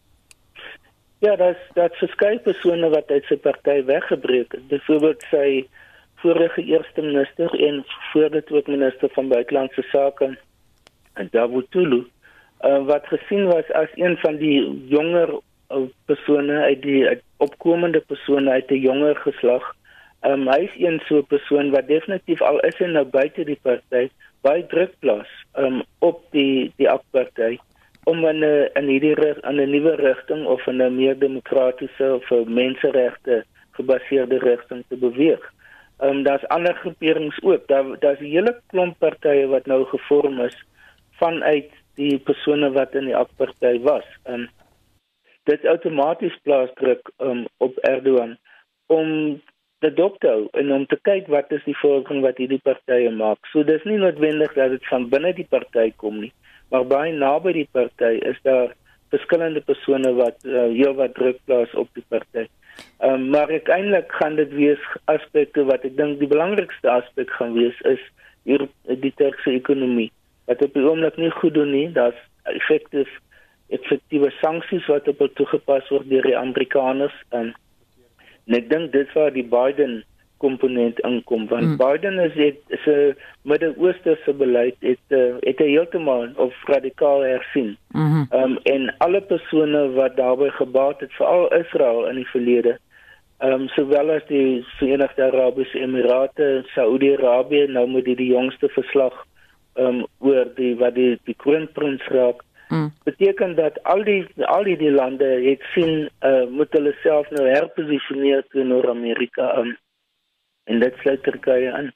Ja, 1.20 1.36
dat 1.36 1.58
dat 1.74 1.96
verskeie 1.96 2.40
persone 2.40 2.90
wat 2.90 3.10
uit 3.10 3.26
sy 3.26 3.38
party 3.38 3.84
weggebreek 3.86 4.52
het. 4.52 4.68
Byvoorbeeld 4.68 5.24
sy 5.32 5.68
vorige 6.22 6.64
eerste 6.64 7.02
minister 7.02 7.50
en 7.68 7.86
voordat 8.12 8.52
ook 8.52 8.68
minister 8.68 9.10
van 9.14 9.28
buitelandse 9.28 9.82
sake, 9.92 10.38
Davutoglu, 11.32 12.06
uh, 12.62 12.86
wat 12.86 13.08
gesien 13.08 13.48
was 13.48 13.72
as 13.74 13.90
een 13.96 14.18
van 14.18 14.38
die 14.38 14.86
jonger 14.90 15.40
persone 16.06 16.62
uit 16.70 16.82
die 16.82 17.08
uit 17.08 17.24
opkomende 17.38 18.00
persone 18.00 18.50
uit 18.50 18.72
'n 18.72 18.82
jonger 18.82 19.16
geslag. 19.16 19.76
Um, 20.22 20.48
hy 20.48 20.70
is 20.70 20.76
een 20.78 21.02
so 21.06 21.18
'n 21.18 21.26
persoon 21.28 21.70
wat 21.72 21.88
definitief 21.88 22.42
al 22.42 22.60
is 22.60 22.80
en 22.82 22.92
nou 22.92 23.06
buite 23.06 23.44
die 23.44 23.60
party 23.62 24.10
baie 24.42 24.66
druk 24.66 24.94
plaas 25.00 25.30
um, 25.58 25.82
op 26.00 26.24
die 26.32 26.72
die 26.78 26.90
akparty 26.90 27.58
om 28.04 28.26
in 28.26 28.44
'n 28.44 28.70
in 28.80 28.88
hierdie 28.88 29.16
in 29.50 29.60
'n 29.62 29.70
nuwe 29.70 29.96
rigting 29.96 30.46
of 30.46 30.68
in 30.68 30.82
'n 30.82 30.96
meer 30.96 31.20
demokratiese 31.20 32.14
of 32.14 32.48
menseregte 32.48 33.44
gebaseerde 33.72 34.38
rigting 34.40 34.84
te 34.88 34.96
beweeg. 34.96 35.44
Ehm 36.00 36.10
um, 36.10 36.24
daar's 36.24 36.48
ander 36.48 36.76
groeperings 36.76 37.42
ook. 37.44 37.68
Daar 37.68 38.00
daar's 38.00 38.20
'n 38.20 38.34
hele 38.36 38.62
klomp 38.68 39.00
partye 39.00 39.48
wat 39.48 39.66
nou 39.66 39.86
gevorm 39.86 40.40
is 40.42 40.58
vanuit 41.12 41.70
die 41.96 42.18
persone 42.20 42.72
wat 42.72 42.96
in 42.96 43.06
die 43.06 43.16
akparty 43.16 43.80
was. 43.82 44.06
Ehm 44.24 44.34
um, 44.34 44.48
dit 45.48 45.66
outomaties 45.66 46.36
plaas 46.44 46.72
druk 46.80 47.12
um, 47.24 47.46
op 47.64 47.78
Erdogan 47.88 48.36
om 48.92 49.42
te 49.80 49.94
dokter 49.94 50.48
en 50.60 50.72
om 50.74 50.86
te 50.90 50.98
kyk 51.08 51.28
wat 51.32 51.52
is 51.56 51.64
die 51.68 51.78
volging 51.78 52.24
wat 52.26 52.40
hierdie 52.42 52.62
partye 52.64 53.12
maak. 53.14 53.40
So 53.52 53.64
dis 53.64 53.84
nie 53.86 54.00
noodwendig 54.02 54.56
dat 54.58 54.74
dit 54.74 54.92
van 54.92 55.08
binne 55.12 55.34
die 55.38 55.48
party 55.50 55.92
kom 56.02 56.20
nie, 56.24 56.34
maar 56.74 56.88
baie 56.90 57.14
naby 57.14 57.54
die 57.60 57.70
party 57.72 58.18
is 58.32 58.40
daar 58.48 58.74
verskillende 59.14 59.62
persone 59.64 60.14
wat 60.18 60.44
uh, 60.46 60.68
heel 60.74 60.96
wat 60.98 61.14
druk 61.16 61.40
plaas 61.46 61.74
op 61.80 61.92
die 61.96 62.04
party. 62.12 62.48
Um, 63.06 63.30
maar 63.30 63.50
uiteindelik 63.50 64.12
gaan 64.20 64.36
dit 64.36 64.52
wees 64.54 64.82
aspekte 65.06 65.64
wat 65.70 65.86
ek 65.88 65.96
dink 65.98 66.20
die 66.20 66.30
belangrikste 66.30 66.90
aspek 66.92 67.32
gaan 67.38 67.54
wees 67.58 67.78
is 67.90 68.02
hier 68.50 68.66
die 68.88 69.14
Turkse 69.22 69.54
ekonomie. 69.54 70.10
Wat 70.50 70.62
op 70.66 70.74
die 70.74 70.84
oomblik 70.84 71.18
nie 71.22 71.32
goed 71.40 71.54
doen 71.54 71.72
nie, 71.72 71.88
daar's 71.94 72.20
effektief 72.50 73.10
effektiewe 73.70 74.32
sanksies 74.42 74.86
wat 74.92 75.08
op 75.08 75.24
toegepas 75.36 75.90
word 75.90 76.10
deur 76.10 76.28
die 76.28 76.38
Amerikaners 76.38 77.16
en, 77.30 77.54
en 78.48 78.60
ek 78.60 78.70
dink 78.70 78.94
dit 78.94 79.12
waar 79.18 79.34
die 79.36 79.46
Biden 79.48 80.04
komponent 80.38 81.00
inkom 81.08 81.48
want 81.50 81.66
mm. 81.66 81.78
Biden 81.82 82.20
is 82.22 82.36
het, 82.38 82.60
is 82.68 82.86
'n 82.86 83.16
Midde-Oosterse 83.42 84.34
beleid 84.34 84.76
het 84.80 85.06
uh, 85.10 85.36
het 85.42 85.60
heeltemal 85.60 86.30
of 86.36 86.54
radikaal 86.66 87.22
hersien. 87.22 87.78
Mm 87.92 88.12
-hmm. 88.12 88.28
um, 88.40 88.58
en 88.64 88.94
alle 88.98 89.22
persone 89.22 89.90
wat 89.92 90.16
daarbey 90.16 90.50
gebaat 90.50 91.00
het 91.00 91.14
veral 91.14 91.54
Israel 91.54 92.08
in 92.08 92.16
die 92.16 92.30
verlede 92.30 92.78
ehm 93.38 93.54
um, 93.54 93.68
sowel 93.68 94.10
as 94.10 94.24
die 94.28 94.66
Verenigde 94.80 95.24
Arabiese 95.24 95.80
Emirate, 95.80 96.64
Saudi-Arabië 96.74 97.68
nou 97.70 97.86
met 97.90 98.06
die, 98.06 98.16
die 98.16 98.32
jongste 98.32 98.70
verslag 98.74 99.14
ehm 99.78 100.00
um, 100.00 100.06
oor 100.26 100.48
die 100.56 100.74
wat 100.80 100.96
die 100.96 101.20
die 101.30 101.36
kroonprins 101.38 102.08
raak 102.14 102.42
Mm. 102.70 102.92
beteken 103.04 103.56
dat 103.56 103.84
al 103.84 104.04
die 104.04 104.26
al 104.46 104.64
die 104.68 104.92
lande 104.92 105.28
het 105.44 105.62
sien 105.74 106.10
uh, 106.20 106.44
moet 106.52 106.74
hulle 106.76 106.92
self 107.04 107.30
nou 107.32 107.46
herposisioneer 107.48 108.44
teenoor 108.52 108.90
Amerika 108.90 109.54
um, 109.60 109.72
en 110.68 110.80
dit 110.84 111.00
sluit 111.00 111.24
Turkye 111.24 111.72
aan. 111.72 111.94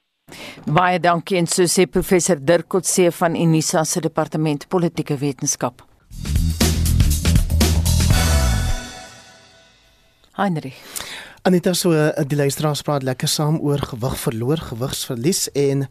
Baie 0.64 1.00
dankie 1.00 1.36
en 1.36 1.46
so 1.46 1.68
sê 1.68 1.84
professor 1.84 2.40
Dirk 2.40 2.70
Kotse 2.72 3.10
van 3.12 3.36
Unisa 3.36 3.84
se 3.84 4.00
departement 4.00 4.68
politieke 4.68 5.18
wetenskap. 5.20 5.84
Heinrich 10.40 10.80
Anita 11.42 11.72
so 11.74 11.90
eh, 11.90 12.22
die 12.30 12.36
luisteraars 12.38 12.84
praat 12.86 13.02
lekker 13.02 13.26
saam 13.26 13.56
oor 13.66 13.80
gewig 13.82 14.12
verloor, 14.22 14.60
gewigsverlies 14.62 15.48
en 15.58 15.88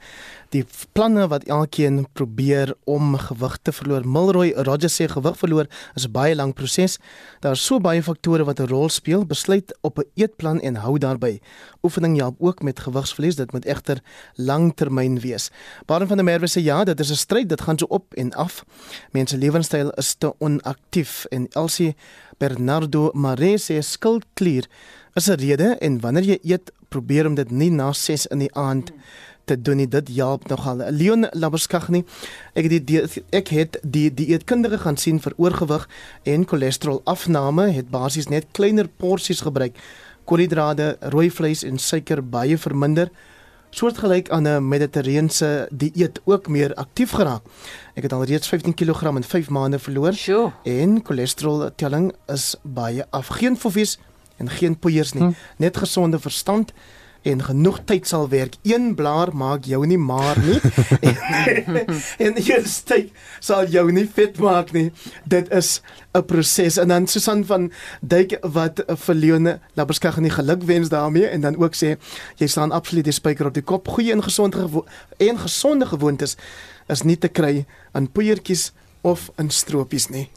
die 0.56 0.62
planne 0.96 1.26
wat 1.28 1.44
elkeen 1.52 2.06
probeer 2.16 2.72
om 2.88 3.18
gewig 3.20 3.58
te 3.60 3.74
verloor. 3.76 4.08
Milroy 4.08 4.54
Rogers 4.56 4.96
sê 4.96 5.10
gewig 5.12 5.36
verloor 5.42 5.68
is 6.00 6.08
'n 6.08 6.12
baie 6.12 6.36
lang 6.36 6.54
proses. 6.56 7.00
Daar 7.42 7.60
is 7.60 7.66
so 7.66 7.80
baie 7.80 8.04
faktore 8.04 8.46
wat 8.46 8.62
'n 8.62 8.72
rol 8.72 8.88
speel. 8.90 9.26
Besluit 9.26 9.76
op 9.82 10.00
'n 10.00 10.08
eetplan 10.16 10.62
en 10.62 10.76
hou 10.76 10.98
daarby. 10.98 11.42
Oefening 11.84 12.18
help 12.18 12.36
ook 12.40 12.62
met 12.62 12.80
gewigsverlies. 12.80 13.36
Dit 13.36 13.52
moet 13.52 13.66
egter 13.66 14.00
langtermyn 14.36 15.20
wees. 15.20 15.52
Baie 15.86 16.08
van 16.08 16.18
die 16.18 16.26
merwe 16.26 16.48
sê 16.48 16.64
ja, 16.64 16.84
dit 16.84 17.00
is 17.00 17.12
'n 17.12 17.16
stryd. 17.16 17.50
Dit 17.50 17.62
gaan 17.62 17.78
so 17.78 17.86
op 17.90 18.14
en 18.14 18.32
af. 18.34 18.64
Mense 19.12 19.38
lewenstyl 19.38 19.90
is 19.90 20.14
te 20.14 20.34
onaktief 20.40 21.26
en 21.30 21.48
Elsie 21.50 21.96
Bernardo 22.38 23.10
Marese 23.14 23.82
skuldklier 23.82 24.68
is 25.14 25.28
'n 25.28 25.40
rede 25.40 25.76
en 25.80 26.00
wanneer 26.00 26.24
jy 26.24 26.40
eet, 26.44 26.72
probeer 26.90 27.26
om 27.26 27.36
dit 27.36 27.52
nie 27.52 27.72
na 27.72 27.92
6 27.94 28.28
in 28.28 28.40
die 28.40 28.54
aand 28.56 28.92
te 29.46 29.62
doen 29.62 29.78
nie. 29.78 29.88
Dit 29.88 30.10
help 30.16 30.48
nogal. 30.48 30.78
Leon 30.92 31.28
Laberskagni, 31.32 32.04
ek 32.54 32.70
het 32.70 32.88
die 32.88 33.02
ek 33.30 33.48
het 33.48 33.80
die 33.84 34.14
die 34.14 34.28
eetkundige 34.28 34.78
gaan 34.78 34.98
sien 34.98 35.20
vir 35.20 35.34
oorgewig 35.38 35.88
en 36.24 36.48
cholesterol 36.48 37.02
afname, 37.04 37.72
het 37.72 37.90
basies 37.90 38.28
net 38.28 38.46
kleiner 38.52 38.88
porsies 38.88 39.42
gebruik. 39.42 39.76
Koolhidrate, 40.26 40.98
rooi 41.00 41.32
vleis 41.32 41.64
en 41.64 41.78
suiker 41.78 42.24
baie 42.24 42.58
verminder. 42.58 43.12
soortgelyk 43.72 44.30
aan 44.30 44.48
'n 44.48 44.68
mediterrane 44.68 45.68
dieet 45.72 46.20
ook 46.26 46.48
meer 46.48 46.74
aktief 46.74 47.12
geraak. 47.12 47.42
Ek 47.96 48.04
het 48.04 48.14
al 48.14 48.24
reeds 48.24 48.48
15 48.48 48.74
kg 48.74 49.16
in 49.16 49.24
5 49.24 49.50
maande 49.50 49.80
verloor 49.80 50.14
sure. 50.14 50.52
en 50.64 51.04
cholesterol 51.04 51.70
telling 51.76 52.14
is 52.28 52.56
baie 52.64 53.06
af. 53.10 53.28
Geen 53.28 53.58
foffies 53.58 53.98
en 54.38 54.50
geen 54.50 54.80
poeiers 54.80 55.14
nie, 55.14 55.24
hm. 55.24 55.34
net 55.58 55.78
gesonde 55.78 56.20
verstand 56.20 56.74
en 57.22 57.44
genoeg 57.44 57.80
tyd 57.86 58.08
sal 58.08 58.30
werk. 58.30 58.56
Een 58.66 58.96
blaar 58.96 59.30
maak 59.36 59.66
jou 59.70 59.86
nie 59.86 59.98
maar 59.98 60.40
nie. 60.42 60.58
en 62.26 62.34
een 62.38 62.66
steek 62.66 63.12
sal 63.40 63.70
jou 63.70 63.86
nie 63.94 64.08
vet 64.10 64.40
maak 64.42 64.74
nie. 64.74 64.90
Dit 65.30 65.52
is 65.54 65.82
'n 66.14 66.26
proses 66.26 66.78
en 66.78 66.88
dan 66.88 67.08
Susan 67.08 67.46
van 67.46 67.72
Duyk 68.02 68.38
wat 68.42 68.84
vir 68.88 69.16
Leone 69.16 69.60
Laberskag 69.74 70.18
nie 70.18 70.34
geluk 70.34 70.64
wens 70.64 70.90
daarmee 70.90 71.28
en 71.28 71.42
dan 71.42 71.58
ook 71.58 71.76
sê 71.76 71.98
jy 72.36 72.48
staan 72.48 72.72
absoluut 72.72 73.06
die 73.06 73.14
spyker 73.14 73.46
op 73.46 73.54
die 73.54 73.64
kop. 73.64 73.88
Goeie 73.88 74.12
en 74.12 74.24
gesonde 74.24 74.84
en 75.18 75.38
gesonde 75.38 75.86
gewoontes 75.86 76.38
is 76.88 77.04
nie 77.04 77.18
te 77.18 77.28
kry 77.28 77.66
aan 77.92 78.12
poeiertjies 78.12 78.72
of 79.02 79.30
in 79.38 79.50
stropies 79.50 80.08
nie. 80.10 80.30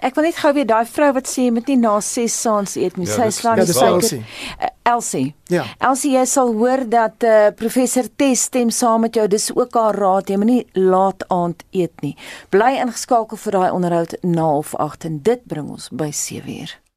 Ek 0.00 0.16
wil 0.16 0.28
net 0.28 0.38
gou 0.40 0.52
weer 0.56 0.66
daai 0.66 0.86
vrou 0.88 1.12
wat 1.16 1.28
sê 1.30 1.50
met 1.52 1.68
nie 1.70 1.78
na 1.80 1.98
6 2.00 2.40
saans 2.46 2.76
eet 2.80 2.96
nie. 2.96 3.06
Ja, 3.08 3.16
sy 3.20 3.30
slaan 3.40 3.62
ja, 3.62 3.66
suiker. 3.68 4.24
Uh, 4.58 4.70
Elsie. 4.90 5.34
Ja. 5.52 5.64
Elsie, 5.78 6.14
jy 6.16 6.24
sal 6.26 6.52
hoor 6.58 6.84
dat 6.90 7.26
uh, 7.26 7.48
professor 7.56 8.08
Tess 8.16 8.48
stem 8.50 8.70
saam 8.74 9.06
met 9.06 9.18
jou. 9.18 9.28
Dis 9.30 9.50
ook 9.54 9.74
haar 9.78 9.98
raad. 10.00 10.30
Jy 10.30 10.40
moenie 10.40 10.60
laat 10.78 11.26
aand 11.28 11.64
eet 11.70 11.94
nie. 12.04 12.16
Bly 12.50 12.76
ingeskakel 12.82 13.40
vir 13.46 13.58
daai 13.58 13.70
onderhoud 13.70 14.18
na 14.22 14.52
08:00 14.60 15.10
en 15.10 15.18
dit 15.30 15.44
bring 15.46 15.70
ons 15.78 15.90
by 15.92 16.10
7:00. 16.10 16.89